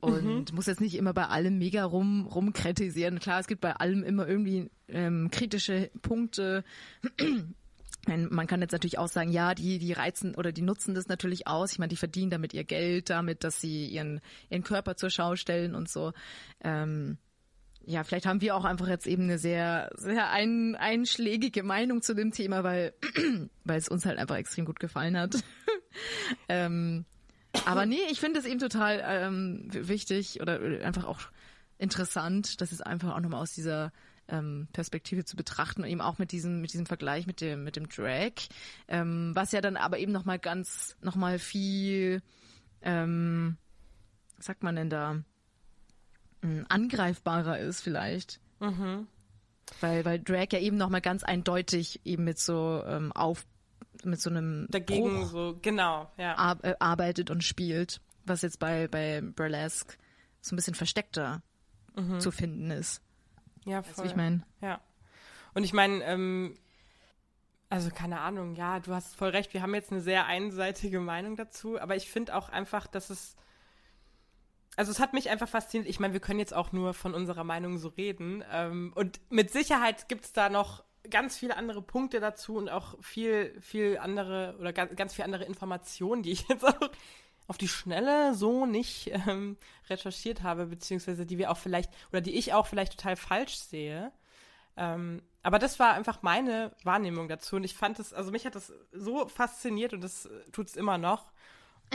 Und 0.00 0.50
mhm. 0.50 0.56
muss 0.56 0.66
jetzt 0.66 0.80
nicht 0.80 0.94
immer 0.94 1.12
bei 1.12 1.26
allem 1.26 1.58
mega 1.58 1.84
rum, 1.84 2.26
rumkritisieren. 2.26 3.18
Klar, 3.18 3.40
es 3.40 3.46
gibt 3.46 3.60
bei 3.60 3.74
allem 3.74 4.02
immer 4.02 4.26
irgendwie 4.26 4.70
ähm, 4.88 5.30
kritische 5.30 5.90
Punkte. 6.00 6.64
Man 8.06 8.46
kann 8.46 8.62
jetzt 8.62 8.72
natürlich 8.72 8.98
auch 8.98 9.08
sagen, 9.08 9.30
ja, 9.30 9.54
die, 9.54 9.78
die 9.78 9.92
reizen 9.92 10.34
oder 10.34 10.52
die 10.52 10.62
nutzen 10.62 10.94
das 10.94 11.08
natürlich 11.08 11.46
aus. 11.46 11.72
Ich 11.72 11.78
meine, 11.78 11.90
die 11.90 11.96
verdienen 11.96 12.30
damit 12.30 12.54
ihr 12.54 12.64
Geld, 12.64 13.10
damit, 13.10 13.44
dass 13.44 13.60
sie 13.60 13.86
ihren, 13.86 14.20
ihren 14.48 14.62
Körper 14.62 14.96
zur 14.96 15.10
Schau 15.10 15.36
stellen 15.36 15.74
und 15.74 15.88
so. 15.88 16.12
Ähm, 16.62 17.18
ja, 17.84 18.04
vielleicht 18.04 18.26
haben 18.26 18.40
wir 18.40 18.56
auch 18.56 18.64
einfach 18.64 18.88
jetzt 18.88 19.06
eben 19.06 19.24
eine 19.24 19.38
sehr, 19.38 19.90
sehr 19.96 20.30
ein, 20.30 20.76
einschlägige 20.76 21.62
Meinung 21.62 22.02
zu 22.02 22.14
dem 22.14 22.32
Thema, 22.32 22.64
weil, 22.64 22.94
weil 23.64 23.78
es 23.78 23.88
uns 23.88 24.06
halt 24.06 24.18
einfach 24.18 24.36
extrem 24.36 24.64
gut 24.64 24.80
gefallen 24.80 25.16
hat. 25.16 25.36
ähm, 26.48 27.04
aber 27.66 27.86
nee, 27.86 28.00
ich 28.10 28.20
finde 28.20 28.38
es 28.38 28.46
eben 28.46 28.60
total 28.60 29.02
ähm, 29.04 29.68
wichtig 29.72 30.40
oder 30.40 30.60
einfach 30.84 31.04
auch 31.04 31.20
interessant, 31.78 32.60
dass 32.60 32.72
es 32.72 32.80
einfach 32.80 33.14
auch 33.14 33.20
nochmal 33.20 33.42
aus 33.42 33.54
dieser 33.54 33.92
ähm, 34.30 34.68
Perspektive 34.72 35.24
zu 35.24 35.36
betrachten 35.36 35.82
und 35.82 35.88
eben 35.88 36.00
auch 36.00 36.18
mit 36.18 36.32
diesem, 36.32 36.60
mit 36.60 36.72
diesem 36.72 36.86
Vergleich 36.86 37.26
mit 37.26 37.40
dem, 37.40 37.64
mit 37.64 37.76
dem 37.76 37.88
Drag, 37.88 38.32
ähm, 38.88 39.32
was 39.34 39.52
ja 39.52 39.60
dann 39.60 39.76
aber 39.76 39.98
eben 39.98 40.12
nochmal 40.12 40.38
ganz, 40.38 40.96
nochmal 41.02 41.38
viel, 41.38 42.22
ähm, 42.82 43.56
was 44.36 44.46
sagt 44.46 44.62
man 44.62 44.76
denn 44.76 44.90
da, 44.90 45.22
ähm, 46.42 46.64
angreifbarer 46.68 47.58
ist 47.58 47.80
vielleicht. 47.80 48.40
Mhm. 48.60 49.06
Weil, 49.80 50.04
weil 50.04 50.18
Drag 50.18 50.48
ja 50.52 50.58
eben 50.58 50.76
nochmal 50.76 51.00
ganz 51.00 51.22
eindeutig 51.22 52.00
eben 52.04 52.24
mit 52.24 52.38
so 52.38 52.82
ähm, 52.86 53.12
auf 53.12 53.46
mit 54.02 54.20
so 54.20 54.30
einem 54.30 54.66
dagegen 54.70 55.20
Bruch 55.20 55.30
so 55.30 55.58
genau 55.60 56.10
ja 56.16 56.34
ar 56.36 56.64
äh, 56.64 56.74
arbeitet 56.78 57.30
und 57.30 57.44
spielt, 57.44 58.00
was 58.24 58.42
jetzt 58.42 58.58
bei 58.58 58.88
bei 58.88 59.20
Burlesque 59.20 59.98
so 60.40 60.54
ein 60.54 60.56
bisschen 60.56 60.74
versteckter 60.74 61.42
mhm. 61.94 62.18
zu 62.18 62.30
finden 62.30 62.70
ist. 62.70 63.02
Ja, 63.64 63.82
voll. 63.82 64.04
Weißt, 64.04 64.10
ich 64.10 64.16
meine. 64.16 64.42
Ja. 64.60 64.80
Und 65.54 65.64
ich 65.64 65.72
meine, 65.72 66.02
ähm, 66.04 66.56
also 67.68 67.90
keine 67.90 68.20
Ahnung, 68.20 68.54
ja, 68.56 68.80
du 68.80 68.94
hast 68.94 69.16
voll 69.16 69.30
recht, 69.30 69.54
wir 69.54 69.62
haben 69.62 69.74
jetzt 69.74 69.92
eine 69.92 70.00
sehr 70.00 70.26
einseitige 70.26 71.00
Meinung 71.00 71.36
dazu, 71.36 71.80
aber 71.80 71.96
ich 71.96 72.10
finde 72.10 72.34
auch 72.34 72.48
einfach, 72.48 72.86
dass 72.86 73.10
es 73.10 73.36
also 74.76 74.92
es 74.92 75.00
hat 75.00 75.12
mich 75.12 75.28
einfach 75.30 75.48
fasziniert. 75.48 75.90
Ich 75.90 76.00
meine, 76.00 76.14
wir 76.14 76.20
können 76.20 76.38
jetzt 76.38 76.54
auch 76.54 76.72
nur 76.72 76.94
von 76.94 77.12
unserer 77.12 77.44
Meinung 77.44 77.76
so 77.76 77.88
reden. 77.88 78.42
Ähm, 78.50 78.92
und 78.94 79.20
mit 79.28 79.50
Sicherheit 79.50 80.08
gibt 80.08 80.24
es 80.24 80.32
da 80.32 80.48
noch 80.48 80.84
ganz 81.08 81.36
viele 81.36 81.56
andere 81.56 81.82
Punkte 81.82 82.20
dazu 82.20 82.56
und 82.56 82.68
auch 82.68 82.96
viel, 83.02 83.58
viel 83.60 83.98
andere 83.98 84.56
oder 84.58 84.72
ganz, 84.72 84.94
ganz 84.96 85.14
viele 85.14 85.26
andere 85.26 85.44
Informationen, 85.44 86.22
die 86.22 86.32
ich 86.32 86.46
jetzt 86.48 86.64
auch 86.64 86.90
auf 87.50 87.58
die 87.58 87.66
Schnelle 87.66 88.32
so 88.32 88.64
nicht 88.64 89.10
ähm, 89.26 89.56
recherchiert 89.88 90.44
habe, 90.44 90.66
beziehungsweise 90.66 91.26
die 91.26 91.36
wir 91.36 91.50
auch 91.50 91.56
vielleicht, 91.56 91.90
oder 92.12 92.20
die 92.20 92.36
ich 92.36 92.52
auch 92.52 92.68
vielleicht 92.68 92.92
total 92.92 93.16
falsch 93.16 93.56
sehe. 93.56 94.12
Ähm, 94.76 95.20
aber 95.42 95.58
das 95.58 95.80
war 95.80 95.94
einfach 95.94 96.22
meine 96.22 96.70
Wahrnehmung 96.84 97.26
dazu 97.26 97.56
und 97.56 97.64
ich 97.64 97.74
fand 97.74 97.98
es, 97.98 98.12
also 98.12 98.30
mich 98.30 98.46
hat 98.46 98.54
das 98.54 98.72
so 98.92 99.26
fasziniert 99.26 99.92
und 99.92 100.00
das 100.00 100.28
tut 100.52 100.68
es 100.68 100.76
immer 100.76 100.96
noch. 100.96 101.32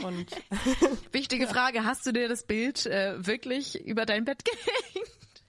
Und 0.04 0.30
Wichtige 1.13 1.48
Frage, 1.48 1.86
hast 1.86 2.06
du 2.06 2.12
dir 2.12 2.28
das 2.28 2.44
Bild 2.46 2.86
äh, 2.86 3.26
wirklich 3.26 3.80
über 3.86 4.06
dein 4.06 4.26
Bett 4.26 4.44
gehängt? 4.94 5.44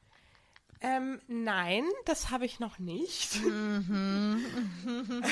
Ähm, 0.83 1.21
nein, 1.27 1.83
das 2.05 2.31
habe 2.31 2.47
ich 2.47 2.61
noch 2.61 2.79
nicht. 2.79 3.45
Mhm. 3.45 4.41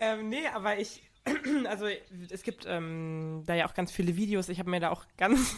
ähm, 0.00 0.28
nee, 0.28 0.46
aber 0.48 0.78
ich, 0.78 1.02
also 1.68 1.86
es 2.30 2.42
gibt 2.42 2.64
ähm, 2.66 3.42
da 3.46 3.54
ja 3.54 3.66
auch 3.66 3.74
ganz 3.74 3.90
viele 3.90 4.16
Videos. 4.16 4.48
Ich 4.48 4.58
habe 4.58 4.70
mir 4.70 4.80
da 4.80 4.90
auch 4.90 5.04
ganz 5.16 5.56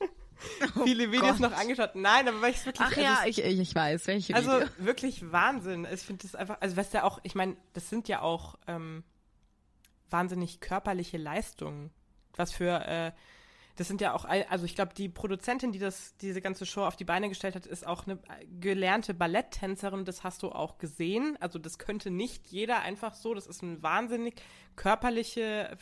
oh 0.76 0.84
viele 0.84 1.12
Videos 1.12 1.38
Gott. 1.38 1.50
noch 1.50 1.52
angeschaut. 1.52 1.94
Nein, 1.94 2.28
aber 2.28 2.42
weil 2.42 2.50
ich 2.52 2.64
wirklich. 2.66 2.80
Ach 2.86 2.96
also 2.96 3.00
ja, 3.00 3.22
ich, 3.26 3.38
ich 3.38 3.74
weiß, 3.74 4.06
welche 4.06 4.34
Also 4.34 4.52
Video. 4.52 4.68
wirklich 4.78 5.32
Wahnsinn. 5.32 5.86
Ich 5.92 6.00
finde 6.00 6.22
das 6.22 6.34
einfach, 6.34 6.60
also 6.60 6.76
was 6.76 6.92
ja 6.92 7.04
auch, 7.04 7.20
ich 7.22 7.34
meine, 7.34 7.56
das 7.72 7.88
sind 7.88 8.08
ja 8.08 8.22
auch 8.22 8.56
ähm, 8.66 9.04
wahnsinnig 10.10 10.60
körperliche 10.60 11.18
Leistungen. 11.18 11.90
Was 12.36 12.52
für, 12.52 12.84
äh, 12.86 13.12
das 13.76 13.88
sind 13.88 14.00
ja 14.00 14.14
auch, 14.14 14.24
also 14.24 14.64
ich 14.64 14.76
glaube, 14.76 14.94
die 14.94 15.08
Produzentin, 15.08 15.72
die 15.72 15.80
das, 15.80 16.16
diese 16.18 16.40
ganze 16.40 16.64
Show 16.64 16.84
auf 16.84 16.96
die 16.96 17.04
Beine 17.04 17.28
gestellt 17.28 17.56
hat, 17.56 17.66
ist 17.66 17.86
auch 17.86 18.06
eine 18.06 18.18
gelernte 18.60 19.14
Balletttänzerin. 19.14 20.04
Das 20.04 20.22
hast 20.22 20.42
du 20.44 20.52
auch 20.52 20.78
gesehen. 20.78 21.36
Also 21.40 21.58
das 21.58 21.78
könnte 21.78 22.10
nicht 22.10 22.46
jeder 22.46 22.80
einfach 22.80 23.14
so. 23.14 23.34
Das 23.34 23.48
ist 23.48 23.62
ein 23.62 23.82
wahnsinnig 23.82 24.40
körperliche, 24.76 25.76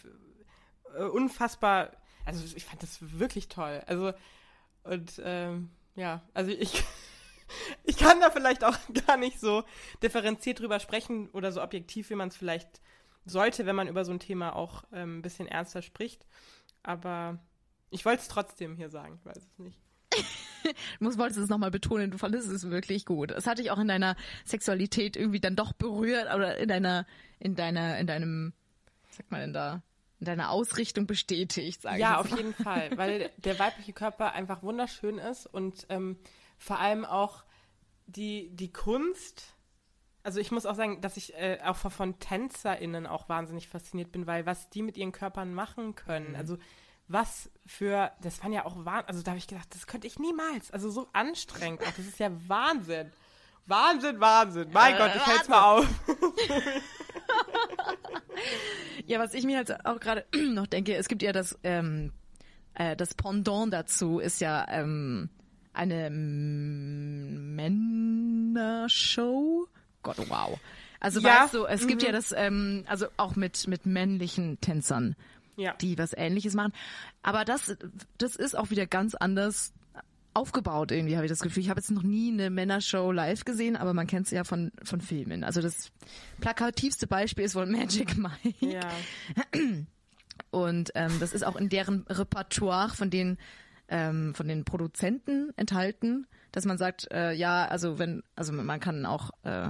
äh, 0.96 1.02
unfassbar. 1.02 1.90
Also 2.24 2.44
ich 2.56 2.64
fand 2.64 2.82
das 2.82 2.98
wirklich 3.18 3.48
toll. 3.48 3.82
Also 3.86 4.12
und 4.84 5.20
ähm, 5.22 5.70
ja, 5.94 6.22
also 6.32 6.50
ich 6.50 6.82
ich 7.84 7.98
kann 7.98 8.20
da 8.20 8.30
vielleicht 8.30 8.64
auch 8.64 8.76
gar 9.06 9.18
nicht 9.18 9.38
so 9.38 9.64
differenziert 10.02 10.60
drüber 10.60 10.80
sprechen 10.80 11.28
oder 11.30 11.52
so 11.52 11.62
objektiv, 11.62 12.08
wie 12.08 12.14
man 12.14 12.28
es 12.28 12.36
vielleicht 12.36 12.80
sollte, 13.26 13.66
wenn 13.66 13.76
man 13.76 13.88
über 13.88 14.04
so 14.06 14.12
ein 14.12 14.18
Thema 14.18 14.56
auch 14.56 14.84
ähm, 14.92 15.18
ein 15.18 15.22
bisschen 15.22 15.46
ernster 15.46 15.82
spricht. 15.82 16.26
Aber 16.82 17.38
ich 17.92 18.04
wollte 18.04 18.22
es 18.22 18.28
trotzdem 18.28 18.74
hier 18.76 18.88
sagen, 18.88 19.18
ich 19.20 19.24
weiß 19.24 19.36
es 19.36 19.58
nicht. 19.58 19.78
du 20.64 21.04
musst, 21.04 21.18
wolltest 21.18 21.38
es 21.38 21.48
nochmal 21.48 21.70
betonen, 21.70 22.10
du 22.10 22.18
fandest 22.18 22.48
es 22.48 22.68
wirklich 22.68 23.06
gut. 23.06 23.30
Es 23.30 23.46
hat 23.46 23.58
dich 23.58 23.70
auch 23.70 23.78
in 23.78 23.88
deiner 23.88 24.16
Sexualität 24.44 25.16
irgendwie 25.16 25.40
dann 25.40 25.56
doch 25.56 25.72
berührt 25.72 26.32
oder 26.34 26.56
in 26.56 26.68
deiner, 26.68 27.06
in 27.38 27.54
deiner, 27.54 27.98
in 27.98 28.06
deinem, 28.06 28.52
sagt 29.10 29.30
man 29.30 29.40
denn 29.40 29.52
da, 29.52 29.82
in 30.20 30.26
deiner 30.26 30.50
Ausrichtung 30.50 31.06
bestätigt, 31.06 31.82
sage 31.82 31.98
ja, 31.98 32.08
ich. 32.08 32.12
Ja, 32.12 32.20
auf 32.20 32.36
jeden 32.36 32.54
Fall, 32.54 32.96
weil 32.96 33.30
der 33.38 33.58
weibliche 33.58 33.92
Körper 33.92 34.32
einfach 34.32 34.62
wunderschön 34.62 35.18
ist 35.18 35.46
und 35.46 35.86
ähm, 35.88 36.16
vor 36.58 36.78
allem 36.78 37.04
auch 37.04 37.44
die, 38.06 38.50
die 38.54 38.72
Kunst, 38.72 39.54
also 40.22 40.38
ich 40.38 40.50
muss 40.50 40.66
auch 40.66 40.76
sagen, 40.76 41.00
dass 41.00 41.16
ich 41.16 41.34
äh, 41.34 41.58
auch 41.64 41.76
von 41.76 42.18
TänzerInnen 42.18 43.06
auch 43.06 43.28
wahnsinnig 43.28 43.68
fasziniert 43.68 44.12
bin, 44.12 44.26
weil 44.26 44.46
was 44.46 44.70
die 44.70 44.82
mit 44.82 44.96
ihren 44.96 45.12
Körpern 45.12 45.54
machen 45.54 45.94
können, 45.94 46.30
mhm. 46.30 46.36
also 46.36 46.58
was 47.12 47.50
für, 47.66 48.10
das 48.20 48.42
waren 48.42 48.52
ja 48.52 48.64
auch 48.64 48.76
Wahnsinn, 48.84 49.08
also 49.08 49.22
da 49.22 49.30
habe 49.32 49.38
ich 49.38 49.46
gedacht, 49.46 49.68
das 49.74 49.86
könnte 49.86 50.06
ich 50.06 50.18
niemals, 50.18 50.70
also 50.70 50.90
so 50.90 51.08
anstrengend 51.12 51.82
auch, 51.82 51.92
das 51.92 52.06
ist 52.06 52.18
ja 52.18 52.30
Wahnsinn. 52.48 53.12
Wahnsinn, 53.66 54.18
Wahnsinn. 54.18 54.70
Mein 54.72 54.94
äh, 54.94 54.98
Gott, 54.98 55.12
ich 55.14 55.24
hält's 55.24 55.48
mal 55.48 55.62
auf. 55.62 55.86
ja, 59.06 59.20
was 59.20 59.34
ich 59.34 59.44
mir 59.44 59.58
halt 59.58 59.86
auch 59.86 60.00
gerade 60.00 60.24
noch 60.36 60.66
denke, 60.66 60.96
es 60.96 61.06
gibt 61.06 61.22
ja 61.22 61.32
das, 61.32 61.56
ähm, 61.62 62.12
äh, 62.74 62.96
das 62.96 63.14
Pendant 63.14 63.72
dazu 63.72 64.18
ist 64.18 64.40
ja 64.40 64.66
ähm, 64.68 65.30
eine 65.72 66.10
Männershow 66.10 67.92
Gott, 70.02 70.18
wow. 70.28 70.58
Also 71.00 71.20
ja. 71.20 71.44
weißt 71.44 71.54
du, 71.54 71.64
es 71.64 71.82
mhm. 71.82 71.88
gibt 71.88 72.02
ja 72.02 72.10
mhm. 72.10 72.14
das, 72.14 72.32
ähm, 72.36 72.84
also 72.86 73.06
auch 73.16 73.36
mit, 73.36 73.66
mit 73.66 73.86
männlichen 73.86 74.60
Tänzern, 74.60 75.16
ja. 75.56 75.74
die 75.74 75.98
was 75.98 76.12
ähnliches 76.16 76.54
machen. 76.54 76.72
Aber 77.22 77.44
das, 77.44 77.76
das 78.18 78.36
ist 78.36 78.56
auch 78.56 78.70
wieder 78.70 78.86
ganz 78.86 79.14
anders 79.14 79.72
aufgebaut 80.34 80.90
irgendwie, 80.90 81.16
habe 81.16 81.26
ich 81.26 81.32
das 81.32 81.40
Gefühl. 81.40 81.62
Ich 81.62 81.70
habe 81.70 81.80
jetzt 81.80 81.90
noch 81.90 82.02
nie 82.02 82.32
eine 82.32 82.48
Männershow 82.48 83.12
live 83.12 83.44
gesehen, 83.44 83.76
aber 83.76 83.92
man 83.92 84.06
kennt 84.06 84.28
sie 84.28 84.36
ja 84.36 84.44
von, 84.44 84.72
von 84.82 85.00
Filmen. 85.00 85.44
Also 85.44 85.60
das 85.60 85.92
plakativste 86.40 87.06
Beispiel 87.06 87.44
ist 87.44 87.54
wohl 87.54 87.66
Magic 87.66 88.16
Mike. 88.16 88.54
Ja. 88.60 88.88
Und 90.50 90.90
ähm, 90.94 91.12
das 91.20 91.32
ist 91.32 91.44
auch 91.44 91.56
in 91.56 91.68
deren 91.68 92.06
Repertoire 92.08 92.88
von 92.88 93.10
den 93.10 93.38
ähm, 93.88 94.34
von 94.34 94.48
den 94.48 94.64
Produzenten 94.64 95.52
enthalten, 95.56 96.26
dass 96.50 96.64
man 96.64 96.78
sagt, 96.78 97.10
äh, 97.12 97.32
ja, 97.32 97.66
also 97.66 97.98
wenn, 97.98 98.22
also 98.34 98.52
man 98.52 98.80
kann 98.80 99.04
auch 99.04 99.30
äh, 99.42 99.68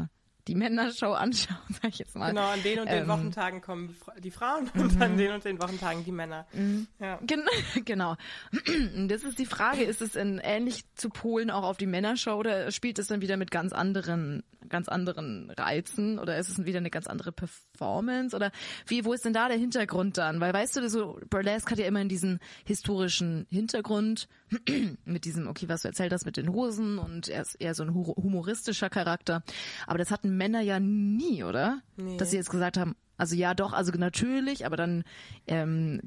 die 0.49 0.55
Männershow 0.55 1.13
anschauen, 1.13 1.59
sag 1.83 1.91
ich 1.91 1.99
jetzt 1.99 2.17
mal. 2.17 2.31
Genau, 2.31 2.49
an 2.49 2.63
den 2.63 2.81
und 2.81 2.91
den 2.91 3.03
ähm, 3.03 3.09
Wochentagen 3.09 3.61
kommen 3.61 3.97
die 4.19 4.31
Frauen 4.31 4.69
und 4.75 5.01
an 5.01 5.17
den 5.17 5.33
und 5.33 5.45
den 5.45 5.61
Wochentagen 5.61 6.05
die 6.05 6.13
Männer. 6.13 6.47
Mhm. 6.53 6.87
Ja. 6.99 7.19
Gen 7.23 7.45
genau. 7.85 8.17
Das 9.09 9.25
ist 9.25 9.39
die 9.39 9.47
Frage, 9.47 9.85
ist 9.85 10.01
es 10.03 10.17
in, 10.17 10.39
ähnlich 10.39 10.85
zu 10.95 11.09
Polen 11.09 11.51
auch 11.51 11.65
auf 11.65 11.77
die 11.77 11.87
Männershow 11.87 12.35
oder 12.35 12.71
spielt 12.71 12.99
es 12.99 13.09
dann 13.09 13.21
wieder 13.21 13.37
mit 13.37 13.51
ganz 13.51 13.73
anderen, 13.73 14.43
ganz 14.69 14.89
anderen 14.89 15.51
Reizen 15.51 16.19
oder 16.19 16.37
ist 16.39 16.49
es 16.49 16.65
wieder 16.65 16.79
eine 16.79 16.91
ganz 16.91 17.07
andere 17.07 17.33
Performance 17.33 18.35
oder 18.35 18.51
wie, 18.87 19.05
wo 19.05 19.13
ist 19.13 19.25
denn 19.25 19.33
da 19.33 19.49
der 19.49 19.57
Hintergrund 19.57 20.19
dann? 20.19 20.41
Weil 20.41 20.53
weißt 20.53 20.77
du, 20.77 20.89
so 20.89 21.19
Burlesque 21.31 21.71
hat 21.71 21.79
ja 21.79 21.87
immer 21.87 22.05
diesen 22.05 22.39
historischen 22.65 23.47
Hintergrund 23.51 24.29
mit 25.05 25.25
diesem, 25.25 25.47
okay, 25.47 25.69
was 25.69 25.83
du 25.83 25.89
erzählt 25.89 26.13
hast 26.13 26.27
mit 26.27 26.37
den 26.37 26.53
Hosen 26.53 26.99
und 26.99 27.29
er 27.29 27.43
ist 27.43 27.55
eher 27.61 27.75
so 27.75 27.83
ein 27.83 27.95
humoristischer 27.95 28.91
Charakter. 28.91 29.43
Aber 29.87 29.99
das 29.99 30.11
hatten 30.11 30.32
Männer 30.37 30.61
ja 30.61 30.81
nie, 30.81 31.45
oder? 31.45 31.81
Nee. 31.97 32.17
Dass 32.17 32.31
sie 32.31 32.37
jetzt 32.37 32.51
gesagt 32.51 32.77
haben, 32.77 32.97
also 33.17 33.35
ja 33.35 33.55
doch, 33.55 33.73
also 33.73 33.93
natürlich, 33.93 34.67
aber 34.67 34.77
dann 34.77 35.05
ähm, 35.47 36.01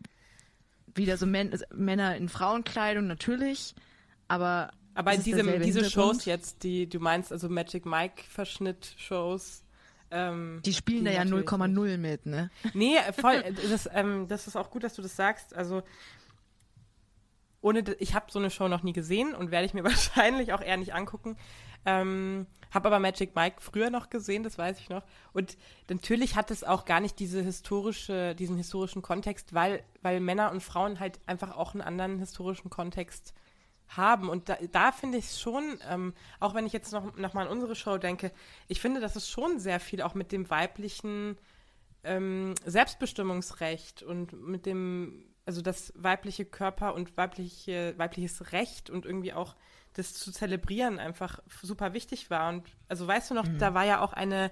wieder 0.94 1.18
so 1.18 1.26
Män 1.26 1.58
Männer 1.74 2.16
in 2.16 2.30
Frauenkleidung 2.30 3.08
natürlich, 3.08 3.76
aber 4.28 4.72
aber 4.96 5.14
in 5.14 5.24
diesem, 5.24 5.62
diese 5.62 5.90
Shows 5.90 6.24
jetzt, 6.26 6.64
die 6.64 6.88
du 6.88 7.00
meinst, 7.00 7.32
also 7.32 7.50
Magic 7.50 7.86
Mike 7.86 8.24
Verschnitt 8.30 8.96
Shows, 8.98 9.66
ähm, 10.12 10.62
die 10.66 10.74
spielen 10.74 11.06
die 11.06 11.12
da 11.12 11.12
ja 11.12 11.22
0,0 11.24 11.98
mit, 11.98 12.26
ne? 12.26 12.50
Nee, 12.74 12.96
voll. 13.20 13.44
das, 13.70 13.90
ähm, 13.94 14.28
das 14.28 14.48
ist 14.48 14.56
auch 14.56 14.70
gut, 14.70 14.84
dass 14.84 14.94
du 14.94 15.02
das 15.02 15.16
sagst. 15.16 15.54
Also 15.54 15.84
ohne, 17.62 17.84
ich 18.00 18.14
habe 18.14 18.28
so 18.30 18.40
eine 18.40 18.52
Show 18.52 18.68
noch 18.68 18.84
nie 18.84 18.94
gesehen 18.94 19.34
und 19.34 19.52
werde 19.52 19.66
ich 19.66 19.74
mir 19.74 19.84
wahrscheinlich 19.86 20.54
auch 20.54 20.62
eher 20.62 20.78
nicht 20.78 20.94
angucken. 20.94 21.36
Ähm, 21.86 22.48
habe 22.72 22.88
aber 22.88 23.00
Magic 23.00 23.36
Mike 23.36 23.62
früher 23.62 23.90
noch 23.90 24.10
gesehen, 24.10 24.44
das 24.44 24.58
weiß 24.58 24.80
ich 24.80 24.90
noch. 24.90 25.04
Und 25.34 25.58
natürlich 25.90 26.36
hat 26.36 26.52
es 26.52 26.64
auch 26.64 26.86
gar 26.86 27.00
nicht 27.00 27.20
diese 27.20 27.42
historische, 27.42 28.36
diesen 28.36 28.58
historischen 28.58 29.02
Kontext, 29.02 29.54
weil, 29.54 29.84
weil 30.02 30.20
Männer 30.20 30.52
und 30.52 30.62
Frauen 30.62 31.00
halt 31.00 31.20
einfach 31.26 31.56
auch 31.56 31.74
einen 31.74 31.82
anderen 31.82 32.20
historischen 32.20 32.70
Kontext 32.70 33.34
haben. 33.88 34.30
Und 34.30 34.50
da, 34.50 34.58
da 34.72 34.92
finde 34.92 35.18
ich 35.18 35.26
es 35.26 35.40
schon, 35.40 35.80
ähm, 35.90 36.14
auch 36.40 36.54
wenn 36.54 36.66
ich 36.66 36.74
jetzt 36.74 36.92
noch, 36.92 37.16
noch 37.16 37.34
mal 37.34 37.46
an 37.46 37.52
unsere 37.52 37.76
Show 37.76 37.98
denke, 37.98 38.32
ich 38.68 38.82
finde, 38.82 39.00
dass 39.00 39.16
es 39.16 39.30
schon 39.30 39.60
sehr 39.60 39.80
viel 39.80 40.02
auch 40.02 40.14
mit 40.14 40.32
dem 40.32 40.50
weiblichen 40.50 41.38
ähm, 42.04 42.56
Selbstbestimmungsrecht 42.66 44.04
und 44.04 44.34
mit 44.34 44.66
dem, 44.66 45.26
also 45.46 45.62
das 45.62 45.94
weibliche 45.96 46.46
Körper 46.46 46.94
und 46.94 47.16
weibliche, 47.16 47.94
weibliches 47.98 48.52
Recht 48.52 48.90
und 48.90 49.06
irgendwie 49.06 49.34
auch 49.34 49.56
das 49.96 50.14
zu 50.14 50.32
zelebrieren 50.32 51.00
einfach 51.00 51.40
super 51.62 51.94
wichtig 51.94 52.30
war. 52.30 52.50
Und 52.50 52.68
also 52.88 53.08
weißt 53.08 53.32
du 53.32 53.34
noch, 53.34 53.48
mhm. 53.48 53.58
da 53.58 53.74
war 53.74 53.86
ja 53.86 54.02
auch 54.02 54.14
eine, 54.14 54.52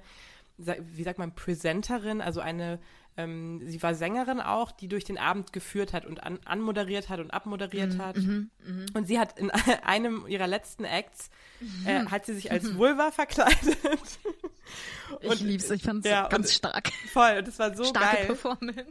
wie 0.58 1.04
sagt 1.04 1.20
man, 1.20 1.36
Präsenterin, 1.36 2.22
also 2.22 2.39
eine, 2.39 2.80
ähm, 3.18 3.62
sie 3.66 3.84
war 3.84 3.94
Sängerin 3.94 4.39
auch, 4.39 4.72
die 4.72 4.88
durch 4.88 5.04
den 5.04 5.18
Abend 5.18 5.54
geführt 5.54 5.94
hat 5.94 6.06
und 6.06 6.24
an, 6.24 6.39
anmoderiert 6.46 7.10
hat 7.10 7.20
und 7.20 7.32
abmoderiert 7.32 7.94
mhm, 7.94 8.02
hat. 8.02 8.18
Mhm, 8.18 8.50
mh. 8.66 8.86
Und 8.94 9.08
sie 9.08 9.20
hat 9.20 9.38
in 9.38 9.52
einem 9.84 10.26
ihrer 10.28 10.48
letzten 10.48 10.86
Acts, 10.86 11.30
äh, 11.86 12.02
mhm. 12.02 12.12
hat 12.12 12.26
sie 12.26 12.34
sich 12.34 12.50
als 12.52 12.76
Vulva 12.76 13.12
verkleidet. 13.12 13.78
ich 15.20 15.39
lieb's, 15.41 15.70
ich 15.70 15.84
fand's 15.84 16.08
ja, 16.08 16.28
ganz 16.30 16.54
stark. 16.54 16.89
Voll, 17.12 17.38
und 17.39 17.48
das 17.48 17.60
war 17.60 17.76
so 17.76 17.84
Starke 17.84 18.16
geil. 18.16 18.26
Performance. 18.28 18.86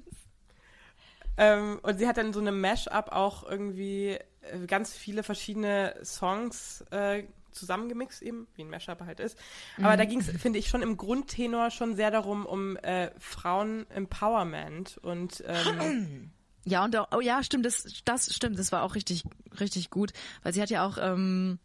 Ähm, 1.38 1.80
und 1.82 1.98
sie 1.98 2.06
hat 2.06 2.18
dann 2.18 2.34
so 2.34 2.40
eine 2.40 2.52
Mash-up 2.52 3.10
auch 3.10 3.48
irgendwie 3.48 4.18
ganz 4.66 4.92
viele 4.92 5.22
verschiedene 5.22 5.94
Songs 6.04 6.84
äh, 6.90 7.24
zusammengemixt, 7.52 8.22
eben, 8.22 8.46
wie 8.54 8.62
ein 8.62 8.70
Mashup 8.70 9.00
halt 9.02 9.20
ist. 9.20 9.38
Aber 9.78 9.92
mhm. 9.92 9.98
da 9.98 10.04
ging 10.04 10.20
es, 10.20 10.30
finde 10.30 10.58
ich, 10.58 10.68
schon 10.68 10.82
im 10.82 10.96
Grundtenor 10.96 11.70
schon 11.70 11.96
sehr 11.96 12.10
darum, 12.10 12.46
um 12.46 12.76
äh, 12.78 13.10
Frauen-Empowerment 13.18 14.98
und 14.98 15.44
ähm, 15.46 16.30
Ja, 16.64 16.84
und 16.84 16.94
auch, 16.96 17.08
oh 17.12 17.20
ja, 17.20 17.42
stimmt, 17.42 17.66
das, 17.66 18.02
das 18.04 18.32
stimmt, 18.32 18.58
das 18.58 18.70
war 18.70 18.82
auch 18.84 18.94
richtig, 18.94 19.24
richtig 19.58 19.90
gut, 19.90 20.12
weil 20.42 20.52
sie 20.52 20.62
hat 20.62 20.70
ja 20.70 20.86
auch, 20.86 20.96
ähm, 21.00 21.58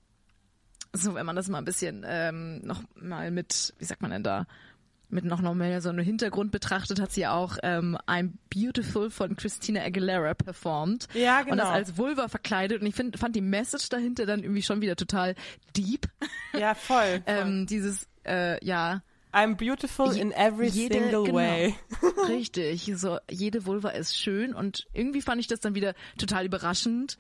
so, 0.94 1.14
wenn 1.14 1.26
man 1.26 1.36
das 1.36 1.50
mal 1.50 1.60
ein 1.60 1.66
bisschen 1.66 2.04
ähm, 2.08 2.62
noch 2.66 2.82
mal 2.96 3.30
mit, 3.30 3.76
wie 3.78 3.86
sagt 3.86 4.02
man 4.02 4.10
denn 4.10 4.24
da, 4.24 4.48
mit 5.10 5.26
noch 5.26 5.42
noch 5.42 5.54
mehr 5.54 5.82
so 5.82 5.90
einem 5.90 6.04
Hintergrund 6.04 6.52
betrachtet, 6.52 7.00
hat 7.00 7.12
sie 7.12 7.28
auch 7.28 7.58
ähm, 7.64 7.98
I'm 8.08 8.34
Beautiful 8.54 9.10
von 9.10 9.36
Christina 9.36 9.82
Aguilera 9.82 10.34
performt. 10.34 11.08
Ja, 11.14 11.42
genau. 11.42 11.52
Und 11.54 11.58
das 11.60 11.70
als 11.70 11.98
Vulva 11.98 12.28
verkleidet. 12.28 12.82
Und 12.82 12.88
ich 12.88 12.96
find, 12.96 13.18
fand 13.18 13.36
die 13.36 13.42
Message 13.42 13.90
dahinter 13.90 14.26
dann 14.26 14.42
irgendwie 14.44 14.62
schon 14.62 14.82
wieder 14.82 14.96
total 14.96 15.36
deep. 15.76 16.08
Ja, 16.54 16.76
voll. 16.76 16.98
voll. 17.08 17.24
ähm, 17.26 17.66
dieses, 17.68 18.08
äh, 18.26 18.64
ja. 18.66 19.02
I'm 19.34 19.56
beautiful 19.56 20.16
in 20.16 20.32
every 20.32 20.68
jede, 20.68 20.96
single 20.96 21.24
genau, 21.24 21.38
way. 21.38 21.76
richtig. 22.28 22.92
So, 22.96 23.20
jede 23.30 23.66
Vulva 23.66 23.90
ist 23.90 24.18
schön. 24.18 24.54
Und 24.54 24.88
irgendwie 24.94 25.22
fand 25.22 25.40
ich 25.40 25.48
das 25.48 25.60
dann 25.60 25.76
wieder 25.76 25.94
total 26.18 26.46
überraschend 26.46 27.18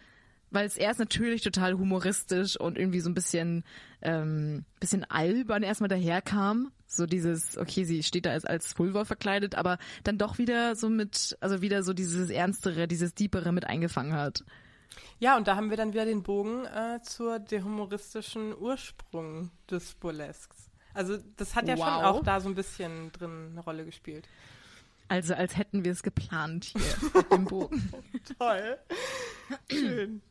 weil 0.50 0.66
es 0.66 0.78
erst 0.78 1.00
natürlich 1.00 1.42
total 1.42 1.74
humoristisch 1.74 2.58
und 2.58 2.78
irgendwie 2.78 3.00
so 3.00 3.10
ein 3.10 3.14
bisschen 3.14 3.64
ähm, 4.02 4.66
bisschen 4.80 5.04
albern 5.04 5.64
erstmal 5.64 5.90
daherkam. 5.90 6.72
So 6.88 7.06
dieses, 7.06 7.58
okay, 7.58 7.84
sie 7.84 8.02
steht 8.02 8.26
da 8.26 8.32
als, 8.32 8.46
als 8.46 8.74
Pulver 8.74 9.06
verkleidet, 9.06 9.56
aber 9.56 9.78
dann 10.04 10.18
doch 10.18 10.38
wieder 10.38 10.76
so 10.76 10.90
mit, 10.90 11.38
also 11.42 11.62
wieder 11.62 11.84
so 11.84 11.94
dieses 11.94 12.30
Ernstere, 12.30 12.88
dieses 12.88 13.14
Deepere 13.14 13.52
mit 13.52 13.66
eingefangen 13.68 14.14
hat. 14.14 14.44
Ja, 15.20 15.36
und 15.36 15.48
da 15.48 15.56
haben 15.56 15.70
wir 15.70 15.78
dann 15.78 15.94
wieder 15.94 16.06
den 16.06 16.24
Bogen 16.24 16.66
äh, 16.66 17.02
zur 17.02 17.40
der 17.40 17.64
humoristischen 17.64 18.58
Ursprung 18.58 19.52
des 19.70 19.96
Burlesks. 19.96 20.70
Also 20.94 21.18
das 21.36 21.56
hat 21.56 21.68
ja 21.68 21.78
wow. 21.78 21.86
schon 21.86 21.94
auch 22.06 22.24
da 22.24 22.40
so 22.40 22.50
ein 22.50 22.56
bisschen 22.56 23.12
drin 23.12 23.50
eine 23.52 23.62
Rolle 23.62 23.86
gespielt. 23.86 24.28
Also 25.10 25.34
als 25.36 25.56
hätten 25.56 25.86
wir 25.86 25.92
es 25.92 26.04
geplant 26.04 26.66
hier 26.66 27.12
mit 27.14 27.32
dem 27.32 27.46
Bogen. 27.46 27.92
Toll. 28.40 28.78
Schön. 29.72 30.22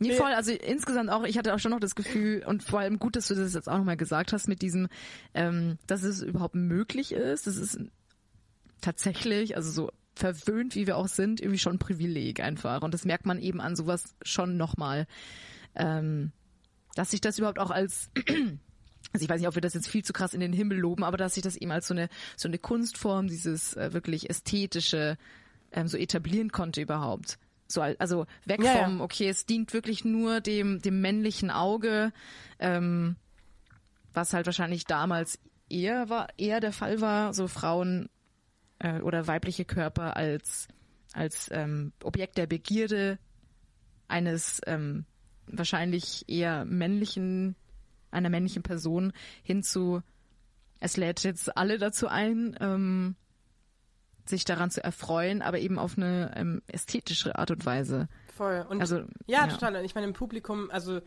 Nee, 0.00 0.14
voll. 0.14 0.32
Also 0.32 0.52
insgesamt 0.52 1.10
auch, 1.10 1.24
ich 1.24 1.36
hatte 1.36 1.54
auch 1.54 1.58
schon 1.58 1.72
noch 1.72 1.78
das 1.78 1.94
Gefühl, 1.94 2.42
und 2.46 2.62
vor 2.62 2.80
allem 2.80 2.98
gut, 2.98 3.16
dass 3.16 3.28
du 3.28 3.34
das 3.34 3.52
jetzt 3.52 3.68
auch 3.68 3.76
nochmal 3.76 3.98
gesagt 3.98 4.32
hast, 4.32 4.48
mit 4.48 4.62
diesem, 4.62 4.88
ähm, 5.34 5.78
dass 5.86 6.02
es 6.02 6.22
überhaupt 6.22 6.54
möglich 6.54 7.12
ist. 7.12 7.46
Das 7.46 7.56
ist 7.56 7.78
tatsächlich, 8.80 9.56
also 9.56 9.70
so 9.70 9.90
verwöhnt, 10.14 10.74
wie 10.74 10.86
wir 10.86 10.96
auch 10.96 11.06
sind, 11.06 11.40
irgendwie 11.40 11.58
schon 11.58 11.74
ein 11.74 11.78
Privileg 11.78 12.40
einfach. 12.40 12.80
Und 12.80 12.94
das 12.94 13.04
merkt 13.04 13.26
man 13.26 13.38
eben 13.38 13.60
an 13.60 13.76
sowas 13.76 14.14
schon 14.22 14.56
nochmal. 14.56 15.06
Ähm, 15.74 16.32
dass 16.94 17.10
sich 17.10 17.20
das 17.20 17.38
überhaupt 17.38 17.58
auch 17.58 17.70
als 17.70 18.10
also 19.12 19.22
ich 19.22 19.28
weiß 19.28 19.38
nicht, 19.38 19.48
ob 19.48 19.54
wir 19.54 19.62
das 19.62 19.74
jetzt 19.74 19.88
viel 19.88 20.04
zu 20.04 20.12
krass 20.14 20.34
in 20.34 20.40
den 20.40 20.52
Himmel 20.52 20.78
loben, 20.78 21.04
aber 21.04 21.18
dass 21.18 21.34
sich 21.34 21.42
das 21.42 21.56
eben 21.56 21.70
als 21.70 21.86
so 21.86 21.94
eine 21.94 22.08
so 22.36 22.48
eine 22.48 22.58
Kunstform, 22.58 23.28
dieses 23.28 23.76
äh, 23.76 23.92
wirklich 23.92 24.30
ästhetische 24.30 25.18
ähm, 25.72 25.88
so 25.88 25.98
etablieren 25.98 26.52
konnte 26.52 26.80
überhaupt. 26.80 27.38
So, 27.70 27.82
also 27.82 28.26
weg 28.44 28.62
ja, 28.62 28.84
vom, 28.84 29.00
okay, 29.00 29.28
es 29.28 29.46
dient 29.46 29.72
wirklich 29.72 30.04
nur 30.04 30.40
dem, 30.40 30.80
dem 30.82 31.00
männlichen 31.00 31.50
Auge, 31.50 32.12
ähm, 32.58 33.16
was 34.12 34.32
halt 34.32 34.46
wahrscheinlich 34.46 34.84
damals 34.84 35.38
eher 35.68 36.08
war, 36.08 36.28
eher 36.36 36.60
der 36.60 36.72
Fall 36.72 37.00
war, 37.00 37.32
so 37.32 37.46
Frauen 37.46 38.08
äh, 38.80 39.00
oder 39.00 39.26
weibliche 39.26 39.64
Körper 39.64 40.16
als, 40.16 40.66
als 41.12 41.48
ähm, 41.52 41.92
Objekt 42.02 42.38
der 42.38 42.46
Begierde 42.46 43.18
eines 44.08 44.60
ähm, 44.66 45.04
wahrscheinlich 45.46 46.28
eher 46.28 46.64
männlichen, 46.64 47.54
einer 48.10 48.30
männlichen 48.30 48.62
Person 48.62 49.12
hinzu, 49.42 50.02
es 50.80 50.96
lädt 50.96 51.22
jetzt 51.22 51.56
alle 51.56 51.78
dazu 51.78 52.08
ein, 52.08 52.56
ähm, 52.60 53.14
sich 54.30 54.44
daran 54.44 54.70
zu 54.70 54.82
erfreuen, 54.82 55.42
aber 55.42 55.58
eben 55.58 55.78
auf 55.78 55.96
eine 55.96 56.32
ähm, 56.36 56.62
ästhetische 56.66 57.36
Art 57.36 57.50
und 57.50 57.66
Weise. 57.66 58.08
Voll. 58.36 58.64
Und 58.68 58.80
also, 58.80 59.00
ja, 59.26 59.40
ja. 59.40 59.46
total. 59.48 59.76
Und 59.76 59.84
ich 59.84 59.94
meine, 59.94 60.06
im 60.06 60.12
Publikum, 60.12 60.70
also 60.70 61.00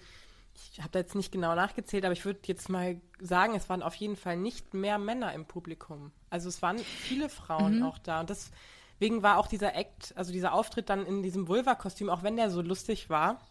ich 0.72 0.80
habe 0.80 0.90
da 0.92 1.00
jetzt 1.00 1.16
nicht 1.16 1.32
genau 1.32 1.56
nachgezählt, 1.56 2.06
aber 2.06 2.14
ich 2.14 2.26
würde 2.26 2.40
jetzt 2.46 2.70
mal 2.70 3.00
sagen, 3.20 3.56
es 3.56 3.70
waren 3.70 3.82
auf 3.82 3.96
jeden 3.96 4.16
Fall 4.16 4.38
nicht 4.38 4.74
mehr 4.74 4.98
Männer 4.98 5.34
im 5.34 5.46
Publikum. 5.46 6.12
Also 6.30 6.50
es 6.50 6.62
waren 6.62 6.78
viele 6.78 7.30
Frauen 7.30 7.80
mhm. 7.80 7.86
auch 7.86 7.98
da. 7.98 8.20
Und 8.20 8.30
deswegen 8.30 9.24
war 9.24 9.38
auch 9.38 9.48
dieser 9.48 9.76
Act, 9.76 10.14
also 10.16 10.32
dieser 10.32 10.54
Auftritt 10.54 10.90
dann 10.90 11.06
in 11.06 11.24
diesem 11.24 11.48
Vulva-Kostüm, 11.48 12.10
auch 12.10 12.24
wenn 12.24 12.36
der 12.36 12.50
so 12.50 12.62
lustig 12.62 13.10
war, 13.10 13.42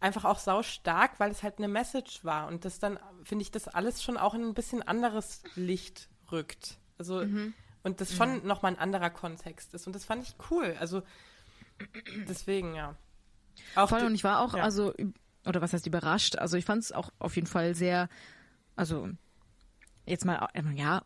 einfach 0.00 0.24
auch 0.24 0.38
sau 0.38 0.62
stark, 0.62 1.18
weil 1.18 1.30
es 1.30 1.42
halt 1.42 1.58
eine 1.58 1.68
Message 1.68 2.24
war. 2.24 2.48
Und 2.48 2.64
das 2.64 2.78
dann, 2.78 2.98
finde 3.24 3.42
ich, 3.42 3.50
das 3.50 3.68
alles 3.68 4.02
schon 4.02 4.16
auch 4.16 4.34
in 4.34 4.42
ein 4.42 4.54
bisschen 4.54 4.82
anderes 4.82 5.42
Licht 5.54 6.08
rückt. 6.30 6.78
Also 6.98 7.24
mhm. 7.24 7.54
Und 7.82 8.00
das 8.00 8.14
schon 8.14 8.40
mhm. 8.40 8.46
nochmal 8.46 8.72
ein 8.72 8.78
anderer 8.78 9.10
Kontext 9.10 9.74
ist. 9.74 9.86
Und 9.86 9.94
das 9.94 10.04
fand 10.04 10.22
ich 10.22 10.34
cool. 10.50 10.76
Also 10.78 11.02
deswegen, 12.28 12.74
ja. 12.74 12.94
Auch 13.74 13.88
Voll, 13.88 14.04
und 14.04 14.14
ich 14.14 14.24
war 14.24 14.40
auch, 14.40 14.54
ja. 14.54 14.62
also, 14.62 14.94
oder 15.46 15.60
was 15.60 15.72
heißt 15.72 15.86
überrascht? 15.86 16.36
Also 16.36 16.56
ich 16.56 16.64
fand 16.64 16.82
es 16.82 16.92
auch 16.92 17.10
auf 17.18 17.36
jeden 17.36 17.46
Fall 17.46 17.74
sehr, 17.74 18.08
also 18.76 19.08
jetzt 20.06 20.24
mal, 20.24 20.48
äh, 20.54 20.62
ja, 20.74 21.02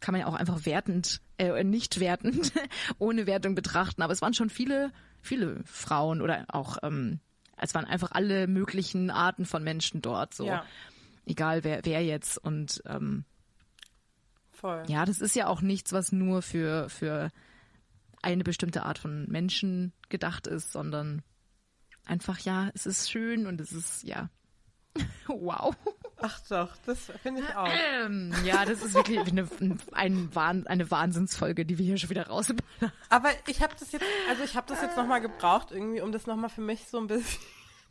kann 0.00 0.12
man 0.12 0.20
ja 0.20 0.26
auch 0.26 0.34
einfach 0.34 0.66
wertend, 0.66 1.20
äh, 1.38 1.62
nicht 1.64 2.00
wertend, 2.00 2.52
ohne 2.98 3.26
Wertung 3.26 3.54
betrachten. 3.54 4.02
Aber 4.02 4.12
es 4.12 4.22
waren 4.22 4.34
schon 4.34 4.50
viele, 4.50 4.92
viele 5.20 5.62
Frauen 5.64 6.20
oder 6.20 6.44
auch, 6.48 6.78
ähm, 6.82 7.20
es 7.56 7.74
waren 7.74 7.86
einfach 7.86 8.12
alle 8.12 8.46
möglichen 8.46 9.10
Arten 9.10 9.46
von 9.46 9.64
Menschen 9.64 10.02
dort. 10.02 10.34
So, 10.34 10.46
ja. 10.46 10.64
egal 11.24 11.64
wer, 11.64 11.84
wer 11.84 12.04
jetzt 12.04 12.38
und 12.38 12.82
ähm, 12.86 13.24
Voll. 14.66 14.82
Ja, 14.88 15.04
das 15.04 15.20
ist 15.20 15.36
ja 15.36 15.46
auch 15.46 15.60
nichts, 15.60 15.92
was 15.92 16.10
nur 16.10 16.42
für, 16.42 16.88
für 16.88 17.30
eine 18.20 18.42
bestimmte 18.42 18.82
Art 18.82 18.98
von 18.98 19.26
Menschen 19.28 19.92
gedacht 20.08 20.48
ist, 20.48 20.72
sondern 20.72 21.22
einfach, 22.04 22.40
ja, 22.40 22.70
es 22.74 22.84
ist 22.84 23.08
schön 23.08 23.46
und 23.46 23.60
es 23.60 23.70
ist, 23.70 24.02
ja, 24.02 24.28
wow. 25.28 25.72
Ach 26.16 26.40
doch, 26.48 26.76
das 26.84 27.12
finde 27.22 27.42
ich 27.42 27.54
auch. 27.54 27.68
Ähm, 28.02 28.34
ja, 28.44 28.64
das 28.64 28.82
ist 28.82 28.94
wirklich 28.94 29.20
eine, 29.20 29.46
ein 29.92 30.34
Wahn, 30.34 30.66
eine 30.66 30.90
Wahnsinnsfolge, 30.90 31.64
die 31.64 31.78
wir 31.78 31.84
hier 31.84 31.98
schon 31.98 32.10
wieder 32.10 32.26
rausballern. 32.26 32.92
Aber 33.08 33.28
ich 33.46 33.62
habe 33.62 33.74
das 33.78 33.92
jetzt, 33.92 34.04
also 34.28 34.42
ich 34.42 34.56
habe 34.56 34.66
das 34.66 34.82
jetzt 34.82 34.96
nochmal 34.96 35.20
gebraucht, 35.20 35.70
irgendwie, 35.70 36.00
um 36.00 36.10
das 36.10 36.26
nochmal 36.26 36.50
für 36.50 36.62
mich 36.62 36.88
so 36.88 36.98
ein 36.98 37.06
bisschen 37.06 37.40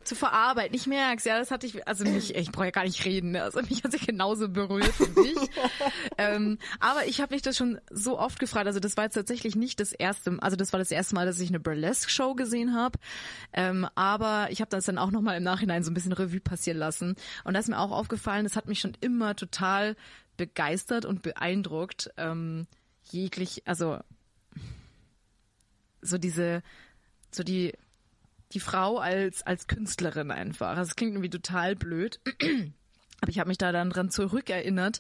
zu 0.06 0.16
verarbeiten. 0.16 0.76
Ich 0.76 0.88
merk's, 0.88 1.24
ja, 1.26 1.38
das 1.38 1.52
hatte 1.52 1.66
ich, 1.66 1.88
also 1.88 2.04
mich, 2.06 2.36
ich 2.36 2.52
brauche 2.52 2.66
ja 2.66 2.72
gar 2.72 2.84
nicht 2.84 3.04
reden, 3.06 3.32
ne? 3.32 3.44
also 3.44 3.62
mich 3.62 3.84
hat 3.84 3.92
sich 3.92 4.06
genauso 4.06 4.50
berührt 4.50 4.94
wie 5.00 5.24
dich. 5.24 5.50
ähm, 6.18 6.58
aber 6.80 7.08
ich 7.08 7.22
habe 7.22 7.34
mich 7.34 7.42
das 7.42 7.58
schon 7.58 7.80
so 7.92 8.18
oft 8.18 8.40
gefragt, 8.40 8.68
also 8.68 8.80
das 8.80 8.96
war 8.98 9.06
jetzt 9.06 9.16
tatsächlich 9.16 9.56
nicht 9.56 9.80
das 9.80 9.92
erste, 9.92 10.38
also 10.42 10.56
das 10.56 10.74
war 10.74 10.80
das 10.80 10.92
erste 10.92 11.16
Mal, 11.16 11.26
dass 11.26 11.40
ich 11.40 11.50
eine 11.50 11.60
Burlesque-Show 11.60 12.36
gesehen 12.36 12.74
habe, 12.76 13.00
ähm, 13.54 13.88
aber 13.96 14.48
ich 14.52 14.62
habe 14.62 14.70
das 14.70 14.86
dann 14.86 14.98
auch 14.98 15.12
nochmal 15.12 15.38
im 15.38 15.44
Nachhinein 15.44 15.84
so 15.84 15.92
ein 15.92 15.94
bisschen 15.94 16.14
Revue 16.14 16.40
passieren 16.40 16.78
lassen 16.78 17.16
und 17.44 17.54
da 17.54 17.60
ist 17.60 17.70
mir 17.70 17.80
auch 17.80 17.92
aufgefallen, 17.92 18.46
es 18.46 18.56
hat 18.56 18.68
mich 18.68 18.80
schon 18.80 18.98
immer 19.02 19.36
total 19.36 19.96
begeistert 20.38 21.06
und 21.06 21.22
beeindruckt, 21.22 22.12
ähm, 22.18 22.68
jeglich, 23.12 23.64
also 23.66 24.00
so 26.02 26.18
diese, 26.18 26.62
so 27.32 27.44
die 27.44 27.74
die 28.56 28.60
Frau 28.60 28.98
als, 28.98 29.44
als 29.44 29.68
Künstlerin 29.68 30.32
einfach. 30.32 30.76
Das 30.76 30.96
klingt 30.96 31.14
irgendwie 31.14 31.30
total 31.30 31.76
blöd. 31.76 32.20
Aber 33.22 33.30
ich 33.30 33.40
habe 33.40 33.50
mich 33.50 33.58
da 33.58 33.72
dann 33.72 33.90
dran 33.90 34.10
zurückerinnert. 34.10 35.00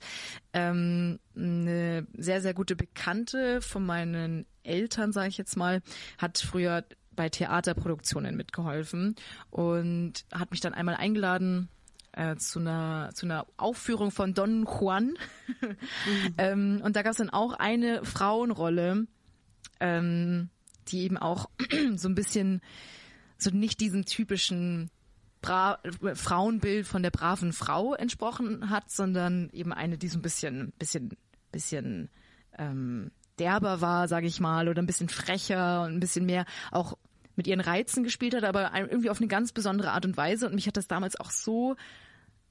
Ähm, 0.53 1.19
eine 1.35 2.05
sehr, 2.17 2.41
sehr 2.41 2.53
gute 2.53 2.75
Bekannte 2.75 3.61
von 3.61 3.85
meinen 3.85 4.45
Eltern, 4.63 5.11
sage 5.11 5.29
ich 5.29 5.37
jetzt 5.37 5.57
mal, 5.57 5.81
hat 6.17 6.37
früher 6.37 6.83
bei 7.11 7.29
Theaterproduktionen 7.29 8.35
mitgeholfen 8.35 9.15
und 9.49 10.25
hat 10.33 10.51
mich 10.51 10.59
dann 10.59 10.73
einmal 10.73 10.95
eingeladen 10.95 11.69
äh, 12.11 12.35
zu 12.35 12.59
einer 12.59 13.11
zu 13.13 13.25
einer 13.25 13.45
Aufführung 13.57 14.11
von 14.11 14.33
Don 14.33 14.65
Juan. 14.65 15.17
mhm. 15.61 15.77
ähm, 16.37 16.81
und 16.83 16.95
da 16.95 17.03
gab 17.03 17.11
es 17.11 17.17
dann 17.17 17.29
auch 17.29 17.53
eine 17.53 18.03
Frauenrolle, 18.03 19.07
ähm, 19.79 20.49
die 20.87 21.03
eben 21.03 21.17
auch 21.17 21.49
so 21.95 22.09
ein 22.09 22.15
bisschen 22.15 22.61
so 23.37 23.49
nicht 23.49 23.79
diesem 23.79 24.05
typischen 24.05 24.89
Bra 25.41 25.79
Frauenbild 26.15 26.87
von 26.87 27.03
der 27.03 27.11
braven 27.11 27.53
Frau 27.53 27.93
entsprochen 27.93 28.69
hat, 28.69 28.89
sondern 28.89 29.49
eben 29.51 29.73
eine, 29.73 29.97
die 29.97 30.07
so 30.07 30.17
ein 30.17 30.23
bisschen, 30.23 30.73
bisschen, 30.79 31.15
bisschen 31.51 32.09
ähm, 32.57 33.11
derber 33.37 33.81
war, 33.81 34.07
sage 34.07 34.27
ich 34.27 34.39
mal, 34.39 34.67
oder 34.67 34.81
ein 34.81 34.87
bisschen 34.87 35.09
frecher 35.09 35.83
und 35.83 35.93
ein 35.93 35.99
bisschen 35.99 36.25
mehr 36.25 36.45
auch 36.71 36.97
mit 37.35 37.47
ihren 37.47 37.59
Reizen 37.59 38.03
gespielt 38.03 38.33
hat, 38.33 38.43
aber 38.43 38.71
irgendwie 38.73 39.09
auf 39.09 39.19
eine 39.19 39.27
ganz 39.27 39.51
besondere 39.51 39.91
Art 39.91 40.05
und 40.05 40.17
Weise. 40.17 40.47
Und 40.47 40.55
mich 40.55 40.67
hat 40.67 40.77
das 40.77 40.87
damals 40.87 41.19
auch 41.19 41.31
so 41.31 41.75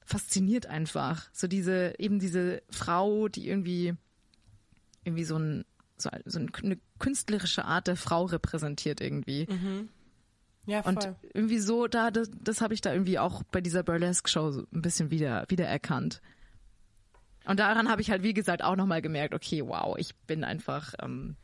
fasziniert 0.05 0.67
einfach. 0.67 1.27
So 1.33 1.47
diese, 1.47 1.95
eben 1.97 2.19
diese 2.19 2.61
Frau, 2.69 3.27
die 3.27 3.47
irgendwie, 3.47 3.95
irgendwie 5.03 5.23
so, 5.23 5.37
ein, 5.37 5.65
so, 5.97 6.09
so 6.25 6.39
eine 6.39 6.77
künstlerische 6.99 7.65
Art 7.65 7.87
der 7.87 7.97
Frau 7.97 8.25
repräsentiert 8.25 9.01
irgendwie. 9.01 9.47
Mhm. 9.49 9.89
Ja, 10.65 10.83
voll. 10.83 10.93
Und 10.93 11.15
irgendwie 11.33 11.59
so, 11.59 11.87
da, 11.87 12.11
das, 12.11 12.29
das 12.41 12.61
habe 12.61 12.73
ich 12.73 12.81
da 12.81 12.91
irgendwie 12.91 13.19
auch 13.19 13.43
bei 13.51 13.61
dieser 13.61 13.83
Burlesque-Show 13.83 14.51
so 14.51 14.61
ein 14.73 14.81
bisschen 14.81 15.11
wieder, 15.11 15.45
wieder 15.49 15.65
erkannt. 15.65 16.21
Und 17.45 17.59
daran 17.59 17.89
habe 17.89 18.01
ich 18.01 18.09
halt, 18.09 18.23
wie 18.23 18.33
gesagt, 18.33 18.63
auch 18.63 18.75
nochmal 18.75 19.01
gemerkt, 19.01 19.33
okay, 19.33 19.63
wow, 19.65 19.95
ich 19.97 20.15
bin 20.27 20.43
einfach, 20.43 20.93
ähm, 21.01 21.35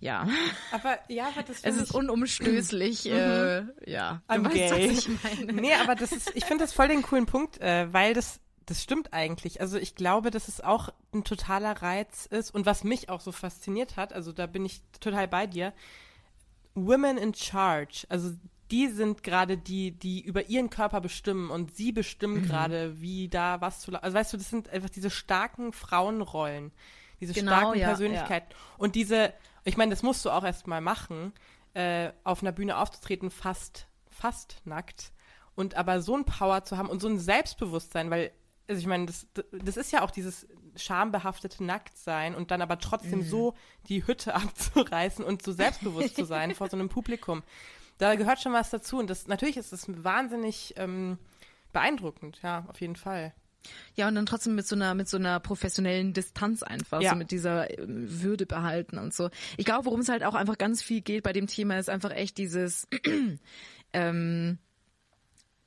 ja. 0.00 0.28
Aber 0.72 0.98
ja, 1.08 1.28
aber 1.28 1.42
das 1.42 1.60
Es 1.62 1.76
ist 1.76 1.90
ich, 1.90 1.94
unumstößlich, 1.94 3.06
äh, 3.06 3.62
ja. 3.86 4.22
I'm 4.28 4.42
du 4.42 4.44
weißt, 4.46 4.54
gay. 4.54 4.90
was 4.90 4.98
ich 4.98 5.08
meine. 5.22 5.52
Nee, 5.52 5.74
aber 5.74 5.94
das 5.94 6.12
ist, 6.12 6.32
ich 6.34 6.44
finde 6.44 6.64
das 6.64 6.72
voll 6.72 6.88
den 6.88 7.02
coolen 7.02 7.26
Punkt, 7.26 7.60
äh, 7.60 7.92
weil 7.92 8.12
das, 8.12 8.40
das 8.66 8.82
stimmt 8.82 9.12
eigentlich. 9.12 9.60
Also 9.60 9.78
ich 9.78 9.94
glaube, 9.94 10.30
dass 10.30 10.48
es 10.48 10.60
auch 10.60 10.88
ein 11.12 11.24
totaler 11.24 11.80
Reiz 11.80 12.26
ist 12.26 12.52
und 12.52 12.66
was 12.66 12.82
mich 12.82 13.08
auch 13.08 13.20
so 13.20 13.30
fasziniert 13.30 13.96
hat, 13.96 14.12
also 14.12 14.32
da 14.32 14.46
bin 14.46 14.64
ich 14.64 14.82
total 15.00 15.28
bei 15.28 15.46
dir, 15.46 15.72
Women 16.74 17.18
in 17.18 17.34
Charge, 17.34 18.04
also 18.08 18.32
die 18.70 18.88
sind 18.88 19.22
gerade 19.22 19.56
die, 19.58 19.92
die 19.92 20.20
über 20.22 20.48
ihren 20.48 20.70
Körper 20.70 21.00
bestimmen 21.00 21.50
und 21.50 21.74
sie 21.76 21.92
bestimmen 21.92 22.38
Mhm. 22.38 22.42
gerade, 22.42 23.00
wie 23.00 23.28
da 23.28 23.60
was 23.60 23.80
zu, 23.80 23.92
also 24.02 24.16
weißt 24.16 24.32
du, 24.32 24.36
das 24.36 24.50
sind 24.50 24.68
einfach 24.70 24.90
diese 24.90 25.10
starken 25.10 25.72
Frauenrollen, 25.72 26.72
diese 27.20 27.34
Genau, 27.34 27.52
starken 27.52 27.78
ja, 27.78 27.88
Persönlichkeiten. 27.88 28.54
und 28.78 28.94
diese, 28.96 29.32
ich 29.64 29.76
meine, 29.76 29.90
das 29.90 30.02
musst 30.02 30.24
du 30.24 30.30
auch 30.30 30.44
erst 30.44 30.66
mal 30.66 30.80
machen, 30.80 31.32
äh, 31.74 32.10
auf 32.24 32.42
einer 32.42 32.52
Bühne 32.52 32.76
aufzutreten, 32.78 33.30
fast, 33.30 33.86
fast 34.10 34.60
nackt 34.64 35.12
und 35.54 35.74
aber 35.76 36.00
so 36.02 36.16
ein 36.16 36.24
Power 36.24 36.64
zu 36.64 36.76
haben 36.76 36.88
und 36.88 37.00
so 37.00 37.08
ein 37.08 37.18
Selbstbewusstsein, 37.18 38.10
weil, 38.10 38.32
also 38.68 38.80
ich 38.80 38.86
meine, 38.86 39.06
das, 39.06 39.26
das 39.52 39.76
ist 39.76 39.92
ja 39.92 40.02
auch 40.02 40.10
dieses 40.10 40.46
schambehaftete 40.76 41.62
Nacktsein 41.62 42.34
und 42.34 42.50
dann 42.50 42.62
aber 42.62 42.78
trotzdem 42.78 43.22
so 43.22 43.54
die 43.88 44.06
Hütte 44.06 44.34
abzureißen 44.34 45.24
und 45.24 45.42
so 45.42 45.52
selbstbewusst 45.52 46.16
zu 46.16 46.24
sein 46.24 46.54
vor 46.54 46.68
so 46.68 46.76
einem 46.76 46.88
Publikum. 46.88 47.42
Da 47.98 48.14
gehört 48.16 48.40
schon 48.40 48.52
was 48.52 48.70
dazu 48.70 48.98
und 48.98 49.08
das 49.08 49.28
natürlich 49.28 49.56
ist 49.56 49.72
das 49.72 49.86
wahnsinnig 50.02 50.74
ähm, 50.76 51.18
beeindruckend, 51.72 52.40
ja, 52.42 52.64
auf 52.68 52.80
jeden 52.80 52.96
Fall. 52.96 53.34
Ja, 53.94 54.08
und 54.08 54.14
dann 54.14 54.26
trotzdem 54.26 54.54
mit 54.54 54.66
so 54.66 54.74
einer, 54.76 54.94
mit 54.94 55.08
so 55.08 55.16
einer 55.16 55.40
professionellen 55.40 56.12
Distanz 56.12 56.62
einfach, 56.62 57.00
Ja. 57.00 57.10
so 57.10 57.16
mit 57.16 57.30
dieser 57.30 57.78
ähm, 57.78 58.22
Würde 58.22 58.46
behalten 58.46 58.98
und 58.98 59.14
so. 59.14 59.30
Ich 59.56 59.64
glaube, 59.64 59.86
worum 59.86 60.00
es 60.00 60.08
halt 60.08 60.24
auch 60.24 60.34
einfach 60.34 60.58
ganz 60.58 60.82
viel 60.82 61.00
geht 61.00 61.22
bei 61.22 61.32
dem 61.32 61.46
Thema, 61.46 61.78
ist 61.78 61.88
einfach 61.88 62.10
echt 62.10 62.36
dieses, 62.36 62.86
ähm, 63.92 64.58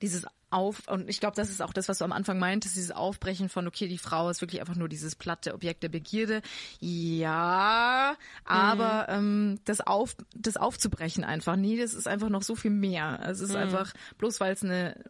dieses 0.02 0.26
Auf, 0.50 0.88
und 0.88 1.10
ich 1.10 1.20
glaube, 1.20 1.36
das 1.36 1.50
ist 1.50 1.62
auch 1.62 1.74
das, 1.74 1.90
was 1.90 1.98
du 1.98 2.06
am 2.06 2.14
Anfang 2.14 2.40
meintest, 2.40 2.76
dieses 2.76 2.92
Aufbrechen 2.92 3.50
von, 3.50 3.68
okay, 3.68 3.88
die 3.88 3.98
Frau 3.98 4.30
ist 4.30 4.40
wirklich 4.42 4.62
einfach 4.62 4.76
nur 4.76 4.88
dieses 4.88 5.16
platte 5.16 5.54
Objekt 5.54 5.84
der 5.84 5.90
Begierde. 5.90 6.42
Ja, 6.80 8.16
aber 8.46 9.08
ähm, 9.10 9.60
das, 9.66 9.82
auf, 9.82 10.16
das 10.36 10.56
aufzubrechen 10.56 11.26
einfach, 11.26 11.58
nee, 11.58 11.78
das 11.78 11.94
ist 11.94 12.08
einfach 12.08 12.30
noch 12.30 12.44
so 12.44 12.56
viel 12.56 12.72
mehr. 12.72 13.20
Es 13.28 13.42
ist 13.42 13.56
einfach, 13.56 13.94
bloß 14.18 14.40
weil 14.40 14.54
es 14.54 14.64
eine, 14.64 15.04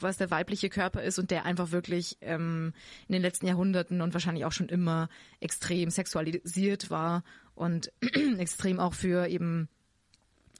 was 0.00 0.16
der 0.16 0.30
weibliche 0.30 0.70
Körper 0.70 1.02
ist 1.02 1.18
und 1.18 1.30
der 1.30 1.44
einfach 1.44 1.70
wirklich 1.70 2.16
ähm, 2.22 2.72
in 3.08 3.12
den 3.12 3.22
letzten 3.22 3.46
Jahrhunderten 3.46 4.00
und 4.00 4.14
wahrscheinlich 4.14 4.46
auch 4.46 4.52
schon 4.52 4.68
immer 4.68 5.10
extrem 5.40 5.90
sexualisiert 5.90 6.90
war 6.90 7.24
und 7.54 7.92
extrem 8.38 8.80
auch 8.80 8.94
für 8.94 9.26
eben 9.26 9.68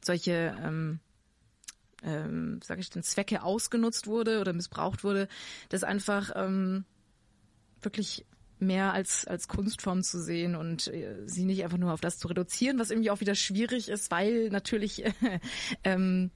solche 0.03 0.55
ähm, 0.63 1.01
ähm, 2.03 2.61
sage 2.63 2.81
ich 2.81 2.91
denn, 2.91 3.03
Zwecke 3.03 3.43
ausgenutzt 3.43 4.07
wurde 4.07 4.41
oder 4.41 4.53
missbraucht 4.53 5.05
wurde, 5.05 5.29
das 5.69 5.85
einfach 5.85 6.31
ähm, 6.35 6.85
wirklich 7.83 8.25
mehr 8.61 8.93
als, 8.93 9.27
als 9.27 9.49
Kunstform 9.49 10.03
zu 10.03 10.21
sehen 10.21 10.57
und 10.57 10.89
äh, 10.89 11.15
sie 11.27 11.45
nicht 11.45 11.63
einfach 11.63 11.79
nur 11.79 11.93
auf 11.93 12.01
das 12.01 12.19
zu 12.19 12.29
reduzieren, 12.29 12.79
was 12.79 12.91
irgendwie 12.91 13.11
auch 13.11 13.21
wieder 13.21 13.35
schwierig 13.35 13.89
ist, 13.89 14.11
weil 14.11 14.49
natürlich 14.51 15.05
ähm, 15.85 16.31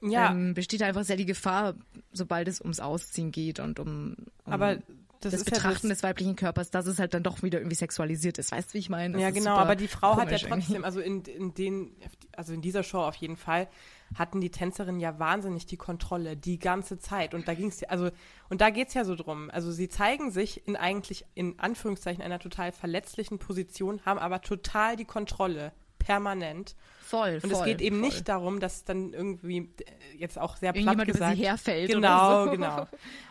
Ja, 0.00 0.30
ähm, 0.30 0.54
besteht 0.54 0.82
einfach 0.82 1.04
sehr 1.04 1.16
die 1.16 1.26
Gefahr, 1.26 1.74
sobald 2.12 2.48
es 2.48 2.60
ums 2.60 2.80
Ausziehen 2.80 3.32
geht 3.32 3.58
und 3.58 3.80
um, 3.80 4.16
um 4.44 4.52
aber 4.52 4.78
das, 5.20 5.32
das, 5.32 5.40
ist 5.40 5.44
Betrachten 5.44 5.86
ja 5.86 5.90
das, 5.90 5.98
des 5.98 6.02
weiblichen 6.02 6.36
Körpers, 6.36 6.70
dass 6.70 6.86
es 6.86 6.98
halt 6.98 7.14
dann 7.14 7.22
doch 7.22 7.42
wieder 7.42 7.58
irgendwie 7.58 7.76
sexualisiert 7.76 8.38
ist. 8.38 8.52
Weißt 8.52 8.70
du, 8.70 8.74
wie 8.74 8.78
ich 8.78 8.90
meine? 8.90 9.14
Das 9.14 9.22
Ja, 9.22 9.30
genau, 9.30 9.56
aber 9.56 9.76
die 9.76 9.88
Frau 9.88 10.16
hat 10.16 10.30
ja 10.30 10.38
trotzdem, 10.38 10.84
also 10.84 11.00
in, 11.00 11.22
in 11.22 11.54
den, 11.54 11.96
also 12.32 12.52
in 12.52 12.62
dieser 12.62 12.82
Show 12.82 13.00
auf 13.00 13.16
jeden 13.16 13.36
Fall, 13.36 13.68
hatten 14.14 14.40
die 14.40 14.50
Tänzerinnen 14.50 15.00
ja 15.00 15.18
wahnsinnig 15.18 15.66
die 15.66 15.76
Kontrolle 15.76 16.36
die 16.36 16.58
ganze 16.58 16.98
Zeit. 16.98 17.34
Und 17.34 17.48
da 17.48 17.54
ging 17.54 17.68
es 17.68 17.80
ja, 17.80 17.88
also, 17.88 18.10
und 18.48 18.60
da 18.60 18.70
geht 18.70 18.88
es 18.88 18.94
ja 18.94 19.04
so 19.04 19.14
drum. 19.14 19.50
Also 19.50 19.72
sie 19.72 19.88
zeigen 19.88 20.30
sich 20.30 20.66
in 20.66 20.76
eigentlich, 20.76 21.24
in 21.34 21.58
Anführungszeichen, 21.58 22.22
einer 22.22 22.38
total 22.38 22.72
verletzlichen 22.72 23.38
Position, 23.38 24.00
haben 24.04 24.18
aber 24.18 24.42
total 24.42 24.96
die 24.96 25.04
Kontrolle. 25.04 25.72
Permanent. 26.06 26.76
Voll, 27.00 27.34
Und 27.42 27.50
voll, 27.50 27.60
es 27.60 27.64
geht 27.64 27.80
eben 27.80 28.00
voll. 28.00 28.08
nicht 28.08 28.28
darum, 28.28 28.58
dass 28.58 28.82
dann 28.84 29.12
irgendwie, 29.12 29.58
äh, 29.58 30.16
jetzt 30.18 30.38
auch 30.38 30.56
sehr 30.56 30.72
platt 30.72 31.04
gesagt. 31.06 31.36
sie 31.36 31.44
herfällt 31.44 31.90
Genau, 31.90 32.46
so. 32.46 32.50
genau. 32.50 32.88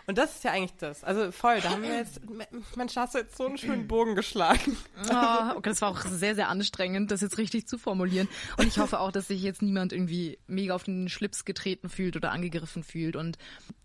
Und 0.07 0.17
das 0.17 0.35
ist 0.35 0.43
ja 0.45 0.51
eigentlich 0.51 0.75
das. 0.77 1.03
Also 1.03 1.31
voll, 1.31 1.59
da 1.59 1.71
haben 1.71 1.83
wir 1.83 1.95
jetzt, 1.97 2.21
Mensch, 2.77 2.95
hast 2.95 3.15
du 3.15 3.19
jetzt 3.19 3.35
so 3.35 3.47
einen 3.47 3.57
schönen 3.57 3.87
Bogen 3.87 4.15
geschlagen. 4.15 4.77
Oh, 5.09 5.51
okay, 5.57 5.69
das 5.69 5.81
war 5.81 5.89
auch 5.89 6.01
sehr, 6.05 6.35
sehr 6.35 6.47
anstrengend, 6.47 7.11
das 7.11 7.19
jetzt 7.21 7.37
richtig 7.37 7.67
zu 7.67 7.77
formulieren. 7.77 8.29
Und 8.57 8.67
ich 8.67 8.77
hoffe 8.79 8.99
auch, 8.99 9.11
dass 9.11 9.27
sich 9.27 9.41
jetzt 9.41 9.61
niemand 9.61 9.91
irgendwie 9.91 10.37
mega 10.47 10.73
auf 10.73 10.83
den 10.83 11.09
Schlips 11.09 11.43
getreten 11.43 11.89
fühlt 11.89 12.15
oder 12.15 12.31
angegriffen 12.31 12.83
fühlt. 12.83 13.15
Und 13.17 13.37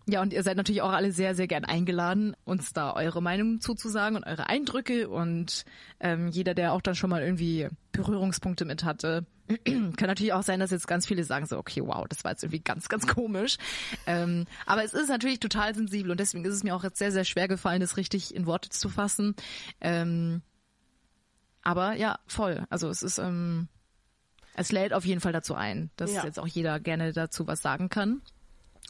ja, 0.07 0.21
und 0.21 0.33
ihr 0.33 0.43
seid 0.43 0.57
natürlich 0.57 0.81
auch 0.81 0.91
alle 0.91 1.11
sehr, 1.11 1.35
sehr 1.35 1.47
gern 1.47 1.63
eingeladen, 1.65 2.35
uns 2.43 2.73
da 2.73 2.93
eure 2.93 3.21
Meinung 3.21 3.61
zuzusagen 3.61 4.15
und 4.17 4.23
eure 4.23 4.47
Eindrücke. 4.47 5.09
Und 5.09 5.63
ähm, 5.99 6.27
jeder, 6.29 6.53
der 6.53 6.73
auch 6.73 6.81
dann 6.81 6.95
schon 6.95 7.09
mal 7.09 7.21
irgendwie 7.21 7.69
Berührungspunkte 7.91 8.65
mit 8.65 8.83
hatte, 8.83 9.25
kann 9.65 10.07
natürlich 10.07 10.33
auch 10.33 10.43
sein, 10.43 10.59
dass 10.59 10.71
jetzt 10.71 10.87
ganz 10.87 11.05
viele 11.05 11.23
sagen 11.23 11.45
so, 11.45 11.57
okay, 11.57 11.81
wow, 11.85 12.05
das 12.07 12.23
war 12.23 12.31
jetzt 12.31 12.43
irgendwie 12.43 12.61
ganz, 12.61 12.89
ganz 12.89 13.05
komisch. 13.07 13.57
Ähm, 14.07 14.45
aber 14.65 14.83
es 14.83 14.93
ist 14.93 15.09
natürlich 15.09 15.39
total 15.39 15.75
sensibel 15.75 16.11
und 16.11 16.19
deswegen 16.19 16.45
ist 16.45 16.53
es 16.53 16.63
mir 16.63 16.75
auch 16.75 16.83
jetzt 16.83 16.97
sehr, 16.97 17.11
sehr 17.11 17.25
schwer 17.25 17.47
gefallen, 17.47 17.81
das 17.81 17.97
richtig 17.97 18.33
in 18.33 18.45
Worte 18.45 18.69
zu 18.69 18.89
fassen. 18.89 19.35
Ähm, 19.81 20.41
aber 21.63 21.93
ja, 21.93 22.19
voll. 22.27 22.65
Also 22.69 22.89
es 22.89 23.03
ist, 23.03 23.17
ähm, 23.19 23.67
es 24.55 24.71
lädt 24.71 24.93
auf 24.93 25.05
jeden 25.05 25.21
Fall 25.21 25.33
dazu 25.33 25.53
ein, 25.53 25.91
dass 25.95 26.11
Ja. 26.13 26.25
jetzt 26.25 26.39
auch 26.39 26.47
jeder 26.47 26.79
gerne 26.79 27.13
dazu 27.13 27.45
was 27.47 27.61
sagen 27.61 27.89
kann. 27.89 28.21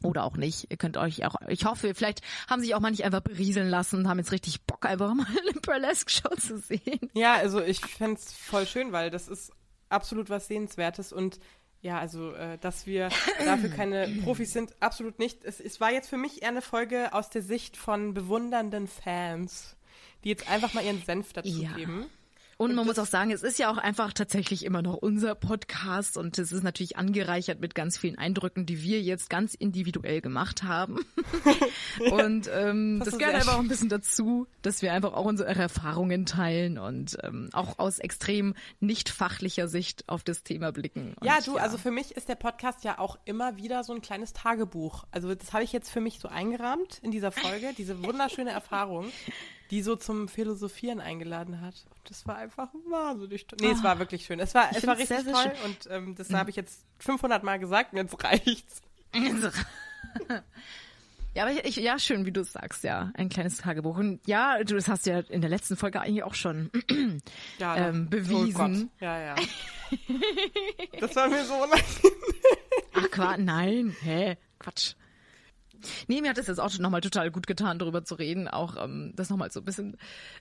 Oder 0.04 0.24
auch 0.24 0.36
nicht. 0.38 0.68
Ihr 0.70 0.78
könnt 0.78 0.98
euch 0.98 1.26
auch, 1.26 1.36
ich 1.48 1.66
hoffe, 1.66 1.94
vielleicht 1.94 2.22
haben 2.50 2.62
sich 2.62 2.74
auch 2.76 2.80
manche 2.80 3.06
einfach 3.06 3.22
berieseln 3.22 3.70
lassen, 3.70 4.08
haben 4.10 4.18
jetzt 4.20 4.32
richtig 4.32 4.62
Bock, 4.64 4.86
einfach 4.86 5.14
mal 5.14 5.28
eine 5.50 5.60
Burlesque-Show 5.62 6.36
zu 6.40 6.58
sehen. 6.58 7.00
Ja, 7.14 7.34
also 7.36 7.62
ich 7.62 7.80
fänd's 7.82 8.34
voll 8.34 8.66
schön, 8.66 8.92
weil 8.92 9.10
das 9.12 9.28
ist 9.28 9.52
absolut 9.90 10.30
was 10.30 10.48
Sehenswertes 10.48 11.14
und 11.14 11.40
ja, 11.84 11.98
also, 12.00 12.34
äh, 12.34 12.58
dass 12.60 12.86
wir 12.86 13.10
dafür 13.46 13.70
keine 13.70 14.08
Profis 14.24 14.54
sind, 14.54 14.74
absolut 14.82 15.18
nicht. 15.18 15.44
Es, 15.44 15.60
es 15.60 15.82
war 15.82 15.92
jetzt 15.92 16.10
für 16.10 16.18
mich 16.18 16.44
eher 16.44 16.50
eine 16.50 16.62
Folge 16.62 17.12
aus 17.14 17.30
der 17.32 17.42
Sicht 17.42 17.76
von 17.76 18.14
bewundernden 18.14 18.88
Fans, 18.88 19.76
die 20.24 20.30
jetzt 20.30 20.48
einfach 20.48 20.74
mal 20.76 20.84
ihren 20.86 21.02
Senf 21.04 21.34
dazu 21.34 21.50
Ja. 21.64 21.74
geben. 21.74 22.06
Und 22.62 22.76
man 22.76 22.86
muss 22.86 23.00
auch 23.00 23.08
sagen, 23.08 23.32
es 23.32 23.42
ist 23.42 23.58
ja 23.58 23.72
auch 23.72 23.80
einfach 23.80 24.14
tatsächlich 24.14 24.66
immer 24.66 24.84
noch 24.84 24.94
unser 24.94 25.34
Podcast 25.34 26.16
und 26.16 26.38
es 26.38 26.52
ist 26.52 26.62
natürlich 26.62 26.96
angereichert 26.96 27.60
mit 27.60 27.74
ganz 27.74 27.98
vielen 27.98 28.20
Eindrücken, 28.20 28.68
die 28.68 28.84
wir 28.84 29.02
jetzt 29.02 29.32
ganz 29.32 29.56
individuell 29.56 30.22
gemacht 30.22 30.62
haben. 30.62 31.00
und 32.12 32.48
ähm, 32.54 33.00
das, 33.00 33.10
Das 33.10 33.18
gehört 33.18 33.34
einfach 33.34 33.56
auch 33.56 33.62
ein 33.62 33.68
bisschen 33.68 33.90
dazu, 33.90 34.46
dass 34.62 34.84
wir 34.84 34.94
einfach 34.94 35.14
auch 35.14 35.26
unsere 35.26 35.56
Erfahrungen 35.56 36.28
teilen 36.28 36.78
und 36.78 37.18
ähm, 37.24 37.50
auch 37.52 37.80
aus 37.80 37.98
extrem 37.98 38.54
nicht 38.80 39.10
fachlicher 39.10 39.68
Sicht 39.68 40.08
auf 40.08 40.24
das 40.24 40.44
Thema 40.44 40.72
blicken. 40.72 41.16
Und 41.20 41.26
Ja, 41.26 41.40
du, 41.44 41.58
also 41.58 41.80
für 41.80 41.90
mich 41.90 42.12
ist 42.16 42.30
der 42.30 42.36
Podcast 42.36 42.84
ja 42.84 43.00
auch 43.00 43.18
immer 43.26 43.58
wieder 43.58 43.84
so 43.84 43.92
ein 43.92 44.04
kleines 44.04 44.34
Tagebuch. 44.34 45.06
Also 45.10 45.34
das 45.34 45.52
habe 45.52 45.64
ich 45.64 45.74
jetzt 45.74 45.90
für 45.90 46.00
mich 46.00 46.20
so 46.20 46.28
eingerahmt 46.28 47.00
in 47.02 47.10
dieser 47.10 47.32
Folge, 47.32 47.72
diese 47.76 48.04
wunderschöne 48.04 48.52
Erfahrung, 48.52 49.12
die 49.72 49.82
so 49.82 49.96
zum 49.96 50.28
Philosophieren 50.28 51.00
eingeladen 51.00 51.62
hat. 51.62 51.86
Und 51.90 52.10
das 52.10 52.28
war 52.28 52.36
einfach 52.36 52.70
wahnsinnig 52.90 53.48
toll. 53.48 53.58
Nee, 53.62 53.72
es 53.72 53.84
war 53.84 53.98
wirklich 54.00 54.26
schön. 54.26 54.40
Es 54.40 54.54
war, 54.54 54.70
es 54.76 54.86
war 54.86 54.98
richtig 54.98 55.18
sehr, 55.18 55.24
sehr 55.24 55.34
toll 55.34 55.54
und 55.66 55.88
ähm, 55.90 56.16
das 56.16 56.32
habe 56.34 56.50
ich 56.50 56.56
jetzt 56.56 56.86
500 57.00 57.44
Mal 57.44 57.58
gesagt 57.58 57.94
und 57.94 57.98
jetzt 57.98 58.24
reicht's. 58.24 58.82
Ja, 61.34 61.44
aber 61.44 61.54
ich, 61.54 61.64
ich, 61.64 61.76
ja, 61.78 61.98
schön, 61.98 62.26
wie 62.26 62.32
du 62.34 62.42
es 62.42 62.52
sagst, 62.52 62.84
ja. 62.84 63.10
Ein 63.14 63.30
kleines 63.30 63.60
Tagebuch. 63.60 63.98
Und 63.98 64.20
ja, 64.28 64.62
du, 64.64 64.76
das 64.76 64.90
hast 64.90 65.06
du 65.06 65.12
ja 65.12 65.20
in 65.20 65.40
der 65.40 65.50
letzten 65.50 65.78
Folge 65.78 66.02
eigentlich 66.02 66.24
auch 66.24 66.34
schon 66.34 66.70
Ja, 67.58 67.78
ähm, 67.88 68.08
Oh 68.08 68.10
bewiesen. 68.10 68.54
Gott. 68.54 69.02
Ja, 69.02 69.20
ja. 69.20 69.36
Das 71.00 71.16
war 71.16 71.30
mir 71.30 71.44
so 71.46 71.54
unangenehm. 71.54 71.84
Ach, 72.94 73.12
Quatsch, 73.12 73.40
nein, 73.40 73.96
hä, 74.02 74.38
Quatsch. 74.60 74.94
Nee, 76.08 76.22
mir 76.22 76.30
hat 76.30 76.38
es 76.38 76.48
jetzt 76.48 76.60
auch 76.60 76.78
nochmal 76.80 77.02
total 77.02 77.32
gut 77.32 77.48
getan, 77.48 77.80
darüber 77.80 78.04
zu 78.04 78.16
reden, 78.16 78.48
auch 78.48 78.76
ähm, 78.82 79.14
das 79.16 79.30
nochmal 79.30 79.52
so 79.52 79.62
ein 79.62 79.66
bisschen 79.66 79.98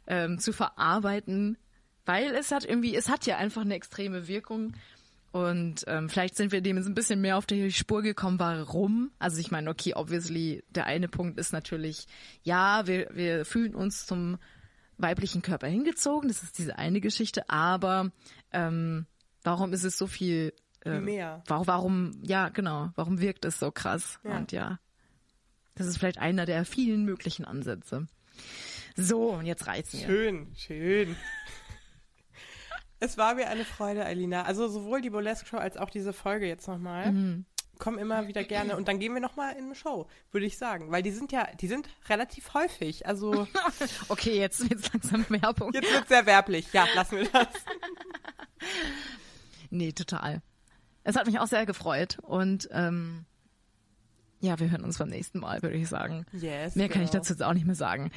ähm, 0.06 0.38
zu 0.38 0.52
verarbeiten, 0.52 1.58
weil 2.06 2.34
es 2.34 2.52
hat 2.52 2.64
irgendwie, 2.64 2.94
es 2.94 3.08
hat 3.08 3.26
ja 3.26 3.36
einfach 3.36 3.62
eine 3.62 3.74
extreme 3.74 4.28
Wirkung 4.28 4.74
und 5.32 5.84
ähm, 5.86 6.08
vielleicht 6.08 6.36
sind 6.36 6.50
wir 6.50 6.60
dem 6.60 6.76
jetzt 6.76 6.86
ein 6.86 6.94
bisschen 6.94 7.20
mehr 7.20 7.36
auf 7.36 7.46
die 7.46 7.70
Spur 7.70 8.02
gekommen, 8.02 8.40
warum. 8.40 9.12
Also 9.20 9.38
ich 9.38 9.52
meine, 9.52 9.70
okay, 9.70 9.94
obviously, 9.94 10.64
der 10.70 10.86
eine 10.86 11.08
Punkt 11.08 11.38
ist 11.38 11.52
natürlich, 11.52 12.06
ja, 12.42 12.86
wir, 12.86 13.08
wir 13.12 13.44
fühlen 13.44 13.74
uns 13.74 14.06
zum 14.06 14.38
weiblichen 14.98 15.40
Körper 15.40 15.68
hingezogen, 15.68 16.28
das 16.28 16.42
ist 16.42 16.58
diese 16.58 16.76
eine 16.78 17.00
Geschichte, 17.00 17.48
aber 17.48 18.10
ähm, 18.52 19.06
warum 19.42 19.72
ist 19.72 19.84
es 19.84 19.96
so 19.96 20.06
viel 20.06 20.52
ähm, 20.84 21.04
Mehr. 21.04 21.42
Warum, 21.46 21.66
warum, 21.66 22.12
ja, 22.22 22.48
genau, 22.48 22.90
warum 22.94 23.20
wirkt 23.20 23.44
es 23.44 23.58
so 23.58 23.70
krass? 23.70 24.18
Ja. 24.24 24.36
Und 24.36 24.52
ja, 24.52 24.78
das 25.80 25.88
ist 25.88 25.96
vielleicht 25.96 26.18
einer 26.18 26.44
der 26.44 26.66
vielen 26.66 27.04
möglichen 27.06 27.46
Ansätze. 27.46 28.06
So, 28.96 29.30
und 29.30 29.46
jetzt 29.46 29.66
reizt 29.66 29.94
mir. 29.94 30.04
Schön, 30.06 30.52
schön. 30.54 31.16
Es 32.98 33.16
war 33.16 33.34
mir 33.34 33.48
eine 33.48 33.64
Freude, 33.64 34.04
Alina. 34.04 34.42
Also 34.42 34.68
sowohl 34.68 35.00
die 35.00 35.08
Burlesque 35.08 35.46
Show 35.46 35.56
als 35.56 35.78
auch 35.78 35.88
diese 35.88 36.12
Folge 36.12 36.46
jetzt 36.46 36.68
nochmal. 36.68 37.12
Mhm. 37.12 37.44
Kommen 37.78 37.96
immer 37.96 38.28
wieder 38.28 38.44
gerne. 38.44 38.76
Und 38.76 38.88
dann 38.88 38.98
gehen 38.98 39.14
wir 39.14 39.22
nochmal 39.22 39.56
in 39.56 39.64
eine 39.64 39.74
Show, 39.74 40.06
würde 40.32 40.44
ich 40.44 40.58
sagen. 40.58 40.90
Weil 40.90 41.02
die 41.02 41.12
sind 41.12 41.32
ja, 41.32 41.48
die 41.58 41.66
sind 41.66 41.88
relativ 42.10 42.52
häufig. 42.52 43.06
Also 43.06 43.48
Okay, 44.08 44.38
jetzt 44.38 44.68
wird's 44.68 44.92
langsam 44.92 45.24
Werbung. 45.30 45.72
jetzt 45.72 45.90
wird 45.90 46.08
sehr 46.08 46.26
werblich. 46.26 46.70
Ja, 46.74 46.86
lassen 46.94 47.16
wir 47.16 47.28
das. 47.30 47.48
Nee, 49.70 49.92
total. 49.92 50.42
Es 51.04 51.16
hat 51.16 51.26
mich 51.26 51.38
auch 51.38 51.46
sehr 51.46 51.64
gefreut 51.64 52.18
und 52.22 52.68
ähm, 52.72 53.24
ja, 54.40 54.58
wir 54.58 54.70
hören 54.70 54.84
uns 54.84 54.98
beim 54.98 55.08
nächsten 55.08 55.38
Mal, 55.38 55.62
würde 55.62 55.76
ich 55.76 55.88
sagen. 55.88 56.24
Yes, 56.32 56.74
Mehr 56.74 56.88
kann 56.88 57.02
ich 57.02 57.10
genau. 57.10 57.20
dazu 57.22 57.32
jetzt 57.34 57.42
auch 57.42 57.52
nicht 57.54 57.66
mehr 57.66 57.74
sagen. 57.74 58.10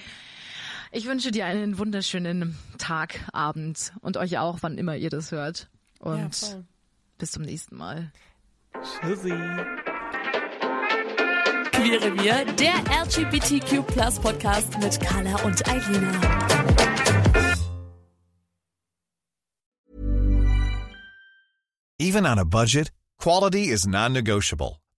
Ich 0.91 1.05
wünsche 1.05 1.31
dir 1.31 1.45
einen 1.45 1.77
wunderschönen 1.77 2.57
Tag, 2.77 3.19
Abend 3.33 3.93
und 4.01 4.15
euch 4.17 4.37
auch, 4.37 4.59
wann 4.61 4.77
immer 4.77 4.95
ihr 4.95 5.09
das 5.09 5.31
hört. 5.31 5.69
Ja, 6.03 6.11
Und 6.11 6.35
voll. 6.35 6.63
bis 7.17 7.31
zum 7.31 7.43
nächsten 7.43 7.75
Mal. 7.75 8.11
Tschüssi. 8.81 9.29
Queere 11.71 12.17
Wir, 12.23 12.45
der 12.53 12.75
LGBTQ 13.03 13.85
Podcast 14.21 14.79
mit 14.79 14.99
Carla 15.01 15.35
und 15.43 15.67
Eilina. 15.67 16.21
Even 21.99 22.25
on 22.25 22.37
a 22.37 22.45
budget, 22.45 22.91
quality 23.19 23.69
is 23.69 23.87
non-negotiable. 23.87 24.82